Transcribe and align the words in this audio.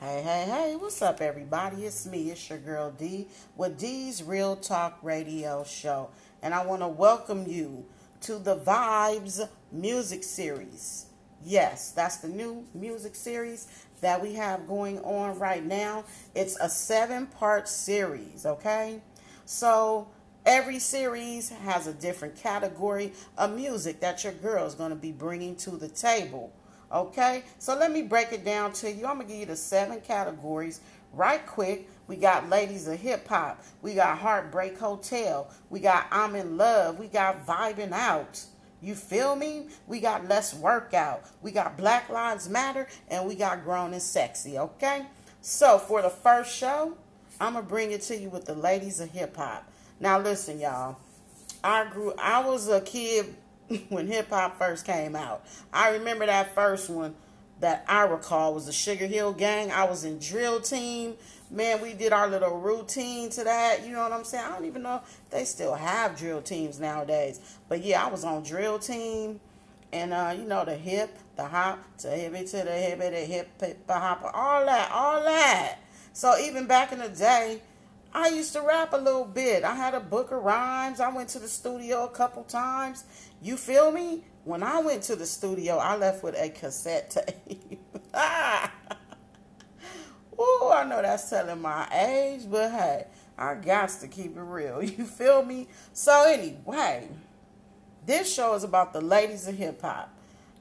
Hey, 0.00 0.22
hey, 0.22 0.44
hey, 0.46 0.76
what's 0.76 1.02
up, 1.02 1.20
everybody? 1.20 1.84
It's 1.84 2.06
me, 2.06 2.30
it's 2.30 2.48
your 2.48 2.60
girl 2.60 2.92
D 2.92 3.26
with 3.56 3.80
D's 3.80 4.22
Real 4.22 4.54
Talk 4.54 4.96
Radio 5.02 5.64
Show. 5.64 6.10
And 6.40 6.54
I 6.54 6.64
want 6.64 6.82
to 6.82 6.86
welcome 6.86 7.48
you 7.48 7.84
to 8.20 8.38
the 8.38 8.54
Vibes 8.54 9.48
Music 9.72 10.22
Series. 10.22 11.06
Yes, 11.44 11.90
that's 11.90 12.18
the 12.18 12.28
new 12.28 12.64
music 12.74 13.16
series 13.16 13.66
that 14.00 14.22
we 14.22 14.34
have 14.34 14.68
going 14.68 15.00
on 15.00 15.36
right 15.36 15.64
now. 15.64 16.04
It's 16.32 16.56
a 16.60 16.68
seven 16.68 17.26
part 17.26 17.66
series, 17.68 18.46
okay? 18.46 19.02
So 19.46 20.06
every 20.46 20.78
series 20.78 21.48
has 21.48 21.88
a 21.88 21.92
different 21.92 22.36
category 22.36 23.14
of 23.36 23.52
music 23.52 23.98
that 23.98 24.22
your 24.22 24.34
girl 24.34 24.64
is 24.64 24.74
going 24.74 24.90
to 24.90 24.96
be 24.96 25.10
bringing 25.10 25.56
to 25.56 25.70
the 25.72 25.88
table. 25.88 26.52
Okay, 26.90 27.44
so 27.58 27.76
let 27.76 27.92
me 27.92 28.02
break 28.02 28.32
it 28.32 28.44
down 28.44 28.72
to 28.74 28.90
you. 28.90 29.06
I'm 29.06 29.18
gonna 29.18 29.28
give 29.28 29.36
you 29.36 29.46
the 29.46 29.56
seven 29.56 30.00
categories 30.00 30.80
right 31.12 31.44
quick. 31.46 31.88
We 32.06 32.16
got 32.16 32.48
Ladies 32.48 32.88
of 32.88 32.98
Hip 32.98 33.28
Hop, 33.28 33.62
we 33.82 33.94
got 33.94 34.18
Heartbreak 34.18 34.78
Hotel, 34.78 35.50
we 35.68 35.80
got 35.80 36.06
I'm 36.10 36.34
in 36.34 36.56
Love, 36.56 36.98
we 36.98 37.06
got 37.06 37.46
Vibing 37.46 37.92
Out. 37.92 38.42
You 38.80 38.94
feel 38.94 39.36
me? 39.36 39.66
We 39.86 40.00
got 40.00 40.28
Let's 40.28 40.54
Workout, 40.54 41.24
we 41.42 41.50
got 41.50 41.76
Black 41.76 42.08
Lives 42.08 42.48
Matter, 42.48 42.86
and 43.08 43.26
we 43.26 43.34
got 43.34 43.64
Grown 43.64 43.92
and 43.92 44.02
Sexy. 44.02 44.58
Okay, 44.58 45.04
so 45.42 45.78
for 45.78 46.00
the 46.00 46.08
first 46.08 46.56
show, 46.56 46.96
I'm 47.38 47.52
gonna 47.52 47.66
bring 47.66 47.92
it 47.92 48.00
to 48.02 48.16
you 48.16 48.30
with 48.30 48.46
the 48.46 48.54
Ladies 48.54 49.00
of 49.00 49.10
Hip 49.10 49.36
Hop. 49.36 49.70
Now 50.00 50.18
listen, 50.18 50.58
y'all. 50.58 50.96
I 51.62 51.84
grew. 51.90 52.14
I 52.18 52.40
was 52.40 52.68
a 52.68 52.80
kid 52.80 53.34
when 53.88 54.06
hip 54.06 54.30
hop 54.30 54.58
first 54.58 54.86
came 54.86 55.14
out. 55.14 55.44
I 55.72 55.90
remember 55.90 56.26
that 56.26 56.54
first 56.54 56.88
one 56.90 57.14
that 57.60 57.84
I 57.88 58.04
recall 58.04 58.54
was 58.54 58.66
the 58.66 58.72
Sugar 58.72 59.06
Hill 59.06 59.32
Gang. 59.32 59.70
I 59.72 59.84
was 59.84 60.04
in 60.04 60.18
drill 60.18 60.60
team. 60.60 61.14
Man, 61.50 61.80
we 61.80 61.94
did 61.94 62.12
our 62.12 62.28
little 62.28 62.58
routine 62.58 63.30
to 63.30 63.44
that. 63.44 63.84
You 63.84 63.92
know 63.92 64.02
what 64.02 64.12
I'm 64.12 64.24
saying? 64.24 64.44
I 64.44 64.50
don't 64.50 64.66
even 64.66 64.82
know 64.82 65.00
if 65.02 65.30
they 65.30 65.44
still 65.44 65.74
have 65.74 66.16
drill 66.16 66.42
teams 66.42 66.78
nowadays. 66.78 67.40
But 67.68 67.82
yeah, 67.82 68.04
I 68.04 68.10
was 68.10 68.24
on 68.24 68.42
drill 68.42 68.78
team. 68.78 69.40
And 69.92 70.12
uh, 70.12 70.34
you 70.36 70.44
know, 70.44 70.64
the 70.64 70.76
hip, 70.76 71.16
the 71.36 71.46
hop, 71.46 71.78
to 71.98 72.08
hippie 72.08 72.48
to 72.50 72.58
the 72.58 72.70
hippie, 72.70 73.10
the 73.10 73.20
hip, 73.20 73.48
hip, 73.60 73.78
hop, 73.88 74.30
all 74.34 74.66
that, 74.66 74.90
all 74.92 75.22
that. 75.22 75.78
So 76.12 76.38
even 76.38 76.66
back 76.66 76.92
in 76.92 76.98
the 76.98 77.08
day, 77.08 77.62
I 78.12 78.28
used 78.28 78.52
to 78.54 78.62
rap 78.62 78.92
a 78.92 78.96
little 78.96 79.24
bit. 79.24 79.64
I 79.64 79.74
had 79.74 79.94
a 79.94 80.00
book 80.00 80.32
of 80.32 80.42
rhymes. 80.42 81.00
I 81.00 81.12
went 81.12 81.28
to 81.30 81.38
the 81.38 81.48
studio 81.48 82.04
a 82.04 82.08
couple 82.08 82.42
times. 82.44 83.04
You 83.42 83.56
feel 83.56 83.92
me? 83.92 84.24
When 84.44 84.62
I 84.62 84.80
went 84.80 85.02
to 85.04 85.16
the 85.16 85.26
studio, 85.26 85.76
I 85.76 85.96
left 85.96 86.22
with 86.22 86.34
a 86.34 86.48
cassette 86.48 87.10
tape. 87.10 87.80
oh, 90.38 90.72
I 90.74 90.84
know 90.84 91.02
that's 91.02 91.28
telling 91.28 91.60
my 91.60 91.86
age, 91.92 92.42
but 92.50 92.70
hey, 92.70 93.06
I 93.36 93.54
got 93.56 93.90
to 94.00 94.08
keep 94.08 94.36
it 94.36 94.40
real. 94.40 94.82
You 94.98 95.04
feel 95.04 95.44
me? 95.44 95.68
So 95.92 96.24
anyway, 96.26 97.08
this 98.06 98.32
show 98.32 98.54
is 98.54 98.64
about 98.64 98.94
the 98.94 99.02
ladies 99.02 99.46
of 99.46 99.56
hip 99.56 99.82
hop. 99.82 100.14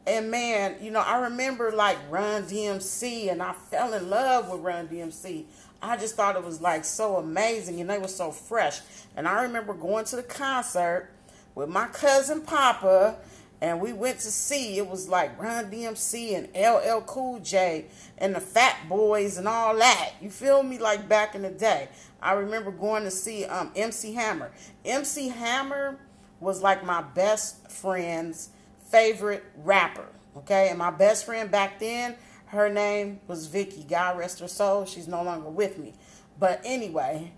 And 0.06 0.32
man, 0.32 0.76
you 0.82 0.90
know, 0.92 1.02
I 1.02 1.20
remember 1.20 1.72
like 1.72 1.98
Run 2.10 2.44
DMC 2.44 3.30
and 3.30 3.42
I 3.44 3.52
fell 3.52 3.94
in 3.94 4.10
love 4.10 4.50
with 4.50 4.62
Run 4.62 4.88
DMC. 4.88 5.46
I 5.82 5.98
just 5.98 6.16
thought 6.16 6.36
it 6.36 6.44
was 6.44 6.62
like 6.62 6.86
so 6.86 7.18
amazing 7.18 7.80
and 7.82 7.90
they 7.90 7.98
were 7.98 8.08
so 8.08 8.32
fresh. 8.32 8.82
And 9.16 9.28
I 9.28 9.44
remember 9.44 9.74
going 9.74 10.06
to 10.06 10.16
the 10.16 10.24
concert 10.24 11.10
with 11.56 11.70
my 11.70 11.88
cousin 11.88 12.42
Papa 12.42 13.18
and 13.60 13.82
we 13.82 13.92
went 13.92 14.20
to 14.20 14.32
see 14.32 14.78
it 14.78 14.88
was 14.88 15.10
like 15.10 15.40
Run 15.42 15.72
DMC 15.72 16.36
and 16.38 16.48
LL 16.56 17.02
Cool 17.02 17.40
J 17.40 17.86
and 18.18 18.36
the 18.36 18.40
Fat 18.40 18.88
Boys 18.88 19.38
and 19.38 19.48
all 19.48 19.76
that. 19.78 20.12
You 20.22 20.30
feel 20.30 20.62
me? 20.62 20.78
Like 20.78 21.10
back 21.10 21.34
in 21.34 21.42
the 21.42 21.50
day. 21.50 21.90
I 22.22 22.34
remember 22.34 22.72
going 22.72 23.04
to 23.04 23.12
see 23.12 23.46
um, 23.46 23.72
MC 23.76 24.14
Hammer. 24.14 24.52
MC 24.86 25.30
Hammer 25.30 25.98
was 26.40 26.62
like 26.62 26.86
my 26.86 27.02
best 27.02 27.72
friend's 27.72 28.50
favorite 28.92 29.44
rapper. 29.64 30.06
Okay, 30.38 30.70
and 30.70 30.78
my 30.78 30.92
best 30.92 31.26
friend 31.26 31.50
back 31.50 31.80
then, 31.80 32.16
her 32.48 32.70
name 32.70 33.20
was 33.28 33.48
Vicky. 33.48 33.84
God 33.84 34.18
rest 34.18 34.40
her 34.40 34.48
soul. 34.48 34.86
She's 34.86 35.08
no 35.08 35.24
longer 35.24 35.50
with 35.50 35.78
me. 35.78 35.94
But 36.40 36.62
anyway, 36.64 37.32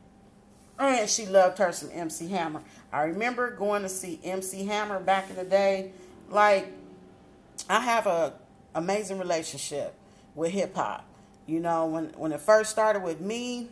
and 0.78 1.09
she 1.09 1.25
loved 1.25 1.58
her 1.58 1.72
some 1.72 1.90
MC 1.92 2.30
Hammer. 2.30 2.62
I 2.92 3.03
remember 3.03 3.52
going 3.52 3.84
to 3.84 3.90
see 3.90 4.19
MC 4.24 4.66
Hammer 4.66 5.00
back 5.00 5.30
in 5.30 5.36
the 5.36 5.44
day. 5.44 5.92
Like, 6.30 6.72
I 7.69 7.80
have 7.81 8.08
a 8.08 8.34
amazing 8.75 9.19
relationship 9.19 9.94
with 10.36 10.52
hip 10.52 10.75
hop. 10.75 11.06
You 11.46 11.59
know, 11.59 11.88
when 11.88 12.06
when 12.18 12.31
it 12.31 12.42
first 12.42 12.69
started 12.69 13.03
with 13.03 13.19
me, 13.19 13.69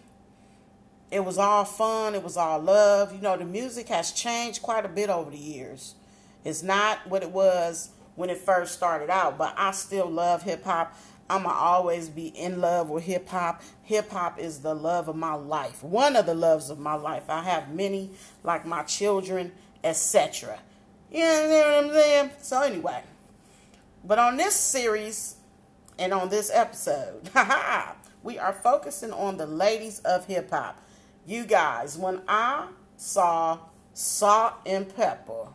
it 1.12 1.24
was 1.24 1.38
all 1.38 1.66
fun. 1.66 2.16
It 2.16 2.24
was 2.24 2.36
all 2.36 2.60
love. 2.60 3.14
You 3.14 3.22
know, 3.22 3.38
the 3.38 3.46
music 3.46 3.88
has 3.90 4.12
changed 4.12 4.62
quite 4.62 4.86
a 4.86 4.90
bit 4.90 5.10
over 5.10 5.32
the 5.32 5.38
years. 5.38 5.96
It's 6.44 6.64
not 6.64 7.08
what 7.08 7.24
it 7.24 7.32
was 7.32 7.90
when 8.16 8.30
it 8.30 8.38
first 8.38 8.74
started 8.74 9.10
out, 9.10 9.38
but 9.38 9.54
I 9.58 9.72
still 9.72 10.10
love 10.10 10.44
hip 10.44 10.64
hop. 10.64 10.98
I'm 11.30 11.44
going 11.44 11.56
to 11.56 11.60
always 11.60 12.10
be 12.10 12.28
in 12.28 12.62
love 12.62 12.90
with 12.90 13.04
hip 13.04 13.28
hop. 13.28 13.62
Hip 13.84 14.10
hop 14.10 14.40
is 14.40 14.60
the 14.60 14.74
love 14.74 15.08
of 15.10 15.16
my 15.16 15.34
life. 15.34 15.84
One 15.84 16.16
of 16.16 16.26
the 16.26 16.34
loves 16.34 16.70
of 16.70 16.80
my 16.80 16.94
life. 16.94 17.30
I 17.30 17.44
have 17.44 17.74
many, 17.74 18.12
like 18.44 18.66
my 18.66 18.84
children, 18.84 19.52
etc. 19.84 20.60
You 21.12 21.20
know 21.20 21.82
what 21.82 21.86
I'm 21.86 21.92
saying? 21.92 22.30
So, 22.42 22.62
anyway, 22.62 23.04
but 24.04 24.20
on 24.20 24.38
this 24.38 24.56
series 24.56 25.36
and 26.00 26.14
on 26.14 26.30
this 26.30 26.50
episode, 26.54 27.30
we 28.24 28.38
are 28.40 28.54
focusing 28.54 29.12
on 29.12 29.38
the 29.38 29.46
ladies 29.46 30.00
of 30.00 30.26
hip 30.26 30.50
hop. 30.52 30.82
You 31.26 31.46
guys, 31.46 31.98
when 31.98 32.22
I 32.28 32.68
saw 32.96 33.60
Salt 33.94 34.54
and 34.66 34.94
Pepper, 34.96 35.48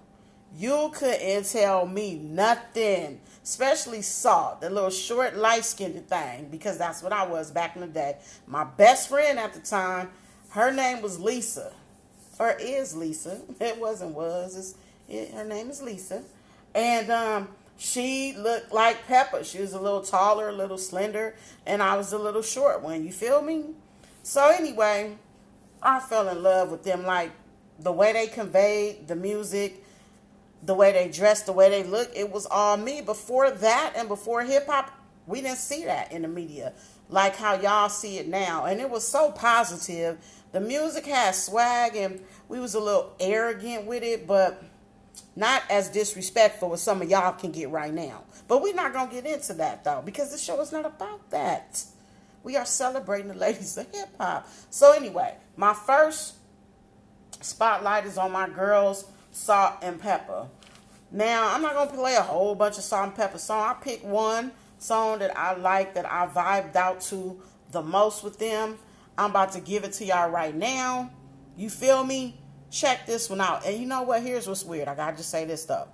you 0.56 0.90
couldn't 0.94 1.44
tell 1.44 1.86
me 1.86 2.18
nothing, 2.18 3.20
especially 3.42 4.02
Salt, 4.02 4.60
the 4.60 4.70
little 4.70 4.90
short, 4.90 5.36
light 5.36 5.64
skinned 5.64 6.08
thing, 6.08 6.48
because 6.50 6.78
that's 6.78 7.02
what 7.02 7.12
I 7.12 7.26
was 7.26 7.50
back 7.50 7.74
in 7.74 7.82
the 7.82 7.88
day. 7.88 8.16
My 8.46 8.64
best 8.64 9.08
friend 9.08 9.38
at 9.38 9.52
the 9.54 9.60
time, 9.60 10.10
her 10.50 10.72
name 10.72 11.02
was 11.02 11.18
Lisa, 11.18 11.72
or 12.38 12.56
is 12.60 12.96
Lisa. 12.96 13.40
It 13.60 13.78
wasn't 13.78 14.14
was. 14.14 14.74
It, 15.08 15.32
her 15.32 15.44
name 15.44 15.70
is 15.70 15.82
Lisa. 15.82 16.22
And 16.74 17.10
um, 17.10 17.48
she 17.76 18.34
looked 18.36 18.72
like 18.72 19.06
Pepa. 19.06 19.44
She 19.44 19.60
was 19.60 19.72
a 19.72 19.80
little 19.80 20.02
taller, 20.02 20.48
a 20.48 20.52
little 20.52 20.78
slender, 20.78 21.34
and 21.66 21.82
I 21.82 21.96
was 21.96 22.12
a 22.12 22.18
little 22.18 22.42
short 22.42 22.82
one. 22.82 23.04
You 23.04 23.12
feel 23.12 23.42
me? 23.42 23.64
So, 24.22 24.48
anyway, 24.50 25.16
I 25.82 26.00
fell 26.00 26.28
in 26.28 26.42
love 26.42 26.70
with 26.70 26.84
them. 26.84 27.04
Like 27.04 27.32
the 27.78 27.92
way 27.92 28.12
they 28.12 28.28
conveyed 28.28 29.08
the 29.08 29.16
music 29.16 29.84
the 30.62 30.74
way 30.74 30.92
they 30.92 31.08
dress, 31.08 31.42
the 31.42 31.52
way 31.52 31.68
they 31.68 31.82
look, 31.82 32.10
it 32.14 32.30
was 32.30 32.46
all 32.46 32.76
me. 32.76 33.00
Before 33.00 33.50
that 33.50 33.94
and 33.96 34.08
before 34.08 34.42
hip 34.42 34.66
hop, 34.66 34.90
we 35.26 35.40
didn't 35.40 35.58
see 35.58 35.84
that 35.84 36.12
in 36.12 36.22
the 36.22 36.28
media 36.28 36.72
like 37.12 37.36
how 37.36 37.54
y'all 37.54 37.88
see 37.88 38.18
it 38.18 38.26
now. 38.26 38.64
And 38.64 38.80
it 38.80 38.90
was 38.90 39.06
so 39.06 39.30
positive. 39.30 40.18
The 40.52 40.60
music 40.60 41.06
had 41.06 41.34
swag 41.34 41.94
and 41.94 42.20
we 42.48 42.58
was 42.58 42.74
a 42.74 42.80
little 42.80 43.14
arrogant 43.20 43.86
with 43.86 44.02
it, 44.02 44.26
but 44.26 44.62
not 45.36 45.62
as 45.70 45.88
disrespectful 45.90 46.72
as 46.72 46.82
some 46.82 47.02
of 47.02 47.10
y'all 47.10 47.32
can 47.32 47.52
get 47.52 47.70
right 47.70 47.92
now. 47.92 48.24
But 48.48 48.62
we're 48.62 48.74
not 48.74 48.92
going 48.92 49.08
to 49.08 49.14
get 49.14 49.26
into 49.26 49.54
that 49.54 49.84
though 49.84 50.02
because 50.04 50.32
the 50.32 50.38
show 50.38 50.60
is 50.60 50.72
not 50.72 50.86
about 50.86 51.30
that. 51.30 51.84
We 52.42 52.56
are 52.56 52.66
celebrating 52.66 53.28
the 53.28 53.34
ladies 53.34 53.76
of 53.76 53.86
hip 53.92 54.08
hop. 54.18 54.48
So 54.70 54.92
anyway, 54.92 55.34
my 55.56 55.74
first 55.74 56.34
spotlight 57.40 58.06
is 58.06 58.18
on 58.18 58.32
my 58.32 58.48
girls 58.48 59.04
Salt-N-Pepa. 59.32 60.48
Now, 61.10 61.54
I'm 61.54 61.62
not 61.62 61.74
going 61.74 61.88
to 61.88 61.94
play 61.94 62.14
a 62.14 62.22
whole 62.22 62.54
bunch 62.54 62.78
of 62.78 62.84
Salt-N-Pepa 62.84 63.38
song. 63.38 63.66
I 63.68 63.74
picked 63.74 64.04
one 64.04 64.52
song 64.78 65.18
that 65.18 65.36
I 65.36 65.56
like, 65.56 65.94
that 65.94 66.10
I 66.10 66.26
vibed 66.26 66.76
out 66.76 67.00
to 67.02 67.40
the 67.70 67.82
most 67.82 68.22
with 68.22 68.38
them. 68.38 68.78
I'm 69.18 69.30
about 69.30 69.52
to 69.52 69.60
give 69.60 69.84
it 69.84 69.92
to 69.94 70.04
y'all 70.04 70.30
right 70.30 70.54
now. 70.54 71.10
You 71.56 71.68
feel 71.68 72.04
me? 72.04 72.38
Check 72.70 73.06
this 73.06 73.28
one 73.28 73.40
out. 73.40 73.66
And 73.66 73.78
you 73.78 73.86
know 73.86 74.02
what? 74.02 74.22
Here's 74.22 74.46
what's 74.46 74.64
weird. 74.64 74.88
I 74.88 74.94
got 74.94 75.10
to 75.10 75.16
just 75.18 75.30
say 75.30 75.44
this 75.44 75.62
stuff. 75.62 75.88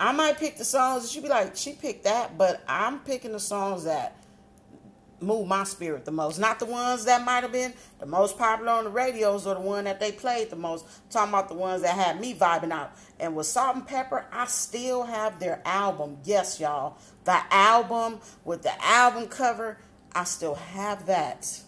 I 0.00 0.12
might 0.12 0.38
pick 0.38 0.56
the 0.56 0.64
songs 0.64 1.02
that 1.04 1.14
you 1.14 1.22
be 1.22 1.28
like, 1.28 1.56
she 1.56 1.72
picked 1.72 2.04
that, 2.04 2.38
but 2.38 2.62
I'm 2.68 3.00
picking 3.00 3.32
the 3.32 3.40
songs 3.40 3.84
that 3.84 4.16
move 5.20 5.46
my 5.46 5.64
spirit 5.64 6.04
the 6.04 6.10
most. 6.10 6.38
Not 6.38 6.58
the 6.58 6.66
ones 6.66 7.04
that 7.04 7.24
might 7.24 7.42
have 7.42 7.52
been 7.52 7.72
the 7.98 8.06
most 8.06 8.38
popular 8.38 8.72
on 8.72 8.84
the 8.84 8.90
radios 8.90 9.46
or 9.46 9.54
the 9.54 9.60
one 9.60 9.84
that 9.84 10.00
they 10.00 10.12
played 10.12 10.50
the 10.50 10.56
most. 10.56 10.84
I'm 10.84 11.10
talking 11.10 11.28
about 11.30 11.48
the 11.48 11.54
ones 11.54 11.82
that 11.82 11.94
had 11.94 12.20
me 12.20 12.34
vibing 12.34 12.70
out. 12.70 12.92
And 13.18 13.34
with 13.34 13.46
Salt-N-Pepa, 13.46 14.24
I 14.32 14.46
still 14.46 15.04
have 15.04 15.40
their 15.40 15.60
album. 15.64 16.18
Yes, 16.24 16.60
y'all. 16.60 16.98
The 17.24 17.40
album 17.50 18.20
with 18.44 18.62
the 18.62 18.84
album 18.84 19.28
cover, 19.28 19.78
I 20.14 20.24
still 20.24 20.54
have 20.54 21.06
that. 21.06 21.60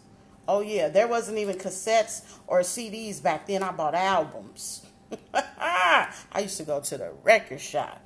Oh 0.48 0.60
yeah, 0.60 0.88
there 0.88 1.06
wasn't 1.06 1.38
even 1.38 1.56
cassettes 1.56 2.22
or 2.46 2.60
CDs 2.60 3.22
back 3.22 3.46
then. 3.46 3.62
I 3.62 3.72
bought 3.72 3.94
albums. 3.94 4.86
I 5.34 6.12
used 6.40 6.56
to 6.56 6.64
go 6.64 6.80
to 6.80 6.98
the 6.98 7.12
record 7.22 7.60
shop. 7.60 8.00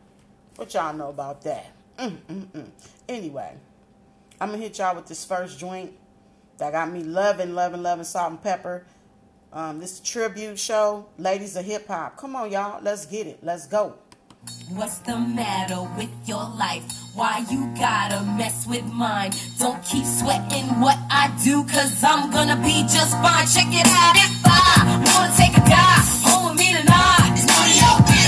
What 0.57 0.75
y'all 0.75 0.95
know 0.95 1.09
about 1.09 1.43
that? 1.43 1.73
Mm-mm-mm. 1.99 2.69
Anyway. 3.09 3.57
I'm 4.45 4.51
gonna 4.51 4.63
hit 4.63 4.77
y'all 4.77 4.95
with 4.95 5.07
this 5.07 5.25
first 5.25 5.59
joint 5.59 5.95
that 6.59 6.71
got 6.73 6.93
me 6.93 7.03
loving, 7.03 7.55
loving, 7.55 7.83
loving 7.83 8.05
Salt-N-Pepa. 8.05 8.83
Um, 9.51 9.81
this 9.81 10.01
tribute 10.01 10.59
show, 10.59 11.07
Ladies 11.17 11.57
of 11.57 11.65
Hip 11.65 11.89
Hop. 11.89 12.19
Come 12.19 12.37
on, 12.37 12.53
y'all. 12.53 12.79
Let's 12.83 13.07
get 13.07 13.27
it. 13.27 13.39
Let's 13.43 13.67
go. 13.67 13.95
What's 14.69 14.99
the 14.99 15.17
matter 15.17 15.81
with 15.97 16.11
your 16.27 16.47
life? 16.59 16.85
Why 17.15 17.43
you 17.51 17.73
gotta 17.75 18.23
mess 18.37 18.67
with 18.67 18.85
mine? 18.85 19.31
Don't 19.59 19.83
keep 19.83 20.05
sweating 20.05 20.79
what 20.79 20.99
I 21.09 21.35
do, 21.43 21.65
cause 21.65 22.05
I'm 22.05 22.31
gonna 22.31 22.61
be 22.63 22.83
just 22.83 23.13
fine. 23.13 23.47
Check 23.47 23.73
it 23.73 23.87
out 23.87 24.15
if 24.15 24.43
I 24.45 25.05
wanna 25.07 25.33
take 25.39 25.57
a 25.57 25.67
guy 25.67 25.97
home 26.23 26.51
with 26.51 26.59
me 26.59 26.75
tonight. 26.75 27.33
It's. 28.11 28.24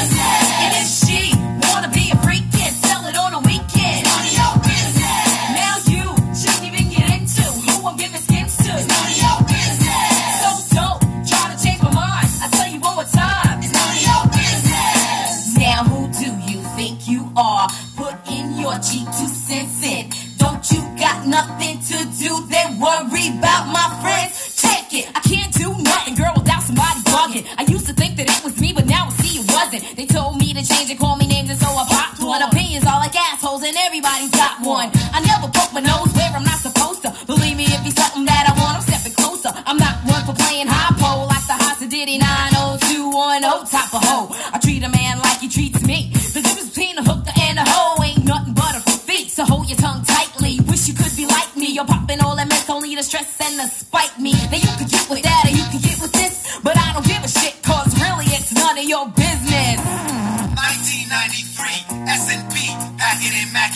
Worry 22.79 23.33
about 23.33 23.73
my 23.73 23.89
friends. 24.05 24.61
Check 24.61 24.93
it. 24.93 25.09
I 25.17 25.21
can't 25.21 25.53
do 25.55 25.73
nothing, 25.83 26.15
girl, 26.15 26.33
without 26.37 26.63
somebody 26.63 27.01
bugging. 27.09 27.47
I 27.57 27.63
used 27.63 27.87
to 27.87 27.95
think 27.95 28.17
that 28.17 28.29
it 28.29 28.45
was 28.45 28.61
me, 28.61 28.73
but 28.73 28.85
now 28.85 29.07
I 29.07 29.13
see 29.17 29.41
it 29.41 29.51
wasn't. 29.51 29.97
They 29.97 30.05
told 30.05 30.37
me 30.37 30.53
to 30.53 30.63
change 30.63 30.91
and 30.91 30.99
call 30.99 31.17
me 31.17 31.27
names, 31.27 31.49
and 31.49 31.59
so 31.59 31.69
I 31.69 31.87
popped 31.89 32.21
one. 32.21 32.43
Opinions 32.43 32.85
all 32.85 32.99
like 33.01 33.17
assholes, 33.17 33.63
and 33.63 33.77
everybody's 33.77 34.31
got 34.31 34.61
one. 34.61 34.91
I 35.13 35.25
never 35.25 35.49
poke 35.49 35.73
my 35.73 35.81
nose 35.81 36.16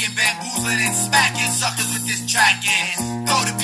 bamboozling 0.08 0.80
and 0.80 0.96
smacking 0.96 1.50
suckers 1.52 1.92
with 1.92 2.06
this 2.06 2.24
track. 2.24 2.64
Go 3.28 3.36
to 3.44 3.59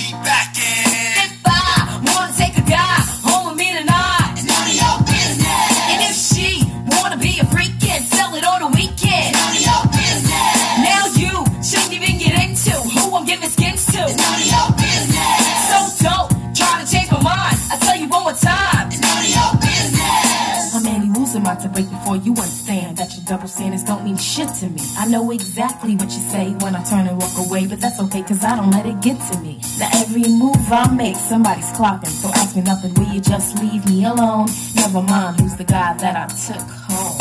make, 30.97 31.17
somebody's 31.17 31.71
clocking, 31.73 32.07
so 32.07 32.29
ask 32.31 32.57
me 32.57 32.63
nothing, 32.63 32.95
will 32.95 33.13
you 33.13 33.21
just 33.21 33.59
leave 33.59 33.87
me 33.87 34.05
alone? 34.05 34.49
Never 34.75 35.03
mind 35.03 35.41
who's 35.41 35.57
the 35.57 35.65
guy 35.65 35.95
that 35.99 36.17
I 36.17 36.27
took 36.27 36.69
home 36.69 37.19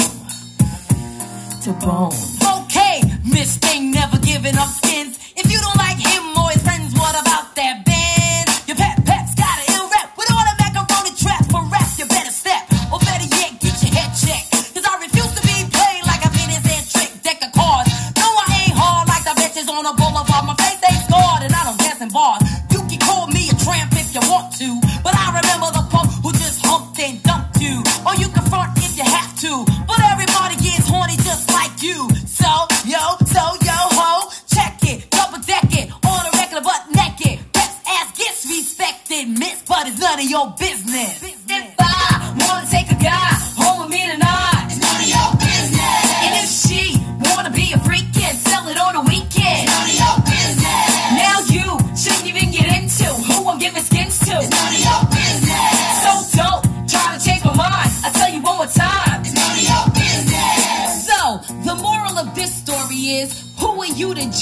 to 1.62 1.86
bone. 1.86 2.34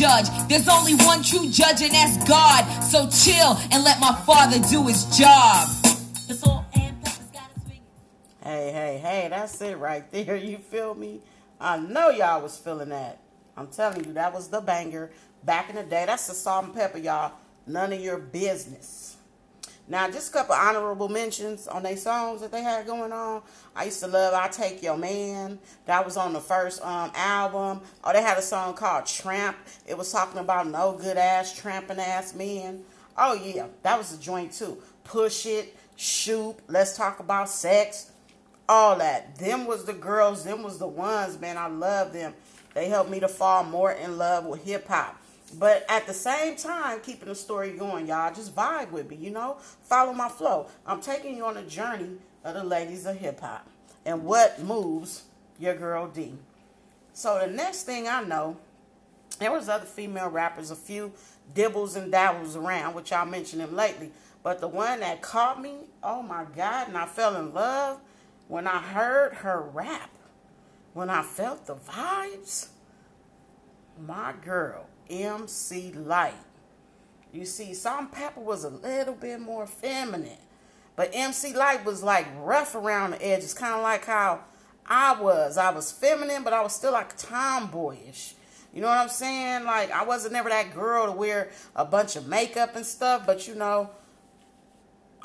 Judge? 0.04 0.28
There's 0.50 0.68
only 0.68 0.96
one 0.96 1.24
true 1.24 1.50
judge, 1.50 1.82
and 1.82 1.94
that's 1.94 2.18
God. 2.28 2.66
So 2.84 3.08
chill 3.08 3.58
and 3.72 3.86
let 3.86 4.02
my 4.02 4.14
father 4.26 4.60
do 4.70 4.86
his 4.86 5.06
job. 5.18 5.66
Hey, 8.44 8.74
hey, 8.74 9.00
hey, 9.02 9.28
that's 9.30 9.62
it 9.62 9.78
right 9.78 10.04
there. 10.12 10.36
You 10.36 10.58
feel 10.58 10.94
me? 10.94 11.22
I 11.58 11.78
know 11.78 12.10
y'all 12.10 12.42
was 12.42 12.58
feeling 12.58 12.90
that. 12.90 13.20
I'm 13.56 13.68
telling 13.68 14.04
you, 14.04 14.12
that 14.16 14.34
was 14.34 14.50
the 14.50 14.60
banger 14.60 15.10
back 15.46 15.70
in 15.70 15.78
the 15.78 15.84
day. 15.84 16.04
That's 16.06 16.28
the 16.28 16.34
Salt-N-Pepa, 16.34 17.02
y'all. 17.02 17.32
None 17.66 17.94
of 17.94 18.02
your 18.02 18.18
business. 18.18 19.03
Now, 19.88 20.10
just 20.10 20.30
a 20.30 20.34
couple 20.34 20.56
honorable 20.56 21.10
mentions 21.10 21.68
on 21.68 21.84
their 21.84 21.98
songs 21.98 22.42
that 22.42 22.52
they 22.52 22.62
had 22.64 22.86
going 22.86 23.12
on. 23.12 23.42
I 23.76 23.86
used 23.86 24.00
to 24.02 24.08
love 24.08 24.34
I 24.34 24.48
Take 24.48 24.82
Your 24.82 24.98
Man. 24.98 25.60
That 25.86 26.06
was 26.06 26.16
on 26.16 26.34
the 26.34 26.40
first 26.40 26.82
um, 26.82 27.12
album. 27.16 27.82
Oh, 28.04 28.14
they 28.14 28.22
had 28.22 28.38
a 28.38 28.42
song 28.42 28.76
called 28.76 29.06
Tramp. 29.06 29.58
It 29.86 29.98
was 29.98 30.12
talking 30.12 30.40
about 30.40 30.68
no 30.68 30.94
good 30.94 31.18
ass, 31.18 31.58
tramping 31.58 32.00
ass 32.00 32.34
men. 32.34 32.84
Oh, 33.18 33.34
yeah, 33.34 33.68
that 33.84 33.98
was 33.98 34.14
a 34.14 34.18
joint 34.18 34.54
too. 34.54 34.78
Push 35.04 35.46
It, 35.46 35.76
Shoot, 35.98 36.56
Let's 36.68 36.96
Talk 36.96 37.20
About 37.20 37.50
Sex 37.50 38.12
all 38.68 38.98
that. 38.98 39.36
Them 39.38 39.66
was 39.66 39.86
the 39.86 39.94
girls, 39.94 40.44
them 40.44 40.64
was 40.64 40.78
the 40.78 40.88
ones, 40.88 41.40
man. 41.40 41.58
I 41.58 41.68
love 41.68 42.14
them. 42.14 42.34
They 42.74 42.90
helped 42.90 43.12
me 43.12 43.20
to 43.20 43.28
fall 43.28 43.64
more 43.64 43.92
in 43.92 44.18
love 44.18 44.46
with 44.46 44.64
hip 44.64 44.88
hop. 44.88 45.18
But 45.54 45.86
at 45.88 46.08
the 46.08 46.14
same 46.14 46.56
time, 46.56 47.00
keeping 47.02 47.28
the 47.28 47.36
story 47.36 47.72
going, 47.72 48.08
y'all. 48.08 48.34
Just 48.34 48.56
vibe 48.56 48.92
with 48.92 49.10
me, 49.10 49.18
you 49.18 49.30
know? 49.30 49.58
Follow 49.84 50.14
my 50.14 50.30
flow. 50.30 50.68
I'm 50.86 51.02
taking 51.02 51.38
you 51.38 51.46
on 51.46 51.58
a 51.58 51.64
journey 51.64 52.18
of 52.44 52.56
the 52.56 52.64
ladies 52.64 53.06
of 53.06 53.18
hip 53.18 53.40
hop 53.40 53.68
and 54.06 54.24
what 54.24 54.62
moves 54.62 55.24
your 55.60 55.76
girl 55.76 56.08
D. 56.08 56.34
So 57.14 57.40
the 57.40 57.48
next 57.48 57.84
thing 57.84 58.08
I 58.08 58.24
know, 58.24 58.58
there 59.40 59.52
was 59.52 59.70
other 59.70 59.86
female 59.86 60.30
rappers, 60.30 60.72
a 60.72 60.76
few 60.76 61.14
dibbles 61.54 61.96
and 61.96 62.12
dabbles 62.12 62.56
around, 62.56 62.96
which 62.96 63.14
I 63.14 63.24
mentioned 63.24 63.62
them 63.62 63.76
lately. 63.76 64.12
But 64.42 64.60
the 64.60 64.68
one 64.68 65.00
that 65.02 65.22
caught 65.22 65.62
me, 65.62 65.76
oh 66.04 66.22
my 66.22 66.46
God, 66.56 66.90
and 66.90 66.98
I 66.98 67.06
fell 67.06 67.36
in 67.36 67.54
love 67.54 68.00
when 68.48 68.68
I 68.68 68.80
heard 68.80 69.36
her 69.36 69.62
rap, 69.62 70.10
when 70.94 71.10
I 71.10 71.22
felt 71.22 71.66
the 71.66 71.76
vibes, 71.76 72.68
my 74.06 74.34
girl, 74.44 74.86
MC 75.22 75.94
Lyte. 75.94 76.34
You 77.32 77.46
see, 77.46 77.74
Salt-N-Pepa 77.74 78.38
was 78.38 78.64
a 78.64 78.70
little 78.70 79.16
bit 79.16 79.40
more 79.40 79.68
feminine. 79.68 80.38
But 80.96 81.12
MC 81.14 81.54
Lyte 81.54 81.86
was 81.86 82.04
like 82.04 82.28
rough 82.38 82.76
around 82.76 83.12
the 83.12 83.26
edges, 83.26 83.54
kind 83.54 83.74
of 83.74 83.82
like 83.82 84.06
how 84.06 84.42
I 84.86 85.20
was. 85.20 85.58
I 85.58 85.72
was 85.72 85.92
feminine, 85.92 86.44
but 86.44 86.54
I 86.54 86.62
was 86.62 86.74
still 86.74 86.92
like 86.92 87.18
tomboyish. 87.18 88.36
You 88.74 88.82
know 88.82 88.88
what 88.88 88.98
I'm 88.98 89.10
saying? 89.10 89.66
Like, 89.66 89.92
I 89.92 90.04
wasn't 90.04 90.36
ever 90.36 90.50
that 90.50 90.74
girl 90.74 91.06
to 91.06 91.12
wear 91.12 91.52
a 91.76 91.86
bunch 91.86 92.16
of 92.16 92.28
makeup 92.28 92.76
and 92.76 92.86
stuff, 92.86 93.26
but 93.26 93.48
you 93.48 93.56
know, 93.56 93.90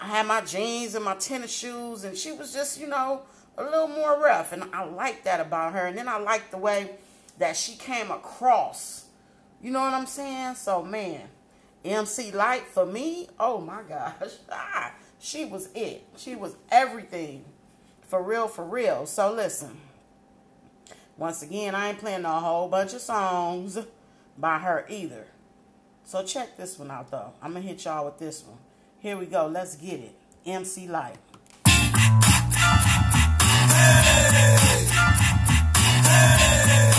I 0.00 0.06
had 0.06 0.26
my 0.26 0.42
jeans 0.42 0.94
and 0.94 1.04
my 1.04 1.14
tennis 1.16 1.50
shoes, 1.50 2.04
and 2.04 2.16
she 2.16 2.32
was 2.32 2.52
just, 2.52 2.80
you 2.80 2.86
know, 2.86 3.22
a 3.56 3.64
little 3.64 3.88
more 3.88 4.20
rough. 4.20 4.52
And 4.52 4.64
I 4.72 4.84
liked 4.84 5.24
that 5.24 5.40
about 5.40 5.72
her. 5.72 5.86
And 5.86 5.98
then 5.98 6.08
I 6.08 6.18
liked 6.18 6.50
the 6.50 6.58
way 6.58 6.92
that 7.38 7.56
she 7.56 7.74
came 7.76 8.10
across. 8.10 9.06
You 9.62 9.70
know 9.72 9.80
what 9.80 9.94
I'm 9.94 10.06
saying? 10.06 10.54
So, 10.54 10.82
man, 10.82 11.22
MC 11.84 12.32
Lyte 12.32 12.66
for 12.66 12.86
me, 12.86 13.28
oh 13.38 13.60
my 13.60 13.82
gosh. 13.88 14.32
Ah, 14.50 14.92
she 15.18 15.44
was 15.44 15.68
it. 15.74 16.04
She 16.16 16.36
was 16.36 16.54
everything. 16.70 17.44
For 18.02 18.22
real, 18.22 18.46
for 18.48 18.64
real. 18.64 19.06
So, 19.06 19.32
listen. 19.32 19.76
Once 21.16 21.42
again, 21.42 21.74
I 21.74 21.88
ain't 21.88 21.98
playing 21.98 22.24
a 22.24 22.40
whole 22.40 22.68
bunch 22.68 22.94
of 22.94 23.00
songs 23.00 23.78
by 24.38 24.58
her 24.58 24.86
either. 24.88 25.26
So 26.04 26.22
check 26.22 26.56
this 26.56 26.78
one 26.78 26.90
out 26.90 27.10
though. 27.10 27.32
I'm 27.42 27.52
gonna 27.52 27.64
hit 27.66 27.84
y'all 27.84 28.04
with 28.04 28.18
this 28.18 28.44
one. 28.44 28.58
Here 29.00 29.16
we 29.16 29.26
go. 29.26 29.46
Let's 29.48 29.76
get 29.76 30.00
it. 30.00 30.14
MC 30.46 30.86
Lyte. 30.86 31.16
Hey, 31.66 31.90
hey, 36.14 36.92
hey. 36.92 36.97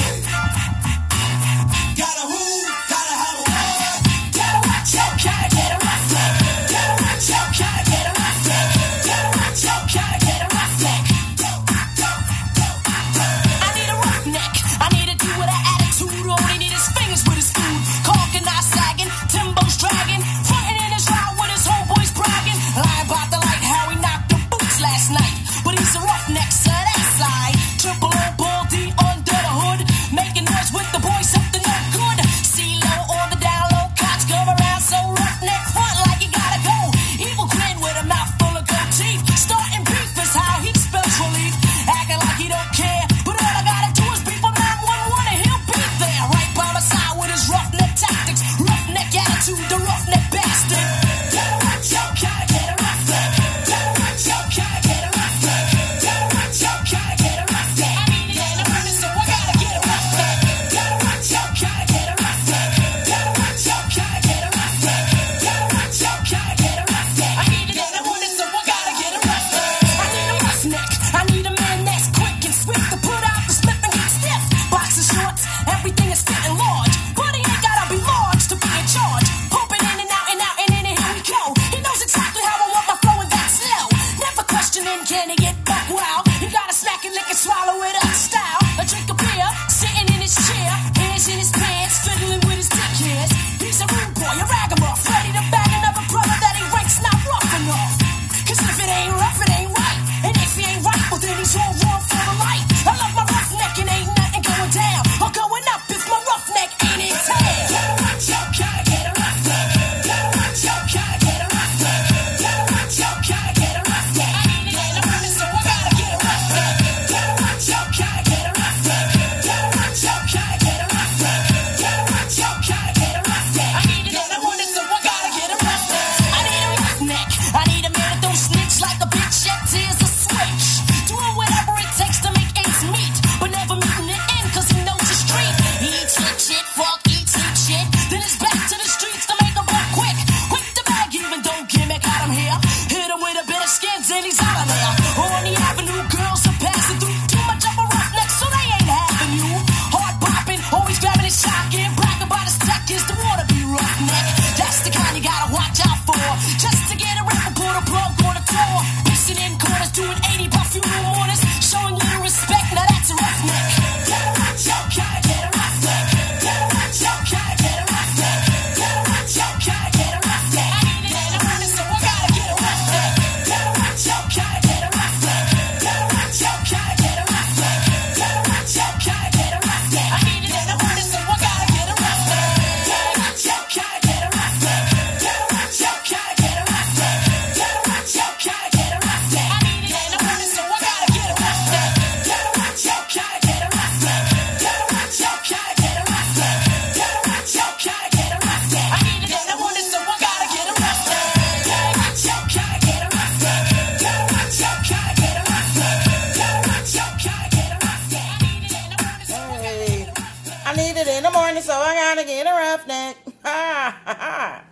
morning, 211.50 211.64
so 211.64 211.74
I 211.74 211.96
gotta 211.96 212.28
get 212.28 212.46
a 212.46 212.88
next. 212.88 213.20
Ha 213.44 214.02
ha 214.06 214.14
ha. 214.14 214.64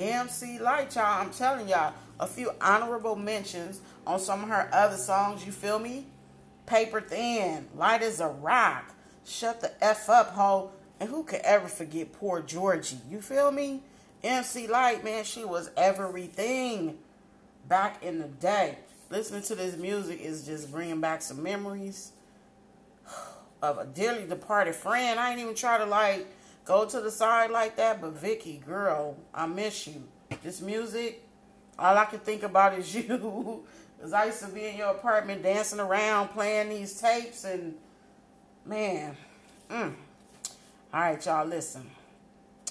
MC 0.00 0.58
Lyte, 0.58 0.96
y'all. 0.96 1.22
I'm 1.22 1.30
telling 1.30 1.68
y'all, 1.68 1.94
a 2.18 2.26
few 2.26 2.50
honorable 2.60 3.14
mentions 3.14 3.80
on 4.04 4.18
some 4.18 4.42
of 4.42 4.48
her 4.48 4.68
other 4.72 4.96
songs. 4.96 5.46
You 5.46 5.52
feel 5.52 5.78
me? 5.78 6.06
Paper 6.66 7.00
Thin, 7.00 7.68
Lyte 7.76 8.02
as 8.02 8.18
a 8.18 8.26
Rock, 8.26 8.92
Shut 9.24 9.60
the 9.60 9.72
F 9.84 10.10
Up, 10.10 10.30
Ho. 10.30 10.72
And 10.98 11.08
who 11.08 11.22
could 11.22 11.42
ever 11.42 11.68
forget 11.68 12.12
poor 12.12 12.42
Georgie? 12.42 12.98
You 13.08 13.20
feel 13.20 13.52
me? 13.52 13.82
MC 14.24 14.66
Lyte, 14.66 15.04
man, 15.04 15.22
she 15.22 15.44
was 15.44 15.70
everything 15.76 16.98
back 17.68 18.02
in 18.02 18.18
the 18.18 18.26
day. 18.26 18.78
Listening 19.08 19.42
to 19.42 19.54
this 19.54 19.76
music 19.76 20.20
is 20.20 20.44
just 20.44 20.72
bringing 20.72 21.00
back 21.00 21.22
some 21.22 21.44
memories 21.44 22.10
of 23.64 23.78
a 23.78 23.86
dearly 23.86 24.26
departed 24.26 24.74
friend. 24.74 25.18
I 25.18 25.30
ain't 25.30 25.40
even 25.40 25.54
try 25.54 25.78
to 25.78 25.86
like 25.86 26.26
go 26.64 26.84
to 26.86 27.00
the 27.00 27.10
side 27.10 27.50
like 27.50 27.76
that, 27.76 28.00
but 28.00 28.12
Vicky, 28.12 28.58
girl, 28.64 29.16
I 29.32 29.46
miss 29.46 29.86
you. 29.86 30.04
This 30.42 30.60
music, 30.60 31.26
all 31.78 31.96
I 31.96 32.04
can 32.04 32.20
think 32.20 32.42
about 32.42 32.78
is 32.78 32.94
you. 33.08 33.64
Cause 34.00 34.12
I 34.12 34.26
used 34.26 34.40
to 34.40 34.48
be 34.48 34.66
in 34.66 34.76
your 34.76 34.90
apartment 34.90 35.42
dancing 35.42 35.80
around, 35.80 36.28
playing 36.28 36.68
these 36.68 37.00
tapes, 37.00 37.44
and 37.44 37.74
man, 38.66 39.16
mm. 39.70 39.94
all 40.92 41.00
right, 41.00 41.24
y'all, 41.24 41.46
listen. 41.46 41.90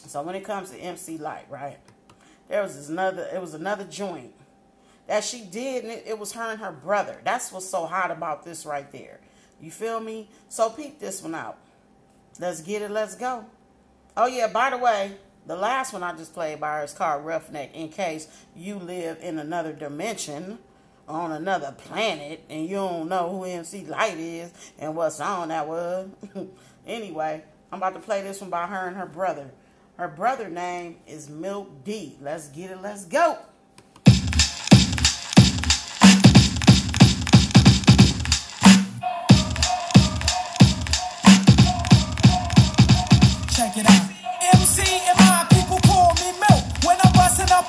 So 0.05 0.21
when 0.21 0.35
it 0.35 0.43
comes 0.43 0.69
to 0.69 0.77
MC 0.77 1.17
Lyte, 1.17 1.49
right? 1.49 1.79
There 2.49 2.61
was 2.61 2.89
another. 2.89 3.27
It 3.33 3.41
was 3.41 3.55
another 3.55 3.83
joint 3.85 4.33
that 5.07 5.23
she 5.23 5.41
did, 5.41 5.85
and 5.85 5.93
it, 5.93 6.03
it 6.05 6.19
was 6.19 6.33
her 6.33 6.51
and 6.51 6.61
her 6.61 6.71
brother. 6.71 7.19
That's 7.23 7.51
what's 7.51 7.67
so 7.67 7.87
hot 7.87 8.11
about 8.11 8.43
this 8.43 8.65
right 8.65 8.91
there. 8.91 9.19
You 9.63 9.71
feel 9.71 10.01
me? 10.01 10.27
So 10.49 10.69
peep 10.69 10.99
this 10.99 11.23
one 11.23 11.33
out. 11.33 11.57
Let's 12.37 12.59
get 12.59 12.81
it. 12.81 12.91
Let's 12.91 13.15
go. 13.15 13.45
Oh, 14.17 14.27
yeah. 14.27 14.47
By 14.47 14.71
the 14.71 14.77
way, 14.77 15.13
the 15.47 15.55
last 15.55 15.93
one 15.93 16.03
I 16.03 16.13
just 16.17 16.33
played 16.33 16.59
by 16.59 16.79
her 16.79 16.83
is 16.83 16.91
called 16.91 17.23
Ruffneck 17.23 17.71
in 17.71 17.87
case 17.87 18.27
you 18.57 18.75
live 18.75 19.19
in 19.21 19.39
another 19.39 19.71
dimension 19.71 20.59
on 21.07 21.31
another 21.31 21.71
planet 21.71 22.43
and 22.49 22.65
you 22.67 22.75
don't 22.75 23.07
know 23.07 23.29
who 23.29 23.45
MC 23.45 23.85
Lyte 23.85 24.17
is 24.17 24.53
and 24.77 24.97
what 24.97 25.11
song 25.11 25.47
that 25.47 25.65
was. 25.65 26.09
anyway, 26.85 27.41
I'm 27.71 27.79
about 27.79 27.93
to 27.93 28.01
play 28.01 28.21
this 28.21 28.41
one 28.41 28.49
by 28.49 28.67
her 28.67 28.87
and 28.87 28.97
her 28.97 29.05
brother. 29.05 29.49
Her 29.97 30.09
brother 30.09 30.49
name 30.49 30.97
is 31.07 31.29
Milk 31.29 31.85
Dee. 31.85 32.17
Let's 32.21 32.49
get 32.49 32.69
it. 32.69 32.81
Let's 32.81 33.05
go. 33.05 33.37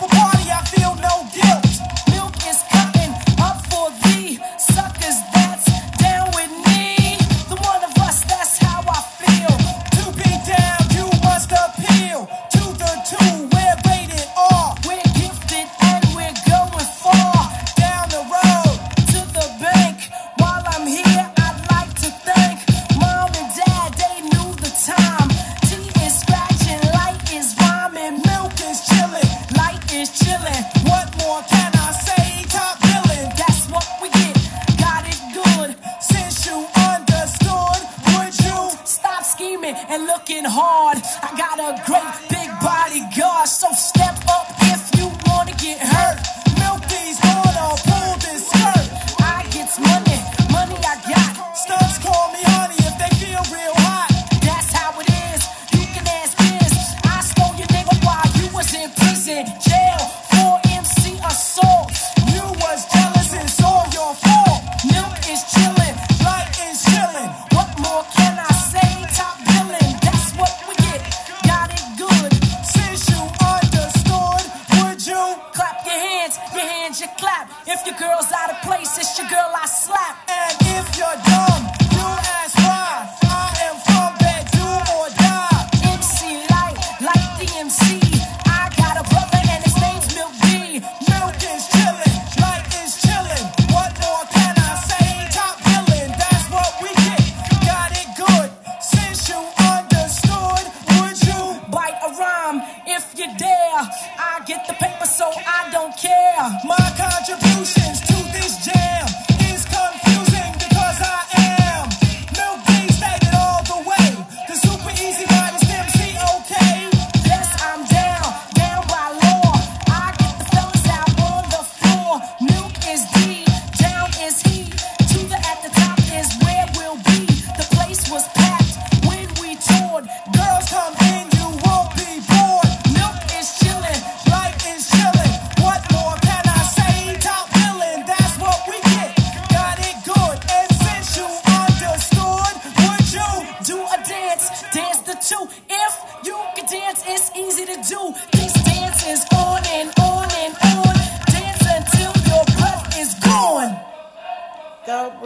Up 0.02 0.10
a 0.10 0.33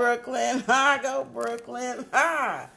Brooklyn, 0.09 0.65
I 0.69 1.01
go 1.03 1.27
Brooklyn, 1.31 2.07
ha. 2.15 2.71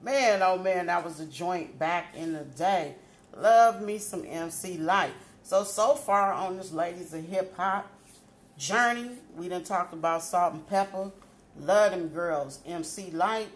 Man, 0.00 0.40
oh 0.42 0.56
man, 0.56 0.86
that 0.86 1.04
was 1.04 1.20
a 1.20 1.26
joint 1.26 1.78
back 1.78 2.14
in 2.16 2.32
the 2.32 2.44
day. 2.44 2.94
Love 3.36 3.82
me 3.82 3.98
some 3.98 4.24
MC 4.24 4.78
Lyte. 4.78 5.12
So, 5.42 5.62
so 5.62 5.94
far 5.94 6.32
on 6.32 6.56
this 6.56 6.72
Ladies 6.72 7.12
of 7.12 7.22
Hip 7.26 7.54
Hop 7.58 7.86
journey, 8.56 9.10
we 9.36 9.50
done 9.50 9.62
talked 9.62 9.92
about 9.92 10.22
Salt-N-Pepa. 10.22 11.12
Love 11.58 11.90
them 11.90 12.08
girls. 12.08 12.60
MC 12.66 13.10
Lyte, 13.10 13.50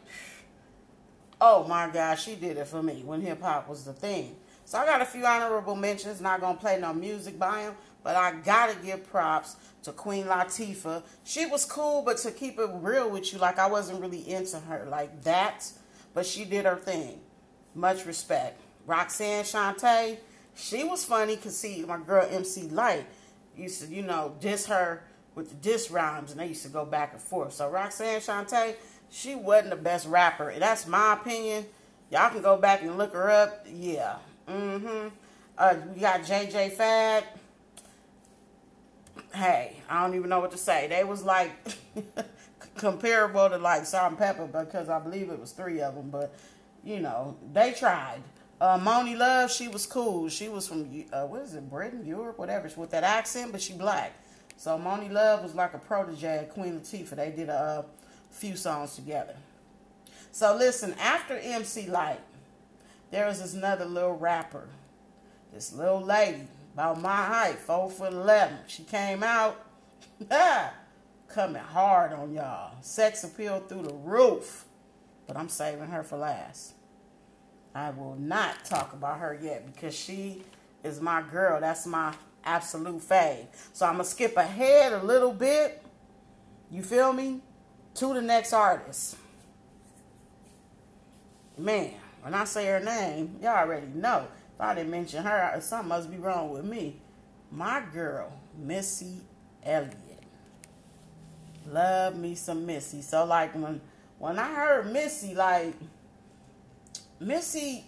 oh 1.40 1.64
my 1.66 1.88
gosh, 1.88 2.26
she 2.26 2.34
did 2.34 2.58
it 2.58 2.66
for 2.66 2.82
me 2.82 3.04
when 3.06 3.22
hip 3.22 3.40
hop 3.40 3.70
was 3.70 3.84
the 3.84 3.94
thing. 3.94 4.36
So 4.66 4.76
I 4.76 4.84
got 4.84 5.00
a 5.00 5.06
few 5.06 5.24
honorable 5.24 5.76
mentions. 5.76 6.20
Not 6.20 6.42
gonna 6.42 6.58
play 6.58 6.78
no 6.78 6.92
music 6.92 7.38
by 7.38 7.62
him, 7.62 7.74
but 8.02 8.16
I 8.16 8.32
gotta 8.32 8.76
give 8.84 9.10
props 9.10 9.56
to 9.84 9.92
Queen 9.92 10.24
Latifah. 10.24 11.02
She 11.24 11.46
was 11.46 11.64
cool, 11.64 12.02
but 12.02 12.16
to 12.18 12.30
keep 12.30 12.58
it 12.58 12.70
real 12.74 13.10
with 13.10 13.32
you, 13.32 13.38
like 13.38 13.58
I 13.58 13.66
wasn't 13.66 14.00
really 14.00 14.28
into 14.28 14.58
her 14.58 14.86
like 14.90 15.22
that, 15.22 15.70
but 16.12 16.26
she 16.26 16.44
did 16.44 16.64
her 16.64 16.76
thing. 16.76 17.20
Much 17.74 18.06
respect. 18.06 18.60
Roxanne 18.86 19.44
Shante, 19.44 20.18
she 20.54 20.84
was 20.84 21.04
funny 21.04 21.36
because 21.36 21.56
see 21.56 21.84
my 21.86 21.98
girl 21.98 22.26
MC 22.30 22.62
Lyte 22.68 23.06
used 23.56 23.82
to, 23.82 23.88
you 23.88 24.02
know, 24.02 24.34
diss 24.40 24.66
her 24.66 25.04
with 25.34 25.50
the 25.50 25.56
diss 25.56 25.90
rhymes 25.90 26.30
and 26.30 26.40
they 26.40 26.46
used 26.46 26.62
to 26.62 26.68
go 26.68 26.84
back 26.84 27.12
and 27.12 27.20
forth. 27.20 27.52
So 27.52 27.68
Roxanne 27.68 28.20
Shante, 28.20 28.74
she 29.10 29.34
wasn't 29.34 29.70
the 29.70 29.76
best 29.76 30.06
rapper. 30.06 30.54
That's 30.58 30.86
my 30.86 31.14
opinion. 31.14 31.66
Y'all 32.10 32.30
can 32.30 32.42
go 32.42 32.56
back 32.56 32.82
and 32.82 32.96
look 32.96 33.12
her 33.12 33.30
up. 33.30 33.66
Yeah. 33.70 34.16
Mm-hmm. 34.48 35.08
Uh, 35.56 35.74
we 35.94 36.00
got 36.00 36.20
JJ 36.22 36.72
Fad. 36.72 37.24
Hey, 39.34 39.78
I 39.88 40.02
don't 40.02 40.14
even 40.14 40.30
know 40.30 40.40
what 40.40 40.52
to 40.52 40.58
say. 40.58 40.86
They 40.86 41.02
was 41.04 41.24
like 41.24 41.50
comparable 42.76 43.48
to 43.48 43.58
like 43.58 43.84
Salt-N-Pepa 43.84 44.66
because 44.66 44.88
I 44.88 45.00
believe 45.00 45.28
it 45.30 45.40
was 45.40 45.52
three 45.52 45.80
of 45.80 45.94
them. 45.94 46.10
But 46.10 46.34
you 46.84 47.00
know, 47.00 47.36
they 47.52 47.72
tried. 47.72 48.22
Uh, 48.60 48.78
Monie 48.78 49.18
Love, 49.18 49.50
she 49.50 49.66
was 49.66 49.86
cool. 49.86 50.28
She 50.28 50.48
was 50.48 50.68
from 50.68 51.04
uh, 51.12 51.24
what 51.26 51.42
is 51.42 51.54
it, 51.54 51.68
Britain, 51.68 52.06
Europe, 52.06 52.38
whatever. 52.38 52.68
She 52.68 52.78
with 52.78 52.90
that 52.90 53.02
accent, 53.02 53.50
but 53.50 53.60
she 53.60 53.72
black. 53.72 54.12
So 54.56 54.78
Monie 54.78 55.10
Love 55.10 55.42
was 55.42 55.54
like 55.54 55.74
a 55.74 55.78
protege 55.78 56.44
of 56.44 56.50
Queen 56.50 56.78
Latifah. 56.78 57.16
They 57.16 57.30
did 57.30 57.48
a, 57.48 57.54
uh 57.54 57.82
few 58.34 58.56
songs 58.56 58.96
together. 58.96 59.36
So 60.32 60.56
listen, 60.56 60.94
after 61.00 61.38
MC 61.38 61.86
Lyte, 61.86 62.20
there 63.10 63.26
was 63.26 63.40
this 63.40 63.54
another 63.54 63.84
little 63.84 64.16
rapper, 64.16 64.66
this 65.52 65.72
little 65.72 66.00
lady 66.00 66.48
about 66.74 67.00
my 67.00 67.24
height, 67.24 67.58
four 67.58 67.88
foot 67.88 68.12
eleven. 68.12 68.58
She 68.66 68.82
came 68.82 69.22
out, 69.22 69.64
coming 71.28 71.62
hard 71.62 72.12
on 72.12 72.32
y'all. 72.32 72.74
Sex 72.82 73.24
appeal 73.24 73.60
through 73.60 73.82
the 73.82 73.94
roof. 73.94 74.64
But 75.26 75.36
I'm 75.36 75.48
saving 75.48 75.86
her 75.86 76.02
for 76.02 76.18
last. 76.18 76.74
I 77.74 77.90
will 77.90 78.16
not 78.16 78.64
talk 78.64 78.92
about 78.92 79.18
her 79.20 79.38
yet 79.40 79.72
because 79.72 79.94
she 79.94 80.42
is 80.82 81.00
my 81.00 81.22
girl. 81.22 81.60
That's 81.60 81.86
my 81.86 82.14
absolute 82.44 83.00
fave. 83.00 83.46
So 83.72 83.86
I'm 83.86 83.94
gonna 83.94 84.04
skip 84.04 84.36
ahead 84.36 84.92
a 84.92 85.02
little 85.02 85.32
bit. 85.32 85.82
You 86.70 86.82
feel 86.82 87.12
me? 87.12 87.40
To 87.94 88.12
the 88.12 88.22
next 88.22 88.52
artist. 88.52 89.16
Man, 91.56 91.92
when 92.22 92.34
I 92.34 92.44
say 92.44 92.66
her 92.66 92.80
name, 92.80 93.36
y'all 93.40 93.58
already 93.58 93.86
know. 93.94 94.26
If 94.54 94.60
I 94.60 94.74
didn't 94.74 94.90
mention 94.90 95.24
her, 95.24 95.56
something 95.60 95.88
must 95.88 96.10
be 96.10 96.16
wrong 96.16 96.50
with 96.50 96.64
me. 96.64 97.00
My 97.50 97.82
girl, 97.92 98.32
Missy 98.56 99.20
Elliott. 99.64 99.94
Love 101.66 102.16
me 102.16 102.34
some 102.34 102.64
Missy. 102.66 103.02
So 103.02 103.24
like 103.24 103.54
when 103.54 103.80
when 104.18 104.38
I 104.38 104.54
heard 104.54 104.92
Missy, 104.92 105.34
like 105.34 105.74
Missy, 107.18 107.84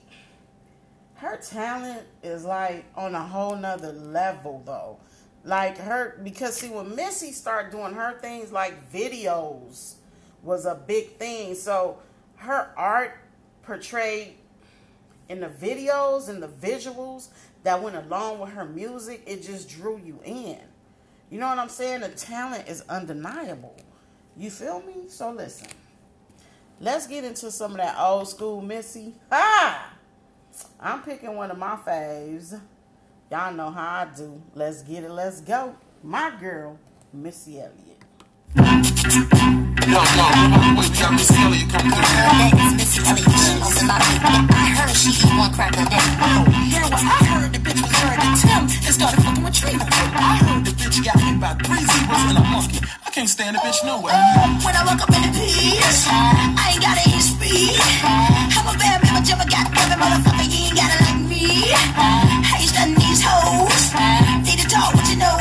her 1.14 1.36
talent 1.36 2.02
is 2.22 2.44
like 2.44 2.84
on 2.96 3.14
a 3.14 3.22
whole 3.22 3.56
nother 3.56 3.92
level 3.92 4.62
though. 4.64 4.98
Like 5.44 5.78
her 5.78 6.20
because 6.24 6.56
see 6.56 6.68
when 6.68 6.96
Missy 6.96 7.32
started 7.32 7.70
doing 7.70 7.94
her 7.94 8.18
things 8.20 8.50
like 8.50 8.92
videos 8.92 9.94
was 10.42 10.66
a 10.66 10.74
big 10.74 11.16
thing. 11.16 11.54
So 11.54 11.98
her 12.36 12.70
art 12.76 13.18
portrayed 13.62 14.34
in 15.28 15.40
the 15.40 15.48
videos 15.48 16.28
and 16.28 16.42
the 16.42 16.48
visuals 16.48 17.28
that 17.62 17.82
went 17.82 17.96
along 17.96 18.38
with 18.38 18.50
her 18.50 18.64
music, 18.64 19.22
it 19.26 19.42
just 19.42 19.68
drew 19.68 20.00
you 20.04 20.20
in. 20.24 20.58
You 21.30 21.40
know 21.40 21.48
what 21.48 21.58
I'm 21.58 21.68
saying? 21.68 22.02
The 22.02 22.08
talent 22.08 22.68
is 22.68 22.82
undeniable. 22.88 23.74
You 24.36 24.50
feel 24.50 24.82
me? 24.82 25.08
So 25.08 25.30
listen. 25.30 25.68
Let's 26.78 27.06
get 27.06 27.24
into 27.24 27.50
some 27.50 27.72
of 27.72 27.78
that 27.78 27.96
old 27.98 28.28
school 28.28 28.60
Missy. 28.60 29.14
Ha! 29.32 29.94
I'm 30.78 31.02
picking 31.02 31.34
one 31.34 31.50
of 31.50 31.58
my 31.58 31.76
faves. 31.76 32.60
Y'all 33.30 33.52
know 33.52 33.70
how 33.70 34.02
I 34.02 34.08
do. 34.16 34.40
Let's 34.54 34.82
get 34.82 35.02
it. 35.02 35.10
Let's 35.10 35.40
go. 35.40 35.74
My 36.02 36.32
girl, 36.38 36.78
Missy 37.12 37.60
Elliott. 37.60 38.02
Got 41.06 41.14
Miss 41.14 41.30
Elliott 41.30 41.70
coming 41.70 41.94
through 41.94 42.18
now. 42.18 42.34
That 42.34 42.50
is 42.66 42.74
Missy 42.82 42.98
Elliott. 43.06 43.30
She 43.30 43.54
owns 43.62 43.78
lot 43.86 44.02
people. 44.10 44.26
I 44.26 44.74
heard 44.74 44.90
she 44.90 45.14
eat 45.14 45.38
one 45.38 45.54
crack 45.54 45.78
a 45.78 45.86
day. 45.86 46.02
Oh, 46.02 46.42
yeah, 46.66 46.82
well, 46.82 46.98
I 46.98 47.18
heard 47.30 47.54
the 47.54 47.62
bitch 47.62 47.78
was 47.78 47.94
married 47.94 48.26
to 48.26 48.30
Tim 48.42 48.62
and 48.66 48.90
started 48.90 49.22
fucking 49.22 49.44
with 49.46 49.54
Trina. 49.54 49.86
I 49.86 50.34
heard 50.42 50.66
the 50.66 50.74
bitch 50.74 50.98
got 51.06 51.14
hit 51.22 51.38
by 51.38 51.54
three 51.62 51.86
zebras 51.86 52.26
and 52.26 52.42
a 52.42 52.44
monkey. 52.50 52.82
I 53.06 53.08
can't 53.14 53.30
stand 53.30 53.54
the 53.54 53.62
bitch 53.62 53.86
nowhere. 53.86 54.18
When 54.66 54.74
I 54.74 54.82
woke 54.82 54.98
up 54.98 55.14
in 55.14 55.22
the 55.22 55.30
piece, 55.30 56.10
I 56.10 56.74
ain't 56.74 56.82
got 56.82 56.98
any 56.98 57.22
speed. 57.22 57.78
I'm 58.58 58.66
a 58.66 58.74
bad 58.74 58.98
man, 59.06 59.14
but 59.14 59.22
you 59.30 59.38
got 59.38 59.62
every 59.78 59.94
motherfucker, 60.02 60.42
you 60.50 60.58
ain't 60.58 60.74
got 60.74 60.90
it 60.90 61.00
like 61.06 61.22
me. 61.22 61.70
How 62.50 62.58
you 62.58 62.66
stunning 62.66 62.98
these 62.98 63.22
hoes? 63.22 63.94
Need 64.42 64.58
to 64.58 64.66
talk 64.66 64.90
what 64.90 65.06
you 65.06 65.22
know. 65.22 65.38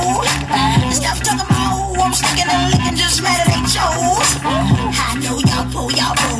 Stop 0.93 1.17
talking 1.25 1.41
about 1.41 1.73
who 1.73 1.97
I'm 2.05 2.13
sticking 2.13 2.53
and 2.53 2.69
licking, 2.69 3.01
just 3.01 3.17
mad 3.25 3.41
at 3.41 3.49
they 3.49 3.65
chose. 3.65 4.29
I 4.45 5.17
know 5.25 5.39
y'all 5.41 5.54
pull, 5.75 5.91
y'all 5.91 6.15
pull. 6.15 6.39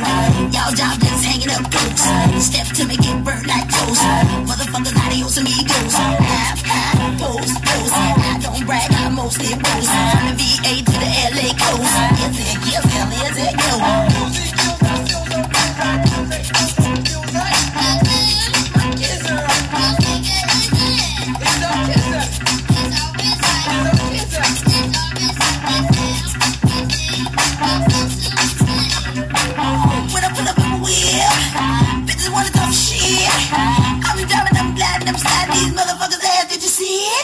Y'all 0.54 0.72
job 0.72 0.96
just 0.98 1.24
hanging 1.24 1.50
up 1.52 1.70
close. 1.70 2.02
Step 2.48 2.66
to 2.76 2.84
me, 2.88 2.96
get 2.96 3.22
burnt 3.24 3.46
like 3.46 3.68
toast. 3.68 4.02
Motherfuckers, 4.48 4.96
adios 5.04 5.36
amigos. 5.36 5.92
Half, 5.92 6.62
half, 6.64 7.20
pose, 7.20 7.52
pose. 7.66 7.92
I 7.92 8.38
don't 8.42 8.64
brag, 8.66 8.90
I 8.90 9.08
mostly 9.10 9.52
boast. 9.54 9.92
From 10.12 10.24
the 10.28 10.34
VA 10.40 10.72
to 10.88 10.96
the 11.02 11.10
LA 11.36 11.48
coast. 11.60 11.96
Yes, 12.20 12.36
it, 12.40 12.58
yes, 12.72 12.84
hell, 12.92 13.08
yes, 13.20 13.36
it, 13.46 13.54
yo. 16.80 16.85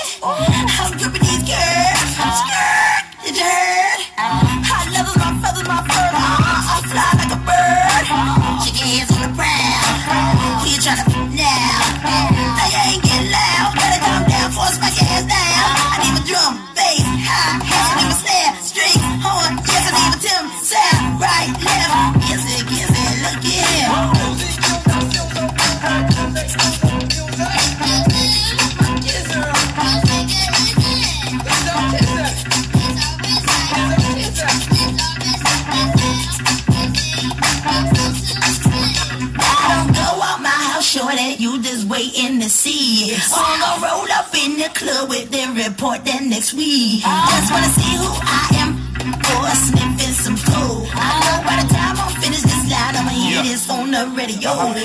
See 0.04 0.51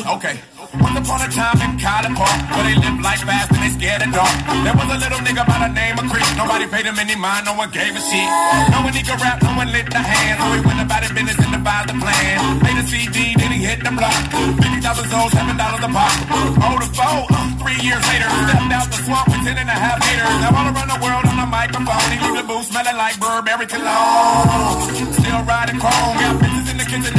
Okay. 0.07 0.39
Once 0.79 0.95
upon 1.03 1.19
a 1.19 1.27
time 1.27 1.59
in 1.67 1.75
College 1.83 2.15
Park, 2.15 2.39
where 2.55 2.63
they 2.63 2.79
lived 2.79 3.03
life 3.03 3.27
fast 3.27 3.51
and 3.51 3.59
they 3.59 3.71
scared 3.75 4.01
of 4.07 4.11
dark. 4.15 4.35
There 4.63 4.71
was 4.71 4.87
a 4.87 4.99
little 5.03 5.19
nigga 5.19 5.43
by 5.43 5.67
the 5.67 5.71
name 5.75 5.99
of 5.99 6.07
Chris. 6.07 6.23
Nobody 6.39 6.63
paid 6.67 6.87
him 6.87 6.95
any 6.95 7.15
mind, 7.19 7.43
no 7.43 7.59
one 7.59 7.67
gave 7.75 7.91
a 7.91 7.99
shit. 7.99 8.29
No 8.71 8.87
one 8.87 8.95
he 8.95 9.03
could 9.03 9.19
rap, 9.19 9.43
no 9.43 9.51
one 9.59 9.67
lit 9.75 9.83
the 9.91 9.99
hand. 9.99 10.39
So 10.39 10.47
he 10.55 10.59
went 10.63 10.79
about 10.79 11.03
his 11.03 11.11
business 11.11 11.35
and 11.43 11.51
devised 11.51 11.91
a 11.91 11.95
plan. 11.99 12.35
Made 12.63 12.79
a 12.79 12.85
CD, 12.87 13.35
then 13.35 13.51
he 13.51 13.59
hit 13.67 13.83
the 13.83 13.91
block. 13.91 14.15
50,000 14.63 15.11
sold, 15.11 15.31
$7 15.35 15.59
a 15.59 15.89
pop. 15.91 16.13
Oh, 16.55 16.79
the 16.79 16.87
foe, 16.95 17.27
uh, 17.27 17.47
three 17.59 17.79
years 17.83 18.03
later, 18.07 18.31
stepped 18.47 18.71
out 18.79 18.87
the 18.87 18.99
swamp 19.03 19.27
with 19.27 19.43
10 19.43 19.59
and 19.59 19.67
a. 19.67 19.75
Now 19.75 20.55
all 20.55 20.67
around 20.71 20.87
the 20.87 20.99
world 21.03 21.25
on 21.27 21.35
the 21.35 21.47
microphone, 21.51 22.07
he 22.11 22.17
leave 22.23 22.37
the 22.39 22.45
booth 22.47 22.71
smelling 22.71 22.95
like 22.95 23.19
Burberry 23.19 23.67
cologne. 23.67 24.87
Still 25.19 25.41
riding 25.43 25.79
chrome, 25.83 26.15
got 26.15 26.46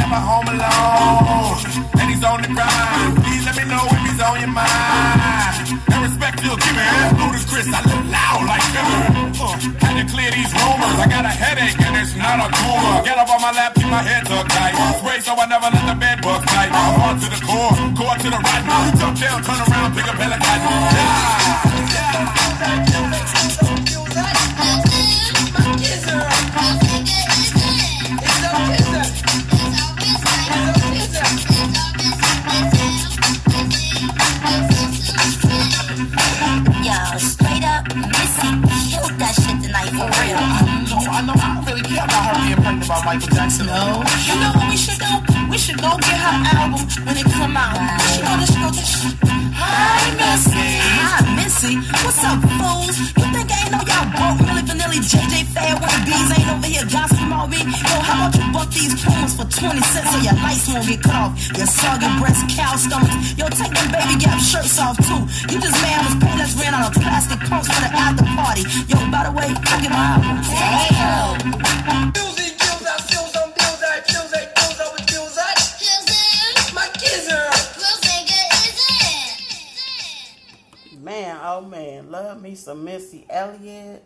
never 0.09 0.25
home 0.25 0.47
alone. 0.49 1.53
And 2.01 2.09
he's 2.09 2.23
on 2.23 2.41
the 2.41 2.49
grind. 2.49 3.21
Please 3.21 3.45
let 3.45 3.55
me 3.57 3.65
know 3.69 3.85
if 3.85 4.01
he's 4.09 4.21
on 4.21 4.39
your 4.41 4.49
mind. 4.49 5.69
And 5.93 6.01
respect 6.01 6.41
you'll 6.43 6.57
give 6.57 6.75
me. 6.75 6.87
Ludacris, 7.19 7.69
I 7.69 7.81
live 7.85 8.05
loud 8.09 8.41
like 8.49 8.65
ever. 8.73 9.01
Uh, 9.37 9.53
had 9.85 9.95
to 10.01 10.05
clear 10.09 10.31
these 10.33 10.51
rumors. 10.57 10.97
I 10.97 11.05
got 11.05 11.25
a 11.25 11.33
headache 11.33 11.77
and 11.77 11.95
it's 12.01 12.15
not 12.17 12.41
a 12.41 12.47
tumor. 12.57 13.03
Get 13.05 13.17
up 13.17 13.29
on 13.29 13.41
my 13.41 13.51
lap, 13.51 13.75
keep 13.75 13.89
my 13.89 14.01
head 14.01 14.25
tucked 14.25 14.49
tight. 14.49 14.73
Spray 14.97 15.19
so 15.21 15.33
I 15.37 15.45
never 15.45 15.69
let 15.69 15.85
the 15.85 15.95
bed 15.95 16.21
bug 16.21 16.41
bite. 16.45 16.73
On 16.73 17.19
to 17.19 17.27
the 17.29 17.39
core, 17.45 17.75
core 17.93 18.17
to 18.17 18.29
the 18.33 18.39
right. 18.41 18.63
Jump 18.97 19.19
down, 19.19 19.43
turn 19.45 19.59
around, 19.61 19.93
pick 19.93 20.07
a 20.09 20.13
pelican. 20.17 20.59
Yeah. 20.97 21.69
Yo, 22.89 23.88
Michael 43.09 43.33
Jackson. 43.33 43.65
No. 43.65 44.05
You 44.29 44.37
know 44.37 44.53
what 44.53 44.69
we 44.69 44.77
should 44.77 45.01
do? 45.01 45.09
We 45.49 45.57
should 45.57 45.81
go 45.81 45.97
get 45.97 46.13
her 46.13 46.37
album 46.61 46.85
when 47.09 47.17
it 47.17 47.25
come 47.25 47.57
out. 47.57 47.73
Should 48.05 48.21
go, 48.21 48.37
let's 48.37 48.53
go 48.53 48.69
get 48.69 48.85
Hi, 49.57 50.13
Missy. 50.13 50.53
Hi, 50.53 51.17
Missy. 51.33 51.73
What's 52.05 52.21
up, 52.21 52.37
fools? 52.37 53.01
You 53.17 53.25
think 53.33 53.49
I 53.49 53.65
ain't 53.65 53.73
know 53.73 53.81
y'all 53.81 54.05
broke 54.13 54.45
Milli 54.45 54.61
Vanilli, 54.61 55.01
JJ 55.01 55.41
of 55.41 56.01
these 56.05 56.29
ain't 56.37 56.53
over 56.53 56.69
here 56.69 56.85
gossiping 56.85 57.33
all 57.33 57.49
me? 57.49 57.57
Yo, 57.65 57.97
how 57.97 58.29
about 58.29 58.37
you 58.37 58.45
buck 58.53 58.69
these 58.69 58.93
pumas 59.01 59.33
for 59.33 59.49
20 59.57 59.81
cents 59.89 60.05
so 60.13 60.17
your 60.21 60.37
lights 60.45 60.69
won't 60.69 60.85
get 60.85 61.01
cut 61.01 61.17
off? 61.17 61.33
Your 61.57 61.65
soggy 61.65 62.13
breast, 62.21 62.45
cow 62.53 62.77
stomachs. 62.77 63.33
Yo, 63.33 63.49
take 63.49 63.73
them 63.73 63.89
baby 63.89 64.21
gap 64.21 64.37
shirts 64.37 64.77
off 64.77 65.01
too. 65.01 65.25
You 65.49 65.57
just 65.57 65.81
man 65.81 65.97
was 66.05 66.13
paid 66.21 66.37
us 66.45 66.53
ran 66.61 66.77
on 66.77 66.85
a 66.85 66.93
plastic 66.93 67.41
pumps 67.49 67.73
for 67.73 67.81
the 67.81 67.89
after 67.89 68.29
party. 68.37 68.69
Yo, 68.85 69.01
by 69.09 69.25
the 69.25 69.33
way, 69.33 69.49
go 69.49 69.73
get 69.81 69.89
my 69.89 70.13
album. 70.13 70.45
Damn. 70.45 71.49
Music 72.13 72.58
Oh 81.41 81.61
man, 81.61 82.11
love 82.11 82.41
me 82.41 82.55
some 82.55 82.83
Missy 82.83 83.25
Elliott. 83.29 84.03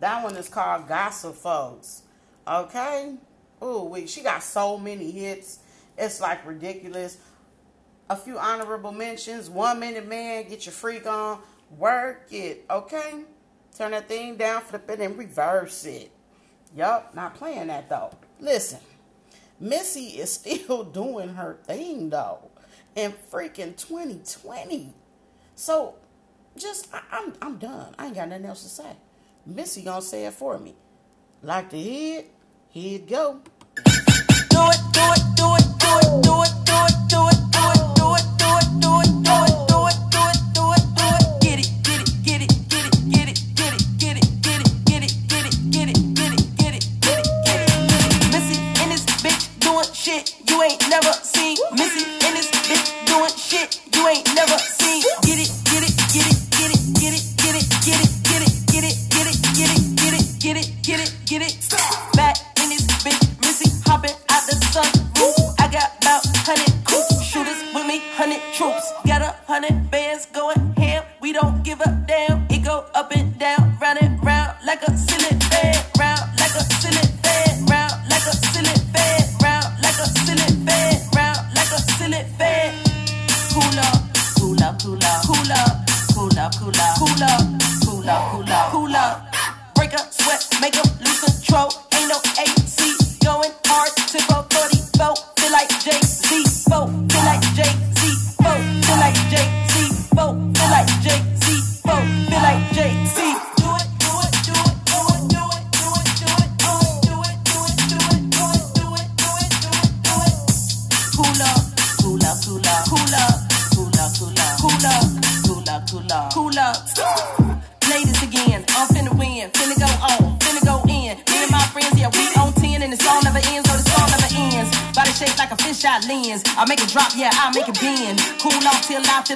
That 0.00 0.22
one 0.22 0.36
is 0.36 0.48
called 0.48 0.88
Gossip 0.88 1.34
Folks. 1.34 2.02
Okay? 2.46 3.14
Ooh, 3.62 3.84
we 3.84 4.06
she 4.06 4.22
got 4.22 4.42
so 4.42 4.78
many 4.78 5.10
hits. 5.10 5.60
It's 5.98 6.20
like 6.20 6.46
ridiculous. 6.46 7.18
a 8.08 8.16
few 8.16 8.38
honorable 8.38 8.92
mentions. 8.92 9.50
One 9.50 9.80
minute 9.80 10.06
man, 10.06 10.48
get 10.48 10.66
your 10.66 10.72
freak 10.72 11.06
on, 11.06 11.40
work 11.76 12.26
it, 12.30 12.64
okay? 12.70 13.24
Turn 13.76 13.90
that 13.90 14.08
thing 14.08 14.36
down, 14.36 14.62
flip 14.62 14.88
it, 14.90 15.00
and 15.00 15.18
reverse 15.18 15.84
it. 15.84 16.10
Yup, 16.74 17.14
not 17.14 17.34
playing 17.34 17.68
that 17.68 17.88
though. 17.88 18.12
Listen, 18.40 18.80
Missy 19.58 20.20
is 20.20 20.32
still 20.34 20.84
doing 20.84 21.30
her 21.34 21.58
thing 21.64 22.10
though 22.10 22.50
in 22.94 23.12
freaking 23.30 23.76
2020. 23.76 24.94
So 25.54 25.94
just 26.58 26.88
I, 26.92 27.00
I'm 27.12 27.34
I'm 27.42 27.56
done. 27.58 27.94
I 27.98 28.06
ain't 28.06 28.14
got 28.14 28.28
nothing 28.28 28.46
else 28.46 28.62
to 28.62 28.68
say. 28.68 28.96
Missy 29.44 29.82
gonna 29.82 30.02
say 30.02 30.24
it 30.26 30.32
for 30.34 30.58
me. 30.58 30.74
Like 31.42 31.70
the 31.70 31.82
head, 31.82 32.24
here 32.70 32.96
it 32.96 33.08
go. 33.08 33.40
Do 33.74 33.82
it, 33.82 34.80
do 34.92 35.04
it, 35.12 35.22
do 35.36 35.54
it, 35.54 35.66
do 35.78 35.92
it, 35.96 36.16
do 36.16 36.42
it, 36.42 36.54
do 36.64 36.78
it, 36.82 36.96
do 37.08 37.22
it, 37.28 37.40
do 37.52 37.66
it, 37.68 37.84
do 37.96 38.14
it, 38.14 38.26
do 38.38 38.52
it, 38.56 38.68
do 38.80 38.92
it, 39.00 39.10
do 39.20 39.40
it, 39.40 39.68
do 39.68 39.86
it, 39.86 39.98
do 40.08 40.24
it, 40.26 40.38
do 40.54 40.64
it, 40.72 40.84
do 40.94 41.04
it. 41.12 41.24
It, 41.44 41.58
it, 41.58 41.68
it, 41.86 42.02
it, 42.26 42.42
it, 42.42 42.80
it, 43.12 43.28
it, 43.28 43.40
it, 43.56 43.76
it, 44.02 44.24
it, 44.46 45.04
it, 45.06 45.76
it, 45.76 45.92
it, 45.92 46.00
it, 46.60 46.74
it. 46.74 46.96
Never 50.88 51.12
seen. 51.12 51.56
Missy 51.72 52.04
in 52.26 52.34
this 52.34 52.50
bitch 52.50 53.06
doing 53.06 53.30
shit 53.36 53.80
you 53.94 54.08
ain't 54.08 54.34
never 54.34 54.56
seen. 54.58 54.75
Get 61.26 61.42
it, 61.42 61.65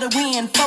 the 0.01 0.09
wind. 0.17 0.60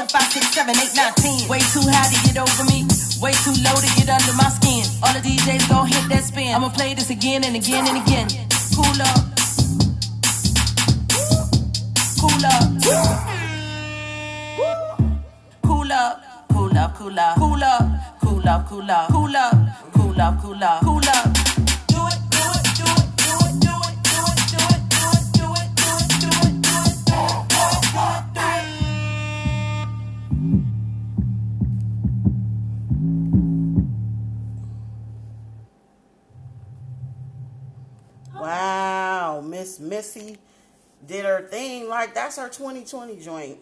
2020 42.85 43.23
joint. 43.23 43.59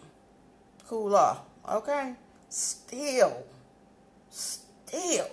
Cool 0.87 1.15
off. 1.15 1.41
Okay. 1.69 2.13
Still, 2.49 3.43
still 4.29 5.29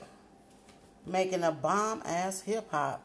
making 1.07 1.43
a 1.43 1.51
bomb 1.51 2.03
ass 2.05 2.43
hip 2.43 2.71
hop 2.71 3.03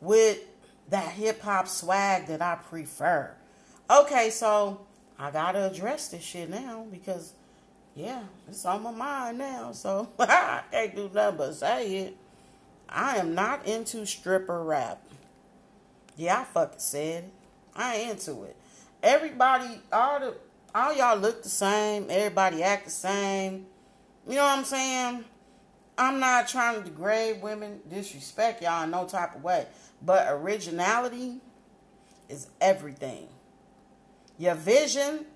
with 0.00 0.40
that 0.88 1.12
hip 1.12 1.40
hop 1.40 1.68
swag 1.68 2.26
that 2.26 2.42
I 2.42 2.56
prefer. 2.56 3.32
Okay, 3.88 4.30
so 4.30 4.80
I 5.18 5.30
gotta 5.30 5.70
address 5.70 6.08
this 6.08 6.22
shit 6.22 6.50
now 6.50 6.86
because 6.90 7.34
yeah, 7.94 8.22
it's 8.48 8.64
on 8.64 8.82
my 8.82 8.90
mind 8.90 9.38
now. 9.38 9.72
So 9.72 10.08
I 10.18 10.62
can't 10.70 10.96
do 10.96 11.10
nothing 11.14 11.38
but 11.38 11.54
say 11.54 11.96
it. 11.98 12.16
I 12.88 13.16
am 13.16 13.34
not 13.34 13.66
into 13.66 14.04
stripper 14.04 14.62
rap. 14.62 15.00
Yeah, 16.16 16.40
I 16.40 16.44
fucking 16.44 16.78
said 16.78 17.24
it. 17.24 17.30
I 17.74 17.96
ain't 17.96 18.10
into 18.12 18.44
it. 18.44 18.56
Everybody, 19.04 19.82
all 19.92 20.18
the, 20.18 20.34
all 20.74 20.94
y'all 20.94 21.18
look 21.18 21.42
the 21.42 21.50
same. 21.50 22.06
Everybody 22.08 22.62
act 22.62 22.86
the 22.86 22.90
same. 22.90 23.66
You 24.26 24.36
know 24.36 24.44
what 24.44 24.58
I'm 24.58 24.64
saying? 24.64 25.24
I'm 25.98 26.18
not 26.18 26.48
trying 26.48 26.78
to 26.78 26.88
degrade 26.88 27.42
women, 27.42 27.80
disrespect 27.90 28.62
y'all 28.62 28.84
in 28.84 28.90
no 28.90 29.06
type 29.06 29.36
of 29.36 29.44
way. 29.44 29.66
But 30.00 30.26
originality 30.30 31.42
is 32.30 32.48
everything. 32.62 33.28
Your 34.38 34.54
vision 34.54 35.26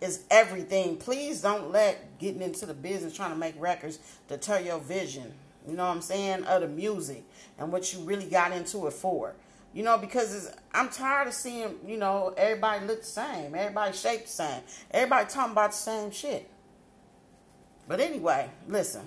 is 0.00 0.24
everything. 0.30 0.96
Please 0.96 1.42
don't 1.42 1.70
let 1.70 2.18
getting 2.18 2.40
into 2.40 2.64
the 2.64 2.72
business 2.72 3.14
trying 3.14 3.32
to 3.32 3.36
make 3.36 3.60
records 3.60 3.98
deter 4.26 4.58
your 4.60 4.78
vision. 4.78 5.34
You 5.68 5.76
know 5.76 5.84
what 5.84 5.96
I'm 5.96 6.00
saying? 6.00 6.44
Of 6.44 6.62
the 6.62 6.68
music 6.68 7.24
and 7.58 7.70
what 7.70 7.92
you 7.92 8.00
really 8.00 8.24
got 8.24 8.52
into 8.52 8.86
it 8.86 8.94
for. 8.94 9.34
You 9.74 9.82
know, 9.82 9.98
because 9.98 10.50
I'm 10.72 10.88
tired 10.88 11.28
of 11.28 11.34
seeing, 11.34 11.76
you 11.86 11.98
know, 11.98 12.34
everybody 12.36 12.86
look 12.86 13.00
the 13.00 13.06
same. 13.06 13.54
Everybody 13.54 13.92
shaped 13.92 14.24
the 14.24 14.32
same. 14.32 14.62
Everybody 14.90 15.28
talking 15.28 15.52
about 15.52 15.72
the 15.72 15.76
same 15.76 16.10
shit. 16.10 16.48
But 17.86 18.00
anyway, 18.00 18.50
listen. 18.66 19.02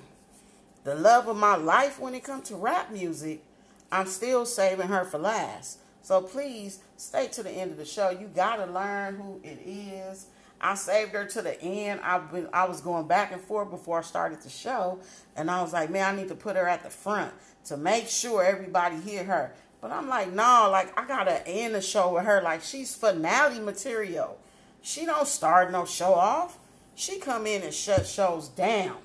The 0.83 0.95
love 0.95 1.27
of 1.27 1.37
my 1.37 1.55
life 1.55 1.99
when 1.99 2.15
it 2.15 2.23
comes 2.23 2.47
to 2.49 2.55
rap 2.55 2.91
music, 2.91 3.43
I'm 3.91 4.07
still 4.07 4.45
saving 4.45 4.87
her 4.87 5.03
for 5.03 5.19
last. 5.19 5.79
So 6.01 6.21
please 6.21 6.79
stay 6.97 7.27
to 7.27 7.43
the 7.43 7.51
end 7.51 7.71
of 7.71 7.77
the 7.77 7.85
show. 7.85 8.09
You 8.09 8.29
gotta 8.33 8.65
learn 8.71 9.15
who 9.15 9.39
it 9.43 9.59
is. 9.65 10.25
I 10.59 10.75
saved 10.75 11.11
her 11.13 11.25
to 11.25 11.41
the 11.41 11.61
end. 11.61 12.01
I've 12.01 12.31
been 12.31 12.47
I 12.53 12.65
was 12.65 12.81
going 12.81 13.07
back 13.07 13.31
and 13.31 13.41
forth 13.41 13.69
before 13.69 13.99
I 13.99 14.01
started 14.01 14.41
the 14.41 14.49
show, 14.49 14.99
and 15.35 15.49
I 15.49 15.61
was 15.61 15.73
like, 15.73 15.89
man, 15.89 16.13
I 16.13 16.17
need 16.19 16.29
to 16.29 16.35
put 16.35 16.55
her 16.55 16.67
at 16.67 16.83
the 16.83 16.89
front 16.89 17.33
to 17.65 17.77
make 17.77 18.07
sure 18.07 18.43
everybody 18.43 18.97
hear 18.97 19.23
her. 19.23 19.53
But 19.81 19.91
I'm 19.91 20.07
like, 20.07 20.31
no, 20.31 20.69
like 20.71 20.97
I 20.97 21.07
gotta 21.07 21.45
end 21.47 21.73
the 21.73 21.81
show 21.81 22.13
with 22.13 22.25
her. 22.25 22.41
Like 22.41 22.61
she's 22.61 22.95
finale 22.95 23.59
material. 23.59 24.37
She 24.81 25.05
don't 25.05 25.27
start 25.27 25.71
no 25.71 25.85
show 25.85 26.13
off. 26.13 26.59
She 26.95 27.19
come 27.19 27.47
in 27.47 27.63
and 27.63 27.73
shut 27.73 28.05
shows 28.05 28.47
down. 28.47 28.97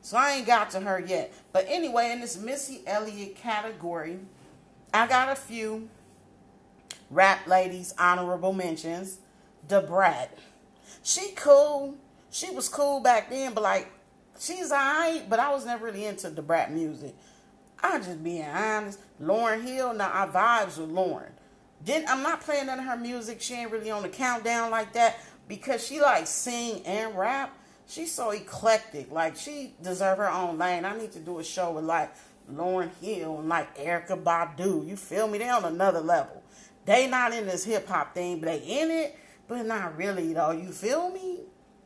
So 0.00 0.16
I 0.16 0.32
ain't 0.32 0.46
got 0.46 0.70
to 0.70 0.80
her 0.80 0.98
yet. 0.98 1.32
But 1.52 1.66
anyway, 1.68 2.10
in 2.12 2.20
this 2.20 2.38
Missy 2.38 2.80
Elliott 2.86 3.36
category, 3.36 4.18
I 4.94 5.06
got 5.06 5.30
a 5.30 5.34
few 5.34 5.90
rap 7.10 7.46
ladies 7.46 7.94
honorable 7.98 8.54
mentions. 8.54 9.18
Da 9.66 9.82
Brat. 9.82 10.36
She 11.02 11.32
cool. 11.36 11.96
She 12.30 12.50
was 12.50 12.68
cool 12.68 13.00
back 13.00 13.28
then, 13.28 13.52
but 13.52 13.62
like 13.62 13.90
she's 14.38 14.72
alright, 14.72 15.28
but 15.28 15.38
I 15.38 15.52
was 15.52 15.66
never 15.66 15.86
really 15.86 16.06
into 16.06 16.30
Da 16.30 16.42
Brat 16.42 16.72
music. 16.72 17.14
I'm 17.82 18.02
just 18.02 18.22
being 18.22 18.44
honest. 18.44 18.98
Lauryn 19.20 19.62
Hill, 19.62 19.94
now 19.94 20.10
I 20.12 20.26
vibes 20.26 20.78
with 20.78 20.90
Lauryn. 20.90 21.30
Didn't 21.84 22.08
I'm 22.08 22.22
not 22.22 22.40
playing 22.40 22.66
none 22.66 22.80
of 22.80 22.84
her 22.84 22.96
music. 22.96 23.40
She 23.40 23.54
ain't 23.54 23.70
really 23.70 23.90
on 23.90 24.02
the 24.02 24.08
countdown 24.08 24.70
like 24.70 24.92
that 24.94 25.18
because 25.46 25.86
she 25.86 26.00
like 26.00 26.26
sing 26.26 26.84
and 26.84 27.16
rap. 27.16 27.56
She's 27.86 28.12
so 28.12 28.30
eclectic. 28.30 29.10
Like 29.10 29.36
she 29.36 29.74
deserve 29.82 30.18
her 30.18 30.30
own 30.30 30.58
lane. 30.58 30.84
I 30.84 30.96
need 30.98 31.12
to 31.12 31.20
do 31.20 31.38
a 31.38 31.44
show 31.44 31.72
with 31.72 31.84
like 31.84 32.12
Lauryn 32.52 32.90
Hill 33.00 33.38
and 33.38 33.48
like 33.48 33.76
Erykah 33.78 34.22
Badu. 34.22 34.86
You 34.86 34.96
feel 34.96 35.28
me? 35.28 35.38
They 35.38 35.48
on 35.48 35.64
another 35.64 36.00
level. 36.00 36.42
They 36.84 37.06
not 37.06 37.32
in 37.32 37.46
this 37.46 37.64
hip 37.64 37.86
hop 37.86 38.14
thing, 38.14 38.40
but 38.40 38.46
they 38.46 38.58
in 38.58 38.90
it. 38.90 39.16
but 39.46 39.64
not 39.64 39.96
really 39.96 40.32
though. 40.32 40.50
You 40.50 40.72
feel 40.72 41.10
me? 41.10 41.40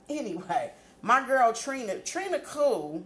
Anyway, 0.09 0.73
my 1.03 1.27
girl 1.27 1.53
Trina, 1.53 1.99
Trina 2.01 2.41
cool. 2.41 3.05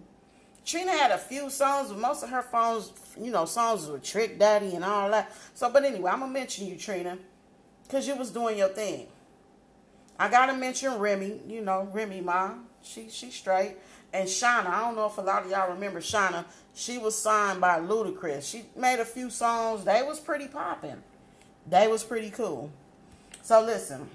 Trina 0.67 0.91
had 0.91 1.13
a 1.13 1.19
few 1.19 1.49
songs, 1.49 1.91
but 1.91 1.99
most 1.99 2.25
of 2.25 2.31
her 2.31 2.43
phones, 2.43 2.93
you 3.19 3.31
know, 3.31 3.45
songs 3.45 3.87
with 3.87 4.03
Trick 4.03 4.37
Daddy 4.37 4.75
and 4.75 4.85
all 4.85 5.09
that. 5.13 5.33
So, 5.55 5.71
but 5.71 5.85
anyway, 5.85 6.11
I'm 6.11 6.21
gonna 6.21 6.33
mention 6.33 6.67
you, 6.67 6.77
Trina, 6.77 7.19
because 7.85 8.07
you 8.09 8.17
was 8.17 8.31
doing 8.31 8.59
your 8.59 8.69
thing. 8.69 9.07
I 10.19 10.29
gotta 10.29 10.55
mention 10.55 10.99
Remy, 10.99 11.43
you 11.47 11.61
know, 11.61 11.89
Remy 11.93 12.21
Ma. 12.21 12.55
She 12.83 13.09
she 13.09 13.31
straight. 13.31 13.77
And 14.13 14.29
Shawnna, 14.29 14.67
I 14.67 14.81
don't 14.81 14.97
know 14.97 15.07
if 15.07 15.19
a 15.19 15.21
lot 15.21 15.45
of 15.45 15.51
y'all 15.51 15.71
remember 15.71 16.01
Shawnna. 16.01 16.45
She 16.75 16.99
was 16.99 17.17
signed 17.17 17.61
by 17.61 17.79
Ludacris. 17.79 18.51
She 18.51 18.65
made 18.77 18.99
a 18.99 19.05
few 19.05 19.31
songs. 19.31 19.85
They 19.85 20.03
was 20.03 20.19
pretty 20.19 20.49
popping. 20.49 21.03
They 21.69 21.87
was 21.87 22.03
pretty 22.03 22.31
cool. 22.31 22.71
So 23.43 23.63
listen. 23.63 24.09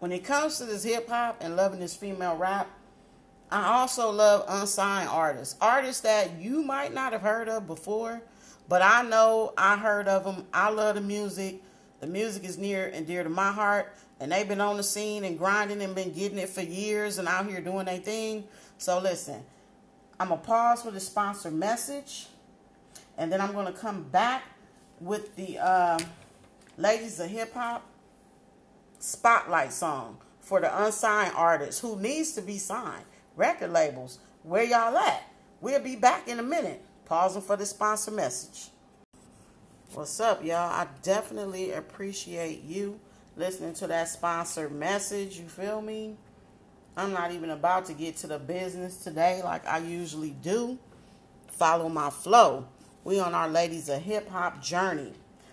When 0.00 0.10
it 0.10 0.24
comes 0.24 0.58
to 0.58 0.64
this 0.64 0.84
hip 0.84 1.08
hop 1.08 1.38
and 1.40 1.56
loving 1.56 1.80
this 1.80 1.96
female 1.96 2.36
rap, 2.36 2.68
I 3.50 3.78
also 3.78 4.10
love 4.10 4.44
unsigned 4.48 5.08
artists. 5.08 5.56
Artists 5.60 6.02
that 6.02 6.38
you 6.38 6.62
might 6.62 6.92
not 6.92 7.12
have 7.12 7.22
heard 7.22 7.48
of 7.48 7.66
before, 7.66 8.20
but 8.68 8.82
I 8.82 9.02
know 9.02 9.54
I 9.56 9.76
heard 9.76 10.06
of 10.06 10.24
them. 10.24 10.46
I 10.52 10.68
love 10.70 10.96
the 10.96 11.00
music. 11.00 11.62
The 12.00 12.06
music 12.06 12.44
is 12.44 12.58
near 12.58 12.86
and 12.86 13.06
dear 13.06 13.24
to 13.24 13.30
my 13.30 13.50
heart, 13.50 13.92
and 14.20 14.30
they've 14.30 14.46
been 14.46 14.60
on 14.60 14.76
the 14.76 14.82
scene 14.82 15.24
and 15.24 15.38
grinding 15.38 15.82
and 15.82 15.94
been 15.94 16.12
getting 16.12 16.38
it 16.38 16.48
for 16.48 16.60
years 16.60 17.18
and 17.18 17.26
out 17.26 17.46
here 17.46 17.60
doing 17.60 17.86
their 17.86 17.98
thing. 17.98 18.44
So 18.76 19.00
listen, 19.00 19.42
I'm 20.20 20.28
gonna 20.28 20.40
pause 20.40 20.82
for 20.82 20.90
the 20.90 21.00
sponsor 21.00 21.50
message, 21.50 22.26
and 23.16 23.32
then 23.32 23.40
I'm 23.40 23.52
gonna 23.52 23.72
come 23.72 24.04
back 24.04 24.44
with 25.00 25.34
the 25.36 25.58
um, 25.58 26.00
ladies 26.76 27.18
of 27.18 27.30
hip 27.30 27.54
hop 27.54 27.84
spotlight 29.00 29.72
song 29.72 30.18
for 30.40 30.60
the 30.60 30.84
unsigned 30.84 31.32
artist 31.34 31.80
who 31.80 31.98
needs 31.98 32.32
to 32.32 32.42
be 32.42 32.58
signed. 32.58 33.04
Record 33.38 33.72
labels, 33.72 34.18
where 34.42 34.64
y'all 34.64 34.98
at? 34.98 35.22
We'll 35.60 35.78
be 35.78 35.94
back 35.94 36.26
in 36.26 36.40
a 36.40 36.42
minute. 36.42 36.82
Pausing 37.04 37.40
for 37.40 37.56
the 37.56 37.64
sponsor 37.64 38.10
message. 38.10 38.70
What's 39.94 40.18
up, 40.18 40.44
y'all? 40.44 40.56
I 40.56 40.88
definitely 41.04 41.70
appreciate 41.70 42.64
you 42.64 42.98
listening 43.36 43.74
to 43.74 43.86
that 43.86 44.08
sponsor 44.08 44.68
message. 44.68 45.38
You 45.38 45.46
feel 45.46 45.80
me? 45.80 46.16
I'm 46.96 47.12
not 47.12 47.30
even 47.30 47.50
about 47.50 47.84
to 47.86 47.92
get 47.92 48.16
to 48.16 48.26
the 48.26 48.40
business 48.40 48.96
today 49.04 49.40
like 49.44 49.64
I 49.68 49.78
usually 49.78 50.30
do. 50.42 50.76
Follow 51.46 51.88
my 51.88 52.10
flow. 52.10 52.66
We 53.04 53.20
on 53.20 53.34
our 53.34 53.48
ladies 53.48 53.88
a 53.88 54.00
hip 54.00 54.28
hop 54.28 54.60
journey. 54.60 55.12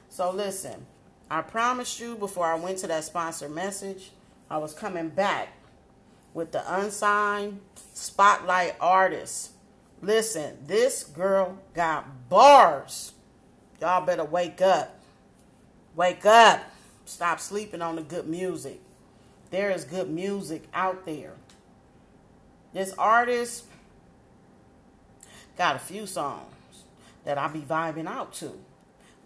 So 0.09 0.31
listen, 0.31 0.87
I 1.29 1.43
promised 1.43 1.99
you 1.99 2.15
before 2.15 2.47
I 2.47 2.55
went 2.55 2.79
to 2.79 2.87
that 2.87 3.03
sponsor 3.03 3.47
message, 3.47 4.09
I 4.49 4.57
was 4.57 4.73
coming 4.73 5.09
back 5.09 5.49
with 6.35 6.51
the 6.51 6.75
unsigned 6.75 7.61
spotlight 7.93 8.75
artist. 8.79 9.51
Listen, 10.01 10.57
this 10.67 11.03
girl 11.03 11.57
got 11.73 12.29
bars. 12.29 13.13
Y'all 13.81 14.05
better 14.05 14.25
wake 14.25 14.61
up. 14.61 14.99
Wake 15.95 16.25
up. 16.25 16.61
Stop 17.05 17.39
sleeping 17.39 17.81
on 17.81 17.95
the 17.95 18.01
good 18.01 18.27
music. 18.27 18.81
There 19.49 19.71
is 19.71 19.85
good 19.85 20.09
music 20.09 20.63
out 20.73 21.05
there. 21.05 21.35
This 22.73 22.93
artist 22.97 23.63
got 25.57 25.77
a 25.77 25.79
few 25.79 26.05
songs 26.05 26.51
that 27.23 27.37
I 27.37 27.47
be 27.47 27.61
vibing 27.61 28.07
out 28.07 28.33
to. 28.33 28.51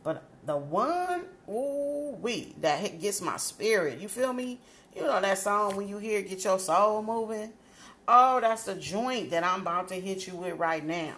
But 0.04 0.24
the 0.46 0.58
one, 0.58 1.24
ooh 1.50 2.16
wee, 2.22 2.54
that 2.62 3.02
gets 3.02 3.20
my 3.20 3.38
spirit. 3.38 4.00
You 4.00 4.08
feel 4.08 4.32
me? 4.32 4.60
You 4.96 5.04
know 5.04 5.22
that 5.22 5.38
song 5.38 5.76
when 5.76 5.88
you 5.88 5.98
hear 5.98 6.22
get 6.22 6.44
your 6.44 6.60
soul 6.60 7.04
moving? 7.04 7.54
Oh, 8.08 8.40
that's 8.42 8.64
the 8.64 8.76
joint 8.76 9.30
that 9.30 9.44
I'm 9.44 9.62
about 9.62 9.88
to 9.90 9.96
hit 9.96 10.26
you 10.28 10.36
with 10.36 10.58
right 10.58 10.84
now. 10.84 11.14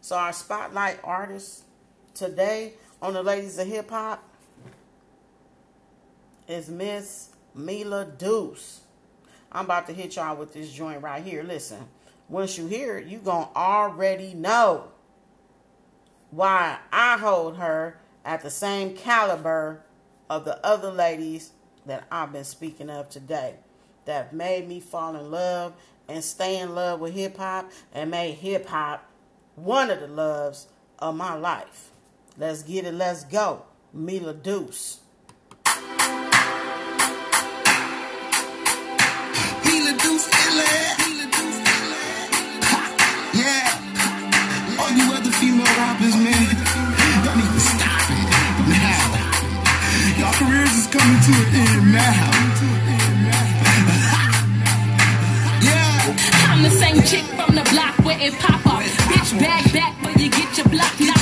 So 0.00 0.16
our 0.16 0.32
spotlight 0.32 0.98
artist 1.04 1.64
today 2.14 2.74
on 3.02 3.12
the 3.12 3.22
Ladies 3.22 3.58
of 3.58 3.66
Hip 3.66 3.90
Hop 3.90 4.22
is 6.48 6.70
Miss 6.70 7.28
Mila 7.54 8.06
Deuce. 8.06 8.80
I'm 9.52 9.66
about 9.66 9.86
to 9.88 9.92
hit 9.92 10.16
y'all 10.16 10.36
with 10.36 10.54
this 10.54 10.72
joint 10.72 11.02
right 11.02 11.22
here. 11.22 11.42
Listen, 11.42 11.88
once 12.28 12.56
you 12.56 12.66
hear 12.66 12.98
it, 12.98 13.06
you 13.06 13.18
gonna 13.18 13.50
already 13.54 14.32
know 14.32 14.88
why 16.30 16.78
I 16.92 17.18
hold 17.18 17.58
her 17.58 17.98
at 18.24 18.42
the 18.42 18.50
same 18.50 18.96
caliber 18.96 19.82
of 20.28 20.44
the 20.44 20.64
other 20.64 20.90
ladies 20.90 21.52
that 21.86 22.06
I've 22.10 22.32
been 22.32 22.44
speaking 22.44 22.90
of 22.90 23.08
today 23.08 23.54
that 24.04 24.32
made 24.32 24.68
me 24.68 24.80
fall 24.80 25.14
in 25.16 25.30
love 25.30 25.74
and 26.08 26.22
stay 26.24 26.58
in 26.58 26.74
love 26.74 27.00
with 27.00 27.14
hip 27.14 27.36
hop 27.36 27.70
and 27.94 28.10
made 28.10 28.34
hip 28.34 28.66
hop 28.66 29.08
one 29.54 29.90
of 29.90 30.00
the 30.00 30.08
loves 30.08 30.66
of 30.98 31.14
my 31.14 31.34
life. 31.34 31.90
Let's 32.36 32.62
get 32.62 32.84
it, 32.84 32.94
let's 32.94 33.24
go. 33.24 33.64
Mila 33.92 34.34
Deuce. 34.34 35.00
Mila 39.64 39.92
Deuce 39.98 40.28
Yeah. 43.34 43.78
All 44.80 44.90
you 44.90 45.12
other 45.12 45.30
female 45.30 45.64
rappers, 45.64 46.16
man, 46.16 46.79
Y'all 50.20 50.34
careers 50.34 50.76
is 50.76 50.86
coming 50.88 51.20
to 51.26 51.32
an 51.32 51.54
end 51.64 51.92
now. 51.94 52.30
Yeah. 55.62 56.16
I'm 56.50 56.62
the 56.62 56.70
same 56.70 57.02
chick 57.02 57.24
from 57.36 57.54
the 57.54 57.62
block 57.70 57.96
where 58.04 58.20
it 58.20 58.34
pop 58.34 58.66
off. 58.66 58.82
Bitch, 59.08 59.38
bag 59.38 59.72
back, 59.72 59.94
but 60.02 60.18
you 60.20 60.30
get 60.30 60.56
your 60.58 60.68
block 60.68 60.92
knocked 61.00 61.19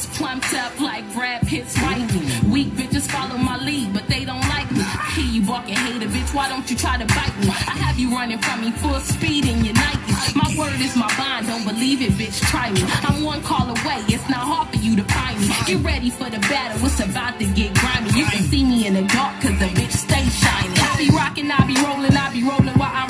Lips 0.00 0.18
plumped 0.18 0.54
up 0.54 0.80
like 0.80 1.04
Brad 1.12 1.46
Pitt's 1.46 1.76
wifey. 1.82 2.48
Weak 2.48 2.68
bitches 2.68 3.06
follow 3.10 3.36
my 3.36 3.58
lead, 3.58 3.92
but 3.92 4.06
they 4.06 4.24
don't 4.24 4.40
like 4.48 4.70
me. 4.72 4.80
I 4.80 5.12
hear 5.14 5.26
you 5.26 5.42
barking, 5.42 5.76
hater 5.76 6.06
bitch. 6.06 6.34
Why 6.34 6.48
don't 6.48 6.70
you 6.70 6.76
try 6.76 6.96
to 6.96 7.04
bite 7.04 7.36
me? 7.40 7.48
I 7.48 7.76
have 7.84 7.98
you 7.98 8.10
running 8.10 8.38
from 8.38 8.62
me 8.62 8.70
full 8.70 8.98
speed 9.00 9.44
in 9.44 9.62
your 9.62 9.74
Nikes. 9.74 10.34
My 10.34 10.48
word 10.56 10.80
is 10.80 10.96
my 10.96 11.12
bond, 11.18 11.48
don't 11.48 11.64
believe 11.66 12.00
it, 12.00 12.12
bitch. 12.12 12.40
Try 12.48 12.70
me. 12.70 12.82
I'm 13.04 13.22
one 13.22 13.42
call 13.42 13.68
away, 13.68 14.00
it's 14.08 14.26
not 14.30 14.40
hard 14.40 14.68
for 14.68 14.76
you 14.76 14.96
to 14.96 15.04
find 15.04 15.38
me. 15.38 15.48
Get 15.66 15.84
ready 15.84 16.08
for 16.08 16.30
the 16.30 16.40
battle, 16.48 16.86
it's 16.86 17.00
about 17.00 17.38
to 17.38 17.44
get 17.52 17.74
grimy. 17.74 18.10
You 18.16 18.24
can 18.24 18.42
see 18.44 18.64
me 18.64 18.86
in 18.86 18.94
the 18.94 19.02
dark, 19.02 19.42
cause 19.42 19.58
the 19.58 19.68
bitch 19.76 19.92
stay 19.92 20.24
shining. 20.24 20.78
I 20.80 20.96
be 20.96 21.10
rocking, 21.10 21.50
I 21.50 21.66
be 21.66 21.76
rolling, 21.76 22.16
I 22.16 22.32
be 22.32 22.42
rolling 22.42 22.78
while 22.80 22.92
I'm 22.94 23.09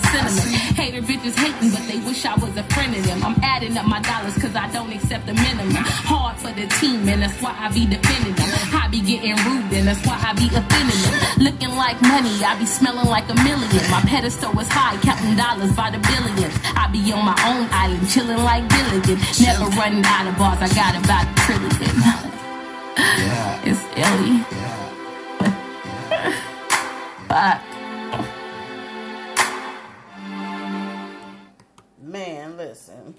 smelling 0.00 0.26
a 0.26 0.30
cinnamon. 0.30 0.74
Hater 0.76 1.02
bitches 1.02 1.36
hate 1.36 1.56
me, 1.62 1.70
but 1.70 1.84
they 1.88 1.98
wish 2.06 2.24
I 2.24 2.34
was 2.34 2.56
a 2.56 2.62
friend 2.74 2.94
of 2.94 3.04
them. 3.04 3.22
I'm 3.24 3.36
adding 3.42 3.76
up 3.76 3.86
my 3.86 4.00
dollars 4.00 4.36
cause 4.38 4.54
I 4.54 4.70
don't 4.72 4.92
accept 4.92 5.26
the 5.26 5.34
minimum. 5.34 5.74
Hard 6.06 6.36
for 6.38 6.52
the 6.52 6.66
team 6.78 7.08
and 7.08 7.22
that's 7.22 7.40
why 7.42 7.54
I 7.58 7.72
be 7.72 7.86
defending 7.86 8.34
them. 8.34 8.50
I 8.72 8.88
be 8.88 9.00
getting 9.00 9.36
rude 9.44 9.72
and 9.72 9.88
that's 9.88 10.04
why 10.06 10.18
I 10.18 10.32
be 10.34 10.46
offending 10.50 11.00
them. 11.02 11.14
Looking 11.44 11.74
like 11.76 12.00
money, 12.02 12.32
I 12.44 12.58
be 12.58 12.66
smelling 12.66 13.06
like 13.06 13.28
a 13.28 13.34
million. 13.42 13.84
My 13.90 14.00
pedestal 14.06 14.58
is 14.58 14.68
high, 14.68 14.96
counting 15.02 15.36
dollars 15.36 15.74
by 15.74 15.90
the 15.90 15.98
billions. 15.98 16.54
I 16.76 16.88
be 16.92 17.00
on 17.12 17.24
my 17.24 17.38
own 17.46 17.68
island, 17.70 18.08
chilling 18.08 18.42
like 18.42 18.68
Gilligan. 18.68 19.18
Never 19.40 19.66
running 19.76 20.04
out 20.04 20.26
of 20.26 20.36
bars, 20.38 20.60
I 20.62 20.68
got 20.74 20.94
about 20.96 21.26
a 21.26 21.34
trillion. 21.44 22.28
It's 23.64 23.80
Ellie. 23.96 24.42
Fuck. 27.28 27.62
Man, 27.67 27.67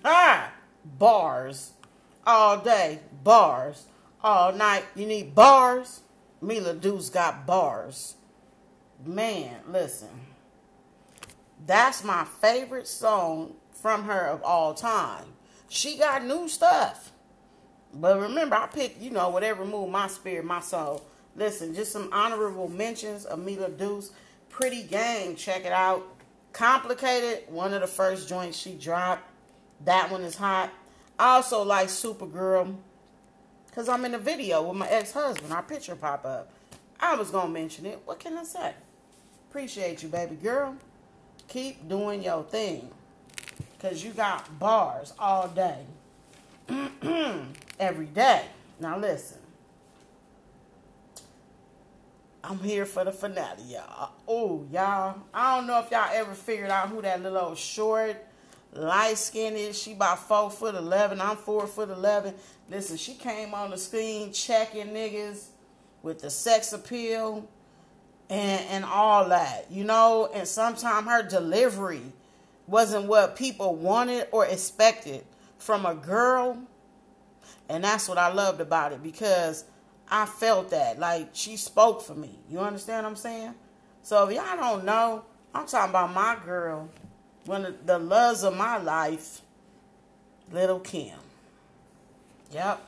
Ah! 0.04 0.52
Bars. 0.86 1.74
All 2.26 2.58
day. 2.58 3.00
Bars. 3.24 3.86
All 4.24 4.52
night. 4.54 4.86
You 4.96 5.06
need 5.06 5.36
bars? 5.36 6.02
Mila 6.42 6.74
Deuce 6.74 7.10
got 7.10 7.46
bars. 7.46 8.16
Man, 9.06 9.56
listen. 9.68 10.10
That's 11.66 12.04
my 12.04 12.26
favorite 12.42 12.88
song 12.88 13.56
from 13.74 14.06
her 14.06 14.28
of 14.28 14.42
all 14.44 14.74
time. 14.74 15.26
She 15.68 15.98
got 15.98 16.26
new 16.26 16.48
stuff. 16.48 17.12
But 17.94 18.20
remember, 18.20 18.56
I 18.56 18.68
picked, 18.68 19.02
you 19.02 19.12
know, 19.12 19.30
whatever 19.30 19.66
moved 19.66 19.92
my 19.92 20.08
spirit, 20.08 20.46
my 20.46 20.62
soul. 20.62 21.04
Listen, 21.36 21.74
just 21.74 21.92
some 21.92 22.10
honorable 22.12 22.70
mentions 22.70 23.26
of 23.26 23.40
Mila 23.40 23.70
Deuce. 23.70 24.12
Pretty 24.50 24.84
Game, 24.84 25.36
check 25.36 25.66
it 25.66 25.72
out. 25.72 26.06
Complicated, 26.54 27.44
one 27.50 27.74
of 27.74 27.82
the 27.82 27.88
first 27.88 28.28
joints 28.28 28.58
she 28.58 28.74
dropped. 28.74 29.24
That 29.86 30.12
one 30.12 30.22
is 30.22 30.36
hot. 30.36 30.72
I 31.18 31.36
also 31.36 31.64
like 31.64 31.88
Supergirl 31.88 32.76
because 33.68 33.90
I'm 33.90 34.06
in 34.06 34.14
a 34.14 34.20
video 34.20 34.62
with 34.64 34.78
my 34.78 34.88
ex-husband. 34.88 35.52
Our 35.52 35.64
picture 35.64 35.96
pop 35.96 36.26
up. 36.26 36.52
I 37.00 37.16
was 37.16 37.32
going 37.32 37.48
to 37.48 37.54
mention 37.54 37.86
it. 37.86 38.02
What 38.06 38.20
can 38.20 38.38
I 38.38 38.44
say? 38.44 38.74
Appreciate 39.50 40.04
you, 40.04 40.10
baby 40.10 40.36
girl. 40.36 40.76
Keep 41.48 41.88
doing 41.88 42.24
your 42.24 42.44
thing 42.44 42.90
because 43.78 44.04
you 44.04 44.12
got 44.12 44.60
bars 44.60 45.14
all 45.18 45.48
day. 45.48 45.86
Every 47.80 48.06
day. 48.06 48.46
Now 48.80 48.98
listen. 48.98 49.38
I'm 52.44 52.60
here 52.60 52.86
for 52.86 53.04
the 53.04 53.12
finale, 53.12 53.64
y'all. 53.68 54.12
Oh, 54.28 54.66
y'all. 54.72 55.20
I 55.34 55.58
don't 55.58 55.68
know 55.68 55.80
if 55.80 55.92
y'all 55.92 56.10
ever 56.12 56.34
figured 56.34 56.70
out 56.70 56.90
who 56.90 57.02
that 57.02 57.22
little 57.22 57.38
old 57.38 57.58
short, 57.58 58.18
light 58.74 59.18
skin 59.18 59.56
is. 59.56 59.82
She 59.82 59.94
about 59.94 60.28
four 60.28 60.50
foot 60.50 60.76
eleven. 60.76 61.22
I'm 61.22 61.38
four 61.38 61.68
foot 61.68 61.90
eleven. 61.90 62.36
Listen, 62.70 62.98
she 62.98 63.14
came 63.16 63.54
on 63.54 63.72
the 63.72 63.78
screen 63.78 64.32
checking 64.32 64.88
niggas 64.88 65.48
with 66.04 66.22
the 66.22 66.30
sex 66.30 66.74
appeal 66.74 67.48
and 68.30 68.66
and 68.70 68.86
all 68.86 69.30
that, 69.30 69.72
you 69.72 69.84
know. 69.84 70.30
And 70.34 70.48
sometimes 70.48 71.08
her 71.08 71.24
delivery 71.24 72.04
wasn't 72.68 73.06
what 73.06 73.36
people 73.36 73.76
wanted 73.76 74.28
or 74.32 74.46
expected 74.46 75.24
from 75.58 75.86
a 75.86 75.96
girl, 75.96 76.58
and 77.68 77.84
that's 77.84 78.08
what 78.08 78.18
I 78.18 78.32
loved 78.32 78.62
about 78.62 78.94
it 78.94 79.02
because 79.02 79.66
I 80.10 80.26
felt 80.26 80.70
that 80.70 81.00
like 81.00 81.30
she 81.34 81.58
spoke 81.58 82.02
for 82.02 82.16
me. 82.16 82.40
You 82.50 82.60
understand 82.60 83.04
what 83.04 83.10
I'm 83.10 83.16
saying? 83.16 83.56
So 84.02 84.28
if 84.28 84.36
y'all 84.36 84.56
don't 84.56 84.86
know, 84.86 85.26
I'm 85.54 85.68
talking 85.68 85.90
about 85.90 86.14
my 86.14 86.38
girl, 86.46 86.90
one 87.46 87.66
of 87.66 87.86
the 87.86 87.98
loves 87.98 88.44
of 88.44 88.56
my 88.56 88.78
life, 88.78 89.42
Little 90.52 90.80
Kim. 90.80 91.18
Yep. 92.52 92.88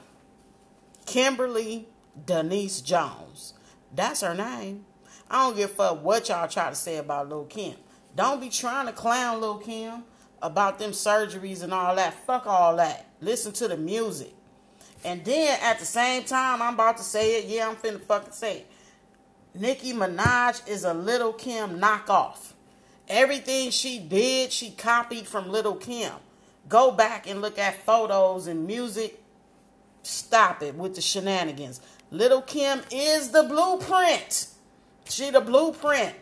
Kimberly 1.06 1.88
Denise 2.26 2.82
Jones. 2.82 3.54
That's 3.93 4.22
her 4.22 4.34
name. 4.34 4.86
I 5.30 5.45
don't 5.45 5.56
give 5.56 5.72
a 5.72 5.74
fuck 5.74 6.04
what 6.04 6.30
y'all 6.30 6.47
try 6.47 6.70
to 6.70 6.76
say 6.76 6.97
about 6.97 7.30
Lil 7.30 7.45
Kim. 7.45 7.76
Don't 8.16 8.41
be 8.41 8.49
trying 8.49 8.88
to 8.88 8.93
clown 8.93 9.39
Lil 9.39 9.58
Kim 9.60 10.04
about 10.41 10.80
them 10.80 10.91
surgeries 10.91 11.64
and 11.64 11.74
all 11.74 11.95
that. 11.95 12.14
Fuck 12.26 12.47
all 12.47 12.76
that. 12.78 13.08
Listen 13.22 13.52
to 13.54 13.68
the 13.68 13.78
music. 13.78 14.34
And 15.04 15.24
then 15.24 15.58
at 15.62 15.80
the 15.80 15.86
same 15.86 16.24
time, 16.24 16.62
I'm 16.62 16.74
about 16.74 16.97
to 16.97 17.04
say 17.04 17.39
it. 17.39 17.45
Yeah, 17.45 17.70
I'm 17.70 17.76
finna 17.76 18.02
fucking 18.02 18.34
say 18.34 18.58
it. 18.58 18.72
Nicki 19.54 19.93
Minaj 19.93 20.68
is 20.68 20.84
a 20.84 20.93
Little 20.93 21.34
Kim 21.34 21.80
knockoff. 21.80 22.51
Everything 23.12 23.72
she 23.72 23.99
did, 23.99 24.53
she 24.53 24.72
copied 24.72 25.28
from 25.28 25.51
Little 25.51 25.76
Kim. 25.76 26.14
Go 26.70 26.91
back 26.91 27.28
and 27.28 27.41
look 27.41 27.59
at 27.59 27.86
photos 27.86 28.47
and 28.47 28.66
music. 28.66 29.22
Stop 30.01 30.64
it 30.64 30.76
with 30.76 30.95
the 30.95 31.01
shenanigans. 31.01 31.82
Little 32.09 32.41
Kim 32.41 32.82
is 32.89 33.32
the 33.32 33.43
blueprint. 33.43 34.47
She 35.09 35.30
the 35.30 35.41
blueprint 35.41 36.16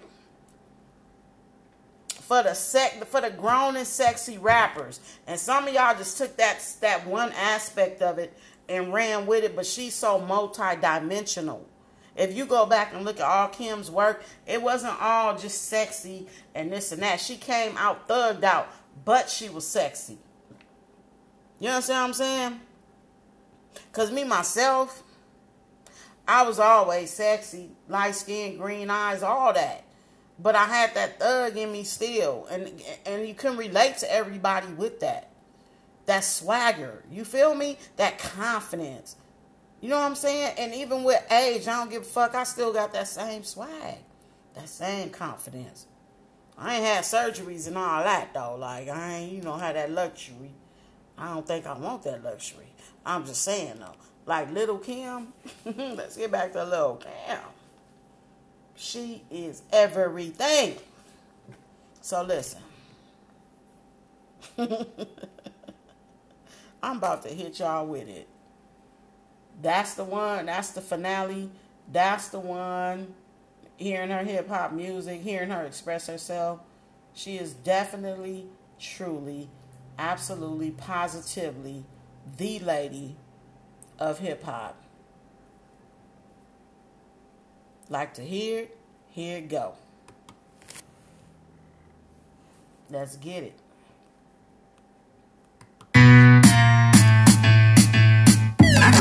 for 2.08 2.42
the 2.42 2.56
sec 2.56 3.06
for 3.06 3.22
the 3.22 3.30
grown 3.30 3.76
and 3.76 3.86
sexy 3.86 4.40
rappers. 4.40 5.00
And 5.28 5.40
some 5.40 5.68
of 5.68 5.74
y'all 5.76 5.96
just 5.96 6.18
took 6.18 6.38
that 6.38 6.58
that 6.82 7.06
one 7.06 7.32
aspect 7.34 8.02
of 8.02 8.18
it 8.18 8.36
and 8.68 8.92
ran 8.92 9.28
with 9.28 9.44
it, 9.44 9.56
but 9.56 9.68
she's 9.68 9.94
so 9.94 10.20
multi-dimensional. 10.20 11.68
If 12.16 12.36
you 12.36 12.46
go 12.46 12.66
back 12.66 12.94
and 12.94 13.06
look 13.06 13.20
at 13.20 13.26
all 13.26 13.48
Kim's 13.48 13.90
work, 13.90 14.24
it 14.46 14.62
wasn't 14.62 15.02
all 15.02 15.38
just 15.38 15.66
sexy 15.66 16.28
and 16.54 16.72
this 16.72 16.92
and 16.92 17.02
that. 17.02 17.20
She 17.20 17.38
came 17.38 17.78
out 17.78 18.08
thugged 18.08 18.44
out, 18.44 18.68
but 19.06 19.30
she 19.30 19.50
was 19.50 19.66
sexy. 19.66 20.18
You 21.60 21.70
understand 21.70 22.00
what 22.00 22.08
I'm 22.08 22.14
saying? 22.14 22.60
Cause 23.92 24.12
me 24.12 24.24
myself, 24.24 25.04
I 26.28 26.44
was 26.44 26.60
always 26.60 27.10
sexy, 27.10 27.72
light 27.88 28.16
skin, 28.16 28.58
green 28.58 28.90
eyes, 28.90 29.24
all 29.24 29.54
that. 29.54 29.84
But 30.38 30.56
I 30.56 30.66
had 30.66 30.94
that 30.96 31.20
thug 31.20 31.58
in 31.58 31.72
me 31.72 31.84
still, 31.84 32.48
and 32.50 32.72
and 33.06 33.28
you 33.28 33.34
can 33.34 33.58
relate 33.58 33.98
to 33.98 34.12
everybody 34.12 34.68
with 34.68 35.02
that. 35.02 35.32
That 36.06 36.24
swagger, 36.24 37.04
you 37.12 37.26
feel 37.26 37.54
me? 37.56 37.78
That 37.98 38.20
confidence. 38.20 39.16
You 39.82 39.90
know 39.90 39.98
what 39.98 40.06
I'm 40.06 40.16
saying? 40.16 40.56
And 40.58 40.74
even 40.74 41.04
with 41.04 41.24
age, 41.32 41.68
I 41.68 41.78
don't 41.78 41.90
give 41.90 42.02
a 42.02 42.06
fuck. 42.06 42.36
I 42.36 42.44
still 42.44 42.74
got 42.74 42.92
that 42.94 43.08
same 43.08 43.44
swag, 43.44 43.98
that 44.56 44.68
same 44.68 45.10
confidence. 45.10 45.86
I 46.58 46.76
ain't 46.76 46.86
had 46.86 47.04
surgeries 47.06 47.68
and 47.68 47.78
all 47.78 48.04
that 48.04 48.34
though. 48.34 48.58
Like 48.60 48.90
I 48.90 49.16
ain't, 49.16 49.32
you 49.32 49.42
know, 49.42 49.56
had 49.56 49.78
that 49.78 49.92
luxury. 49.92 50.52
I 51.18 51.34
don't 51.34 51.48
think 51.48 51.66
I 51.66 51.74
want 51.78 52.04
that 52.04 52.24
luxury. 52.24 52.68
I'm 53.06 53.26
just 53.26 53.42
saying 53.44 53.80
though. 53.80 53.96
Like 54.26 54.52
little 54.52 54.78
Kim, 54.78 55.30
let's 55.66 56.18
get 56.18 56.32
back 56.32 56.52
to 56.54 56.64
little 56.66 56.98
Kim. 56.98 57.40
She 58.76 59.24
is 59.32 59.62
everything. 59.72 60.76
So 62.02 62.24
listen. 62.24 62.62
I'm 66.82 66.98
about 66.98 67.24
to 67.24 67.30
hit 67.30 67.60
y'all 67.60 67.86
with 67.86 68.08
it. 68.08 68.28
That's 69.62 69.94
the 69.94 70.04
one. 70.04 70.46
That's 70.46 70.72
the 70.72 70.82
finale. 70.82 71.50
That's 71.92 72.30
the 72.30 72.40
one. 72.40 73.14
Hearing 73.78 74.10
her 74.10 74.24
hip 74.24 74.48
hop 74.50 74.74
music, 74.74 75.22
hearing 75.22 75.50
her 75.50 75.64
express 75.64 76.08
herself. 76.08 76.60
She 77.14 77.38
is 77.38 77.54
definitely, 77.54 78.48
truly, 78.80 79.50
absolutely, 79.98 80.72
positively 80.72 81.86
the 82.38 82.60
lady 82.60 83.16
of 83.98 84.20
hip 84.20 84.44
hop. 84.44 84.76
Like 87.90 88.14
to 88.16 88.22
hear 88.22 88.62
it? 88.62 88.78
Here 89.10 89.38
it 89.38 89.50
go. 89.50 89.74
Let's 92.90 93.18
get 93.18 93.44
it. 93.44 93.54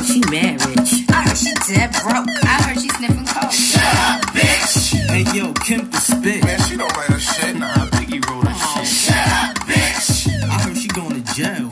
She 0.08 0.20
mad 0.30 0.64
rich. 0.66 1.04
I 1.10 1.22
heard 1.22 1.36
she 1.36 1.52
dead 1.68 1.90
broke. 2.02 2.28
I 2.42 2.62
heard 2.64 2.80
she 2.80 2.88
sniffing 2.88 3.26
coke. 3.26 3.52
Shut 3.52 3.82
up, 3.82 4.20
bitch. 4.32 4.96
Hey 5.10 5.24
yo, 5.36 5.52
Kim 5.52 5.90
the 5.90 5.98
spit. 5.98 6.44
Man, 6.44 6.58
she 6.62 6.76
don't 6.76 6.96
write 6.96 7.10
her 7.10 7.18
shit. 7.20 7.56
Nah, 7.56 7.74
Biggie 7.92 8.24
wrote 8.28 8.48
her 8.48 8.54
shit. 8.54 8.86
Shut 8.86 9.28
up, 9.28 9.58
bitch. 9.68 10.28
I 10.44 10.62
heard 10.62 10.76
she 10.76 10.88
going 10.88 11.22
to 11.22 11.34
jail. 11.34 11.67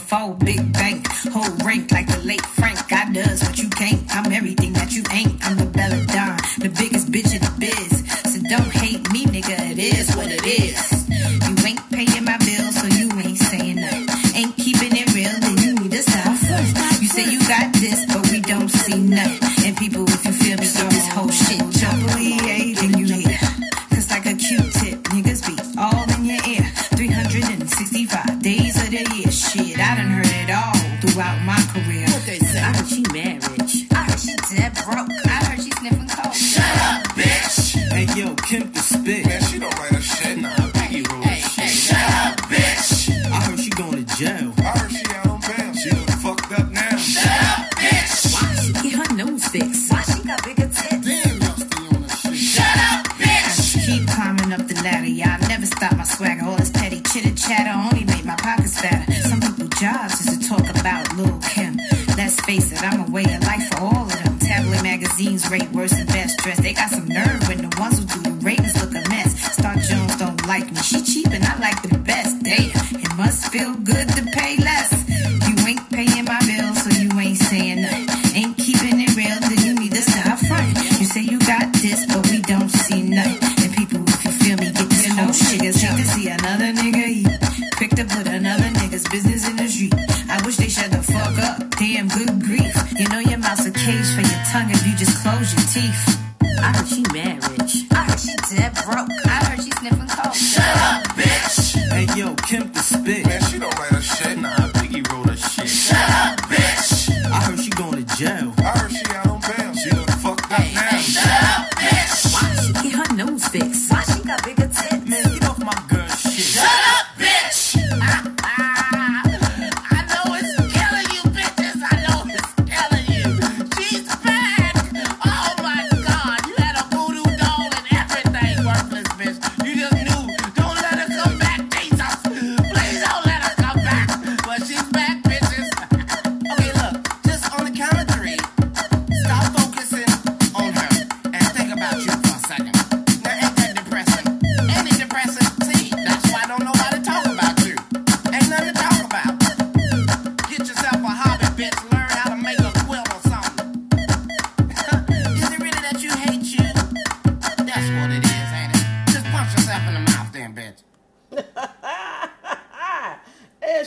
homophobic. 0.00 0.59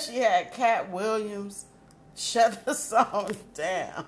she 0.05 0.17
had 0.17 0.53
Katt 0.53 0.91
Williams 0.91 1.65
shut 2.15 2.65
the 2.65 2.73
song 2.73 3.31
down. 3.53 4.05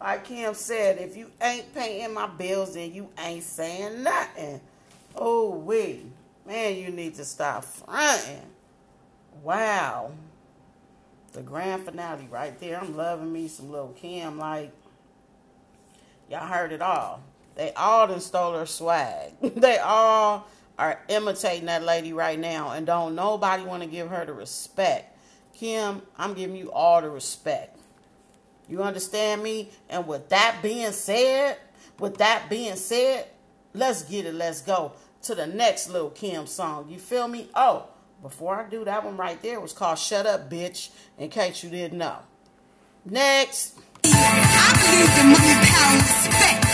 Like 0.00 0.24
Kim 0.24 0.54
said, 0.54 0.98
if 0.98 1.16
you 1.16 1.30
ain't 1.42 1.74
paying 1.74 2.14
my 2.14 2.26
bills, 2.26 2.74
then 2.74 2.94
you 2.94 3.10
ain't 3.18 3.44
saying 3.44 4.02
nothing. 4.02 4.60
Oh, 5.14 5.50
we. 5.50 6.06
Man, 6.46 6.76
you 6.76 6.90
need 6.90 7.14
to 7.16 7.24
stop 7.24 7.64
fronting. 7.64 8.46
Wow. 9.42 10.12
The 11.32 11.42
grand 11.42 11.84
finale 11.84 12.28
right 12.30 12.58
there. 12.58 12.80
I'm 12.80 12.96
loving 12.96 13.32
me 13.32 13.46
some 13.48 13.70
little 13.70 13.94
Kim. 14.00 14.38
Like, 14.38 14.72
y'all 16.30 16.46
heard 16.46 16.72
it 16.72 16.80
all. 16.80 17.22
They 17.54 17.72
all 17.74 18.06
done 18.06 18.20
stole 18.20 18.58
her 18.58 18.66
swag. 18.66 19.32
they 19.42 19.78
all 19.78 20.46
are 20.80 20.98
imitating 21.08 21.66
that 21.66 21.82
lady 21.82 22.14
right 22.14 22.38
now 22.38 22.70
and 22.70 22.86
don't 22.86 23.14
nobody 23.14 23.62
want 23.62 23.82
to 23.82 23.88
give 23.88 24.08
her 24.08 24.24
the 24.24 24.32
respect. 24.32 25.14
Kim, 25.54 26.00
I'm 26.16 26.32
giving 26.32 26.56
you 26.56 26.72
all 26.72 27.02
the 27.02 27.10
respect. 27.10 27.78
You 28.66 28.82
understand 28.82 29.42
me? 29.42 29.68
And 29.90 30.06
with 30.06 30.30
that 30.30 30.60
being 30.62 30.92
said, 30.92 31.58
with 31.98 32.16
that 32.16 32.48
being 32.48 32.76
said, 32.76 33.26
let's 33.74 34.04
get 34.04 34.24
it. 34.24 34.34
Let's 34.34 34.62
go 34.62 34.92
to 35.24 35.34
the 35.34 35.46
next 35.46 35.90
little 35.90 36.08
Kim 36.08 36.46
song. 36.46 36.88
You 36.88 36.98
feel 36.98 37.28
me? 37.28 37.50
Oh, 37.54 37.88
before 38.22 38.56
I 38.56 38.68
do 38.68 38.82
that 38.86 39.04
one 39.04 39.18
right 39.18 39.40
there 39.42 39.60
was 39.60 39.74
called 39.74 39.98
Shut 39.98 40.24
Up 40.24 40.48
Bitch, 40.48 40.88
in 41.18 41.28
case 41.28 41.62
you 41.62 41.68
didn't 41.68 41.98
know. 41.98 42.16
Next. 43.04 43.78
I 44.02 44.72
believe 44.80 45.14
the 45.14 45.24
money 45.24 45.54
power 45.66 45.96
respect. 46.00 46.64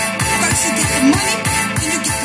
First 0.47 0.63
you 0.65 0.73
get 0.77 0.89
the 0.95 1.03
money, 1.11 1.43
then 1.43 1.83
you 1.83 2.05
get 2.05 2.16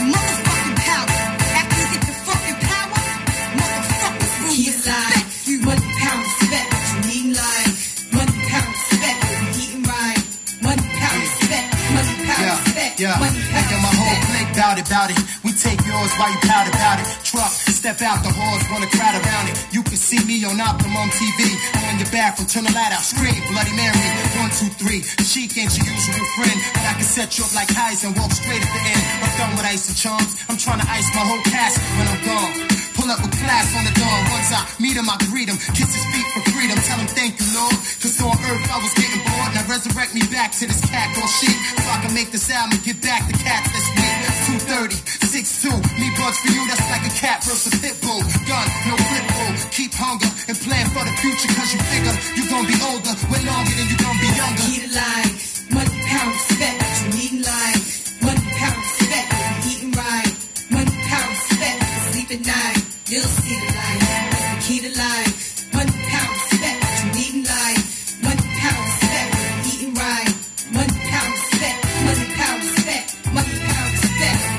Yeah, 13.02 13.18
I 13.18 13.66
got 13.66 13.82
my 13.82 13.94
whole 13.98 14.20
clique 14.30 14.54
bout 14.54 14.78
it, 14.78 14.86
bout 14.86 15.10
it. 15.10 15.18
We 15.42 15.58
take 15.58 15.82
yours 15.90 16.14
while 16.22 16.30
you 16.30 16.38
pout 16.46 16.70
about 16.70 17.02
it. 17.02 17.10
Truck, 17.26 17.50
step 17.50 17.98
out 18.06 18.22
the 18.22 18.30
halls, 18.30 18.62
run 18.70 18.86
a 18.86 18.90
crowd 18.94 19.18
around 19.18 19.50
it. 19.50 19.58
You 19.74 19.82
can 19.82 19.98
see 19.98 20.22
me 20.30 20.46
on 20.46 20.62
Optimum 20.62 21.10
TV. 21.10 21.50
I'm 21.82 21.90
on 21.90 21.98
your 21.98 22.12
back, 22.14 22.38
from 22.38 22.46
turn 22.46 22.70
the 22.70 22.74
light 22.78 22.94
out, 22.94 23.02
scream 23.02 23.42
Bloody 23.50 23.74
Mary. 23.74 23.98
One, 24.38 24.54
two, 24.54 24.70
three. 24.78 25.02
She 25.26 25.50
ain't 25.50 25.74
your 25.74 25.82
usual 25.82 26.30
friend, 26.38 26.58
but 26.78 26.86
I 26.86 26.94
can 26.94 27.10
set 27.10 27.42
you 27.42 27.44
up 27.44 27.58
like 27.58 27.74
highs 27.74 28.06
and 28.06 28.14
walk 28.14 28.30
straight 28.38 28.62
at 28.62 28.70
the 28.70 28.82
end. 28.86 29.02
I'm 29.26 29.34
done 29.34 29.52
with 29.58 29.66
ice 29.66 29.90
and 29.90 29.98
charms. 29.98 30.38
I'm 30.46 30.62
trying 30.62 30.86
to 30.86 30.86
ice 30.86 31.10
my 31.18 31.26
whole 31.26 31.42
cast 31.50 31.82
when 31.98 32.06
I'm 32.06 32.22
gone. 32.22 32.81
Pull 33.02 33.10
up 33.10 33.18
with 33.26 33.34
class 33.42 33.66
on 33.74 33.82
the 33.82 33.94
dawn. 33.98 34.22
Once 34.30 34.54
I 34.54 34.62
meet 34.78 34.94
him, 34.94 35.10
I 35.10 35.18
greet 35.34 35.50
him. 35.50 35.58
Kiss 35.74 35.90
his 35.90 36.06
feet 36.14 36.28
for 36.38 36.46
freedom. 36.54 36.78
Tell 36.86 37.02
him 37.02 37.10
thank 37.18 37.34
you, 37.42 37.50
Lord. 37.58 37.74
Cause 37.98 38.14
on 38.22 38.38
earth 38.46 38.62
I 38.70 38.78
was 38.78 38.94
getting 38.94 39.26
bored. 39.26 39.52
Now 39.58 39.66
resurrect 39.66 40.14
me 40.14 40.22
back 40.30 40.54
to 40.62 40.70
this 40.70 40.86
cat 40.86 41.10
called 41.18 41.34
sheep. 41.42 41.58
So 41.82 41.90
I 41.90 41.98
can 42.06 42.14
make 42.14 42.30
this 42.30 42.46
album 42.54 42.78
and 42.78 42.84
get 42.86 43.02
back 43.02 43.26
the 43.26 43.34
cats 43.42 43.74
that's 43.74 43.90
weak. 43.98 44.62
230, 44.70 45.02
6'2. 45.34 45.82
Me 45.98 46.14
bugs 46.14 46.38
for 46.46 46.54
you, 46.54 46.62
that's 46.70 46.86
like 46.94 47.02
a 47.10 47.14
cat 47.18 47.42
versus 47.42 47.74
a 47.74 47.82
pit 47.82 47.98
bull. 48.06 48.22
Gun, 48.46 48.68
no 48.86 48.94
pit 49.10 49.26
bull. 49.34 49.50
Keep 49.74 49.98
hunger 49.98 50.30
and 50.46 50.56
plan 50.62 50.86
for 50.94 51.02
the 51.02 51.14
future. 51.26 51.50
Cause 51.58 51.74
you 51.74 51.82
figure 51.90 52.14
you 52.38 52.46
gon' 52.54 52.70
be 52.70 52.78
older. 52.86 53.18
Way 53.34 53.42
longer 53.50 53.74
than 53.82 53.90
you 53.90 53.98
gon' 53.98 54.18
be 54.22 54.30
younger. 54.38 54.66
Eat 54.78 54.86
alive, 54.94 55.34
money, 55.74 55.98
pound, 56.06 56.38
respect. 56.38 56.78
You 56.86 57.08
need 57.18 57.34
life, 57.50 57.82
money, 58.22 58.46
pound, 58.62 58.78
respect. 58.78 59.26
Eating 59.66 59.94
right, 59.98 60.30
money, 60.70 60.94
pound, 61.10 61.34
respect. 61.34 61.82
Sleep 62.12 62.30
at 62.32 62.44
night, 62.46 62.81
you'll 63.12 63.22
see 63.22 63.60
the 63.60 63.68
light. 63.76 64.62
Key 64.64 64.80
to 64.80 64.92
life. 64.98 65.68
You 65.74 66.24
respect. 66.32 66.80
Eating 67.20 67.44
right. 67.44 67.82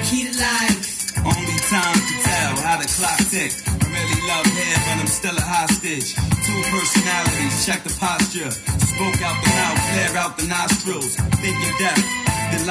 Key 0.04 0.28
to 0.28 0.32
life. 0.36 1.16
Only 1.24 1.58
time 1.72 1.96
to 1.96 2.14
tell 2.28 2.52
how 2.60 2.76
the 2.76 2.88
clock. 2.92 3.20
I 3.32 3.88
really 3.88 4.20
but 4.84 5.00
I'm 5.00 5.06
still 5.06 5.36
a 5.36 5.40
hostage. 5.40 6.12
Two 6.44 6.60
personalities, 6.68 7.64
check 7.64 7.80
the 7.84 7.94
posture. 7.98 8.50
Spoke 8.50 9.22
out 9.24 9.38
the 9.40 9.50
mouth, 9.56 9.80
clear 9.88 10.12
out 10.20 10.36
the 10.36 10.46
nostrils. 10.46 11.16
Thinking 11.40 11.74
death, 11.80 12.21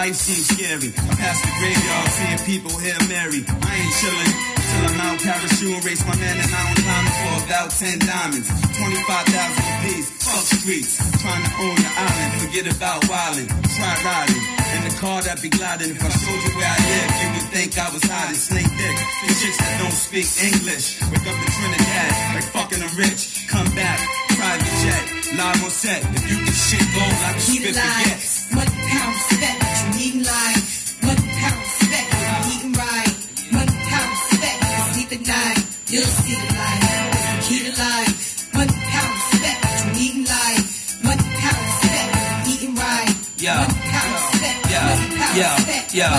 life 0.01 0.17
seems 0.17 0.49
scary. 0.49 0.89
I 0.97 1.13
pass 1.13 1.37
the 1.45 1.51
graveyard, 1.61 2.09
seeing 2.09 2.41
people 2.49 2.73
here 2.81 2.97
married. 3.05 3.45
I 3.45 3.69
ain't 3.69 3.93
chilling 4.01 4.33
till 4.57 4.83
I'm 4.89 4.97
out 4.97 5.17
parachute 5.21 5.77
and 5.77 5.83
race 5.85 6.01
my 6.09 6.17
man 6.17 6.41
and 6.41 6.49
I 6.49 6.61
on 6.73 6.77
time 6.81 7.07
for 7.21 7.33
about 7.45 7.69
10 7.69 8.01
diamonds. 8.01 8.49
25,000 8.81 9.61
apiece, 9.61 10.09
fuck 10.25 10.45
streets. 10.57 10.97
Trying 11.21 11.45
to 11.45 11.51
own 11.61 11.77
the 11.77 11.91
island, 12.01 12.31
forget 12.41 12.65
about 12.73 13.05
wildin'. 13.05 13.45
Try 13.77 13.93
riding. 14.01 14.41
In 14.73 14.81
the 14.89 14.95
car 14.97 15.21
that 15.21 15.37
be 15.37 15.53
gliding. 15.53 15.93
If 15.93 16.01
I 16.01 16.09
showed 16.09 16.41
you 16.49 16.53
where 16.57 16.71
I 16.73 16.79
live, 16.81 17.09
you 17.21 17.27
would 17.37 17.47
think 17.53 17.69
I 17.77 17.87
was 17.93 18.01
hiding. 18.01 18.41
Snake 18.41 18.73
dick. 18.73 18.97
The 18.97 19.33
chicks 19.37 19.59
that 19.61 19.73
don't 19.85 19.93
speak 19.93 20.27
English. 20.49 20.97
Wake 21.13 21.29
up 21.29 21.37
in 21.37 21.49
Trinidad, 21.61 22.11
like 22.41 22.49
fucking 22.49 22.81
a 22.81 22.89
rich. 22.97 23.45
Come 23.53 23.69
back, 23.77 24.01
private 24.33 24.75
jet, 24.81 25.03
live 25.37 25.61
on 25.61 25.69
set. 25.69 26.01
If 26.17 26.25
you 26.25 26.37
can 26.41 26.57
shit 26.57 26.85
gold, 26.97 27.17
I 27.21 27.37
can 27.37 27.43
Keep 27.45 27.61
spit 27.61 27.69
it 27.69 27.77
the 27.77 27.85
gas. 27.85 28.49
Money, 28.49 28.73
pound, 28.89 29.13
respect. 29.13 29.60
You'll 35.91 36.20
yo, 45.35 45.47
yo, 45.95 46.09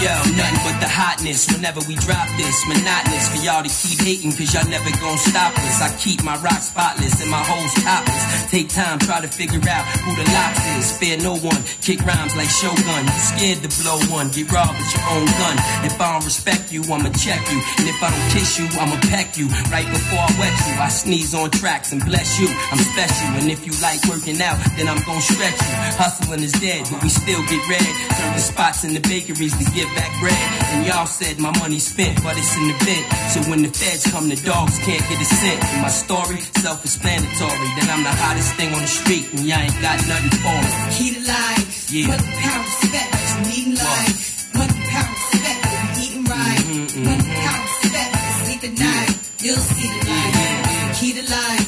yo, 0.00 0.14
nothing 0.32 0.60
but 0.64 0.76
the 0.80 0.88
hotness 0.88 1.50
whenever 1.52 1.80
we 1.88 1.94
drop 1.96 2.28
this. 2.36 2.56
Monotonous 2.68 3.28
for 3.28 3.40
y'all 3.44 3.62
to 3.62 3.68
keep 3.68 4.00
hating, 4.00 4.32
cause 4.32 4.52
y'all 4.54 4.68
never 4.68 4.90
gon' 5.00 5.18
stop 5.18 5.52
us. 5.58 5.82
I 5.82 5.92
keep 5.98 6.22
my 6.24 6.36
rock 6.40 6.60
spotless 6.60 7.20
and 7.20 7.30
my 7.30 7.42
hoes 7.44 7.72
topless. 7.84 8.50
Take 8.50 8.68
time, 8.68 8.98
try 8.98 9.20
to 9.20 9.28
figure 9.28 9.60
out 9.68 9.84
who 10.04 10.16
the 10.16 10.24
LOX 10.24 10.56
is. 10.78 10.96
Fear 10.96 11.18
no 11.20 11.36
one, 11.36 11.60
kick 11.84 12.00
rhymes 12.04 12.36
like 12.36 12.48
Shogun. 12.48 13.04
You 13.04 13.20
scared 13.20 13.60
to 13.64 13.70
blow 13.82 14.00
one, 14.08 14.30
get 14.30 14.50
robbed 14.50 14.78
with 14.78 14.92
your 14.96 15.06
own 15.12 15.26
gun. 15.26 15.56
If 15.84 16.00
I 16.00 16.12
don't 16.16 16.24
respect 16.24 16.72
you, 16.72 16.82
I'ma 16.88 17.12
check 17.12 17.40
you. 17.52 17.60
And 17.78 17.86
if 17.88 17.98
I 18.02 18.08
don't 18.08 18.28
kiss 18.32 18.58
you, 18.58 18.66
I'ma 18.80 18.96
peck 19.12 19.36
you. 19.36 19.48
Right 19.68 19.88
before 19.88 20.20
I 20.20 20.30
wet 20.40 20.54
you, 20.68 20.74
I 20.80 20.88
sneeze 20.88 21.34
on 21.34 21.50
tracks 21.50 21.92
and 21.92 22.00
bless 22.04 22.40
you. 22.40 22.48
I'm 22.48 22.80
special, 22.80 23.28
and 23.36 23.50
if 23.50 23.66
you 23.66 23.72
like 23.84 24.00
working 24.08 24.40
out, 24.40 24.56
then 24.76 24.88
I'm 24.88 25.00
gon' 25.04 25.20
stretch 25.20 25.60
you. 25.60 25.74
Hustling 26.00 26.42
is 26.42 26.52
dead, 26.52 26.88
but 26.90 27.02
we 27.02 27.08
still 27.08 27.42
get 27.46 27.60
red. 27.68 27.84
Turn 28.16 28.32
the 28.32 28.40
spots 28.62 28.84
in 28.84 28.94
the 28.94 29.00
bakeries 29.00 29.58
to 29.58 29.64
give 29.74 29.90
back 29.98 30.12
bread. 30.20 30.38
And 30.70 30.86
y'all 30.86 31.06
said 31.06 31.40
my 31.40 31.50
money 31.58 31.80
spent, 31.80 32.22
but 32.22 32.38
it's 32.38 32.54
in 32.56 32.68
the 32.70 32.76
vent. 32.86 33.04
So 33.34 33.38
when 33.50 33.62
the 33.66 33.72
feds 33.74 34.06
come, 34.06 34.28
the 34.28 34.36
dogs 34.36 34.78
can't 34.86 35.02
get 35.10 35.18
a 35.18 35.24
cent. 35.24 35.58
And 35.74 35.82
my 35.82 35.90
story, 35.90 36.38
self-explanatory, 36.62 37.68
that 37.82 37.88
I'm 37.90 38.04
the 38.06 38.14
hottest 38.22 38.54
thing 38.54 38.70
on 38.72 38.78
the 38.78 38.86
street, 38.86 39.26
and 39.34 39.42
y'all 39.42 39.58
ain't 39.58 39.74
got 39.82 39.98
nothing 40.06 40.34
for 40.38 40.54
me. 40.62 40.70
Key 40.94 41.10
to 41.18 41.22
life. 41.26 41.90
Yeah. 41.90 42.14
Pound, 42.14 42.62
respect. 42.70 43.10
You 43.18 43.38
needing 43.50 43.74
life. 43.82 44.54
Money, 44.54 44.78
pound, 44.94 45.10
respect. 45.10 45.58
You 45.66 46.06
eating 46.06 46.24
right. 46.30 46.62
Mm-hmm, 46.62 46.86
mm-hmm. 46.86 47.02
Money, 47.02 47.26
pound, 47.42 47.60
respect. 47.66 48.10
You 48.14 48.32
sleep 48.46 48.62
at 48.62 48.74
night. 48.78 49.10
You'll 49.42 49.66
see 49.74 49.90
the 49.90 50.00
light. 50.06 50.94
Key 51.02 51.12
to 51.18 51.24
life. 51.34 51.61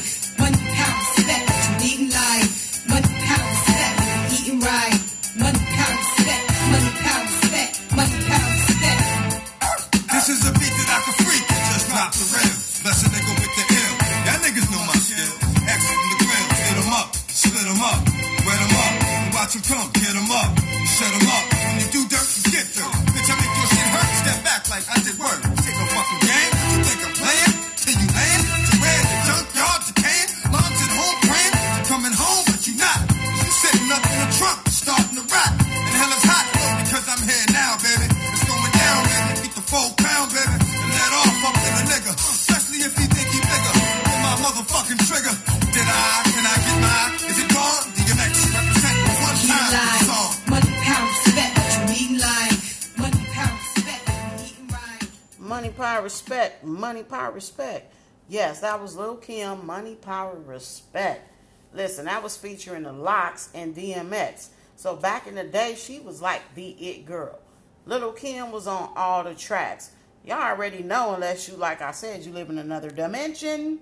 Yes, 58.35 58.59
that 58.59 58.81
was 58.81 58.97
Lil 58.97 59.15
Kim. 59.15 59.65
Money, 59.65 59.95
power, 59.95 60.37
respect. 60.45 61.31
Listen, 61.73 62.03
that 62.03 62.21
was 62.21 62.35
featuring 62.35 62.83
the 62.83 62.91
LOX 62.91 63.47
and 63.55 63.73
DMX. 63.73 64.49
So 64.75 64.97
back 64.97 65.25
in 65.25 65.35
the 65.35 65.45
day, 65.45 65.75
she 65.75 66.01
was 66.01 66.21
like 66.21 66.41
the 66.53 66.71
it 66.71 67.05
girl. 67.05 67.39
Little 67.85 68.11
Kim 68.11 68.51
was 68.51 68.67
on 68.67 68.91
all 68.97 69.23
the 69.23 69.35
tracks. 69.35 69.91
Y'all 70.25 70.41
already 70.41 70.83
know, 70.83 71.13
unless 71.13 71.47
you, 71.47 71.55
like 71.55 71.81
I 71.81 71.91
said, 71.91 72.25
you 72.25 72.33
live 72.33 72.49
in 72.49 72.57
another 72.57 72.89
dimension, 72.89 73.79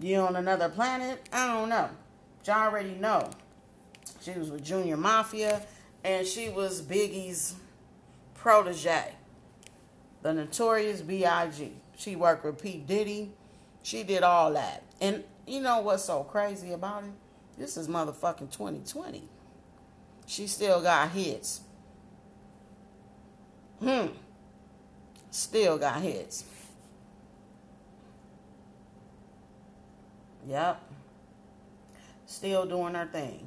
you 0.00 0.16
on 0.16 0.34
another 0.34 0.68
planet. 0.68 1.28
I 1.32 1.46
don't 1.46 1.68
know. 1.68 1.88
Y'all 2.44 2.64
already 2.64 2.96
know. 2.96 3.30
She 4.20 4.32
was 4.32 4.50
with 4.50 4.64
Junior 4.64 4.96
Mafia, 4.96 5.62
and 6.02 6.26
she 6.26 6.48
was 6.48 6.82
Biggie's 6.82 7.54
protege 8.34 9.12
the 10.22 10.34
notorious 10.34 11.02
B.I.G. 11.02 11.72
She 11.96 12.16
worked 12.16 12.44
with 12.44 12.60
P. 12.60 12.78
Diddy. 12.78 13.30
She 13.86 14.02
did 14.02 14.24
all 14.24 14.52
that. 14.54 14.82
And 15.00 15.22
you 15.46 15.60
know 15.60 15.80
what's 15.80 16.06
so 16.06 16.24
crazy 16.24 16.72
about 16.72 17.04
it? 17.04 17.10
This 17.56 17.76
is 17.76 17.86
motherfucking 17.86 18.50
2020. 18.50 19.22
She 20.26 20.48
still 20.48 20.82
got 20.82 21.12
hits. 21.12 21.60
Hmm. 23.78 24.06
Still 25.30 25.78
got 25.78 26.00
hits. 26.00 26.42
Yep. 30.48 30.82
Still 32.26 32.66
doing 32.66 32.94
her 32.94 33.06
thing. 33.06 33.46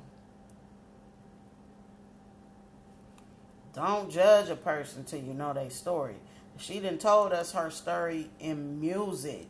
Don't 3.73 4.09
judge 4.09 4.47
a 4.47 4.55
person 4.55 5.03
till 5.03 5.19
you 5.19 5.33
know 5.33 5.51
their 5.51 5.69
story. 5.69 6.15
She 6.55 6.79
done 6.79 6.97
told 6.97 7.33
us 7.33 7.51
her 7.51 7.69
story 7.69 8.29
in 8.39 8.79
music, 8.79 9.47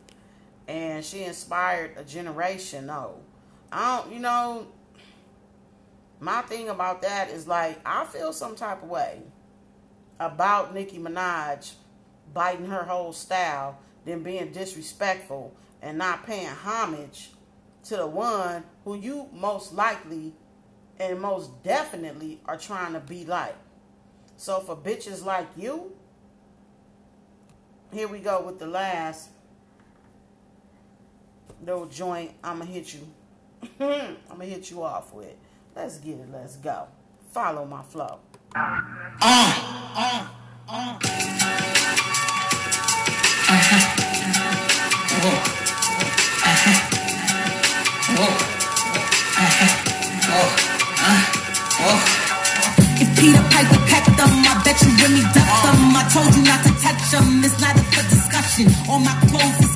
and 0.70 1.04
she 1.04 1.24
inspired 1.24 1.96
a 1.96 2.04
generation. 2.04 2.86
Though, 2.86 3.16
I 3.72 3.98
don't, 3.98 4.12
you 4.12 4.20
know, 4.20 4.68
my 6.20 6.42
thing 6.42 6.68
about 6.68 7.02
that 7.02 7.28
is 7.28 7.48
like 7.48 7.80
I 7.84 8.04
feel 8.04 8.32
some 8.32 8.54
type 8.54 8.84
of 8.84 8.88
way 8.88 9.20
about 10.20 10.72
Nicki 10.72 10.98
Minaj 10.98 11.72
biting 12.32 12.66
her 12.66 12.84
whole 12.84 13.12
style 13.12 13.80
than 14.04 14.22
being 14.22 14.52
disrespectful 14.52 15.52
and 15.82 15.98
not 15.98 16.24
paying 16.24 16.46
homage 16.46 17.32
to 17.84 17.96
the 17.96 18.06
one 18.06 18.62
who 18.84 18.94
you 18.94 19.28
most 19.32 19.72
likely 19.74 20.34
and 21.00 21.20
most 21.20 21.64
definitely 21.64 22.40
are 22.44 22.58
trying 22.58 22.92
to 22.92 23.00
be 23.00 23.24
like. 23.24 23.56
So 24.36 24.60
for 24.60 24.76
bitches 24.76 25.24
like 25.24 25.48
you, 25.56 25.92
here 27.92 28.06
we 28.06 28.20
go 28.20 28.42
with 28.42 28.60
the 28.60 28.68
last 28.68 29.30
little 31.64 31.86
joint 31.86 32.32
I'ma 32.42 32.64
hit 32.64 32.94
you. 32.94 33.06
I'ma 34.30 34.44
hit 34.44 34.70
you 34.70 34.82
off 34.82 35.12
with. 35.12 35.34
Let's 35.74 35.98
get 35.98 36.14
it, 36.18 36.28
let's 36.32 36.56
go. 36.56 36.86
Follow 37.32 37.64
my 37.64 37.82
flow. 37.82 38.18
Uh, 38.54 38.80
uh, 39.22 40.28
uh. 40.68 40.98
If 53.02 53.08
Peter 53.18 53.42
Piper 53.50 53.80
pecked 53.88 54.16
them, 54.16 54.28
I 54.44 54.60
bet 54.64 54.80
you 54.82 54.90
Remy 55.00 55.22
ducked 55.32 55.62
them. 55.64 55.96
I 55.96 56.04
told 56.12 56.34
you 56.34 56.42
not 56.42 56.62
to 56.64 56.72
touch 56.82 57.10
them. 57.10 57.44
It's 57.44 57.60
not 57.60 57.76
up 57.78 57.86
for 57.94 58.04
discussion. 58.10 58.66
All 58.90 58.98
my 58.98 59.14
clothes 59.28 59.69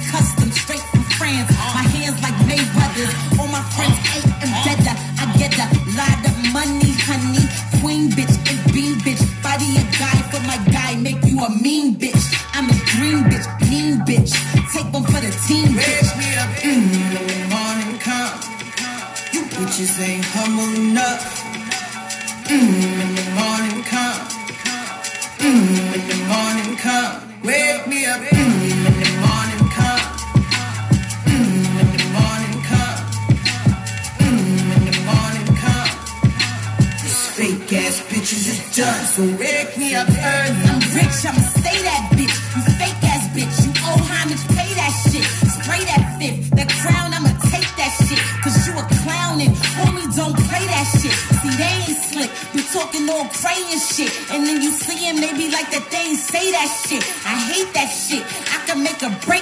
Make 59.05 59.21
break 59.27 59.34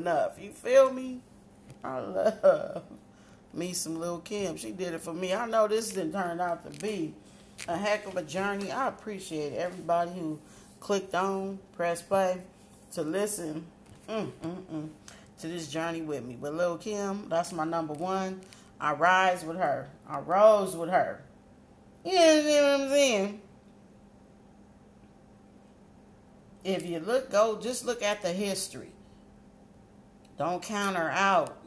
enough. 0.00 0.40
You 0.40 0.50
feel 0.50 0.92
me? 0.92 1.20
I 1.84 1.98
love 2.00 2.82
me 3.52 3.72
some 3.72 3.98
Lil 3.98 4.20
Kim. 4.20 4.56
She 4.56 4.72
did 4.72 4.94
it 4.94 5.00
for 5.00 5.12
me. 5.12 5.34
I 5.34 5.46
know 5.46 5.68
this 5.68 5.90
didn't 5.90 6.12
turn 6.12 6.40
out 6.40 6.64
to 6.70 6.80
be 6.80 7.14
a 7.68 7.76
heck 7.76 8.06
of 8.06 8.16
a 8.16 8.22
journey. 8.22 8.70
I 8.70 8.88
appreciate 8.88 9.54
everybody 9.54 10.12
who 10.12 10.38
clicked 10.78 11.14
on, 11.14 11.58
press 11.76 12.02
play 12.02 12.40
to 12.92 13.02
listen 13.02 13.64
mm, 14.08 14.30
mm, 14.42 14.62
mm, 14.72 14.88
to 15.40 15.48
this 15.48 15.68
journey 15.68 16.02
with 16.02 16.24
me. 16.24 16.36
But 16.40 16.54
Lil 16.54 16.78
Kim, 16.78 17.28
that's 17.28 17.52
my 17.52 17.64
number 17.64 17.94
one. 17.94 18.40
I 18.80 18.94
rise 18.94 19.44
with 19.44 19.58
her. 19.58 19.88
I 20.08 20.20
rose 20.20 20.74
with 20.74 20.90
her. 20.90 21.20
You 22.04 22.14
know 22.14 22.78
what 22.78 22.80
I'm 22.80 22.88
saying? 22.88 23.40
If 26.64 26.86
you 26.86 27.00
look, 27.00 27.30
go 27.30 27.60
just 27.60 27.84
look 27.84 28.02
at 28.02 28.22
the 28.22 28.32
history. 28.32 28.90
Don't 30.40 30.62
count 30.62 30.96
her 30.96 31.10
out. 31.10 31.58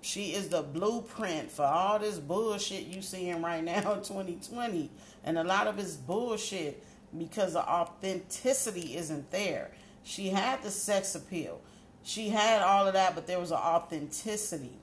She 0.00 0.32
is 0.32 0.48
the 0.48 0.62
blueprint 0.62 1.50
for 1.50 1.66
all 1.66 1.98
this 1.98 2.18
bullshit 2.18 2.86
you 2.86 3.02
seeing 3.02 3.42
right 3.42 3.62
now 3.62 3.92
in 3.92 3.98
2020. 3.98 4.90
And 5.24 5.36
a 5.36 5.44
lot 5.44 5.66
of 5.66 5.78
it's 5.78 5.96
bullshit 5.96 6.82
because 7.18 7.52
the 7.52 7.60
authenticity 7.60 8.96
isn't 8.96 9.30
there. 9.30 9.72
She 10.04 10.30
had 10.30 10.62
the 10.62 10.70
sex 10.70 11.14
appeal. 11.14 11.60
She 12.02 12.30
had 12.30 12.62
all 12.62 12.86
of 12.86 12.94
that, 12.94 13.14
but 13.14 13.26
there 13.26 13.38
was 13.38 13.50
an 13.50 13.58
authenticity. 13.58 14.78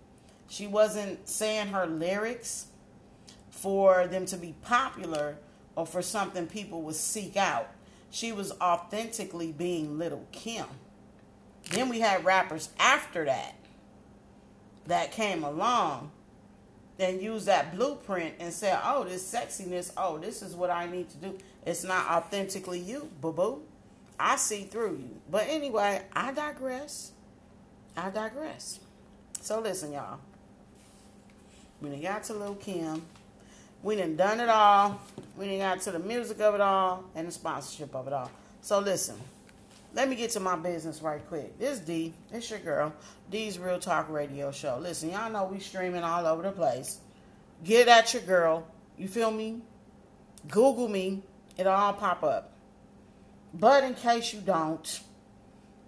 She 0.48 0.68
wasn't 0.68 1.28
saying 1.28 1.70
her 1.70 1.88
lyrics 1.88 2.68
for 3.50 4.06
them 4.06 4.28
to 4.28 4.38
be 4.38 4.54
popular 4.62 5.38
or 5.76 5.88
for 5.88 6.04
something 6.04 6.46
people 6.46 6.84
would 6.84 6.94
seek 6.94 7.36
out. 7.38 7.70
She 8.12 8.34
was 8.34 8.52
authentically 8.62 9.52
being 9.52 9.98
Little 9.98 10.28
Kim. 10.32 10.68
Then 11.72 11.90
we 11.90 12.00
had 12.00 12.26
rappers 12.26 12.70
after 12.80 13.26
that 13.26 13.56
that 14.88 15.12
came 15.12 15.44
along 15.44 16.12
and 17.00 17.22
used 17.22 17.48
that 17.48 17.76
blueprint 17.76 18.36
and 18.40 18.54
said, 18.54 18.80
oh, 18.84 19.04
this 19.04 19.30
sexiness, 19.30 19.92
oh, 19.98 20.18
this 20.18 20.42
is 20.42 20.54
what 20.54 20.70
I 20.70 20.86
need 20.86 21.10
to 21.10 21.18
do. 21.18 21.38
It's 21.66 21.84
not 21.84 22.08
authentically 22.08 22.80
you, 22.80 23.10
boo 23.22 23.32
boo. 23.32 23.62
I 24.20 24.36
see 24.36 24.64
through 24.64 24.98
you. 24.98 25.22
But 25.30 25.48
anyway, 25.48 26.04
I 26.14 26.32
digress. 26.32 27.12
I 27.98 28.10
digress. 28.10 28.80
So 29.42 29.60
listen, 29.60 29.94
y'all. 29.94 30.20
We 31.82 31.90
done 31.90 32.02
got 32.02 32.24
to 32.26 32.34
Lil 32.34 32.56
Kim. 32.56 33.02
We 33.82 33.96
done 33.96 34.16
done 34.16 34.40
it 34.40 34.50
all. 34.50 35.02
We 35.38 35.48
done 35.48 35.58
got 35.58 35.82
to 35.82 35.92
the 35.92 36.00
music 36.00 36.40
of 36.40 36.54
it 36.54 36.62
all 36.62 37.06
and 37.16 37.28
the 37.28 37.32
sponsorship 37.32 37.96
of 37.96 38.06
it 38.06 38.14
all. 38.14 38.30
So 38.62 38.80
listen, 38.80 39.16
let 39.94 40.10
me 40.10 40.16
get 40.16 40.32
to 40.32 40.40
my 40.40 40.56
business 40.56 41.02
right 41.02 41.26
quick. 41.28 41.58
This 41.60 41.80
D, 41.80 42.14
it's 42.32 42.50
your 42.50 42.60
girl, 42.60 42.94
D's 43.30 43.60
Real 43.60 43.80
Talk 43.80 44.10
Radio 44.10 44.52
Show. 44.52 44.78
Listen, 44.80 45.12
y'all 45.12 45.32
know 45.32 45.46
we 45.46 45.60
streaming 45.60 46.04
all 46.04 46.26
over 46.26 46.44
the 46.44 46.52
place. 46.52 47.00
Get 47.64 47.88
at 47.88 48.14
your 48.14 48.24
girl. 48.24 48.66
You 48.98 49.08
feel 49.08 49.32
me? 49.32 49.62
Google 50.48 50.88
me. 50.88 51.24
It'll 51.58 51.74
all 51.74 51.94
pop 51.94 52.24
up. 52.24 52.54
But 53.54 53.84
in 53.84 53.94
case 53.94 54.34
you 54.34 54.40
don't, 54.40 55.02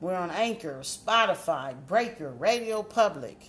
we're 0.01 0.15
on 0.15 0.31
Anchor, 0.31 0.79
Spotify, 0.81 1.73
Breaker, 1.87 2.29
Radio 2.31 2.83
Public. 2.83 3.39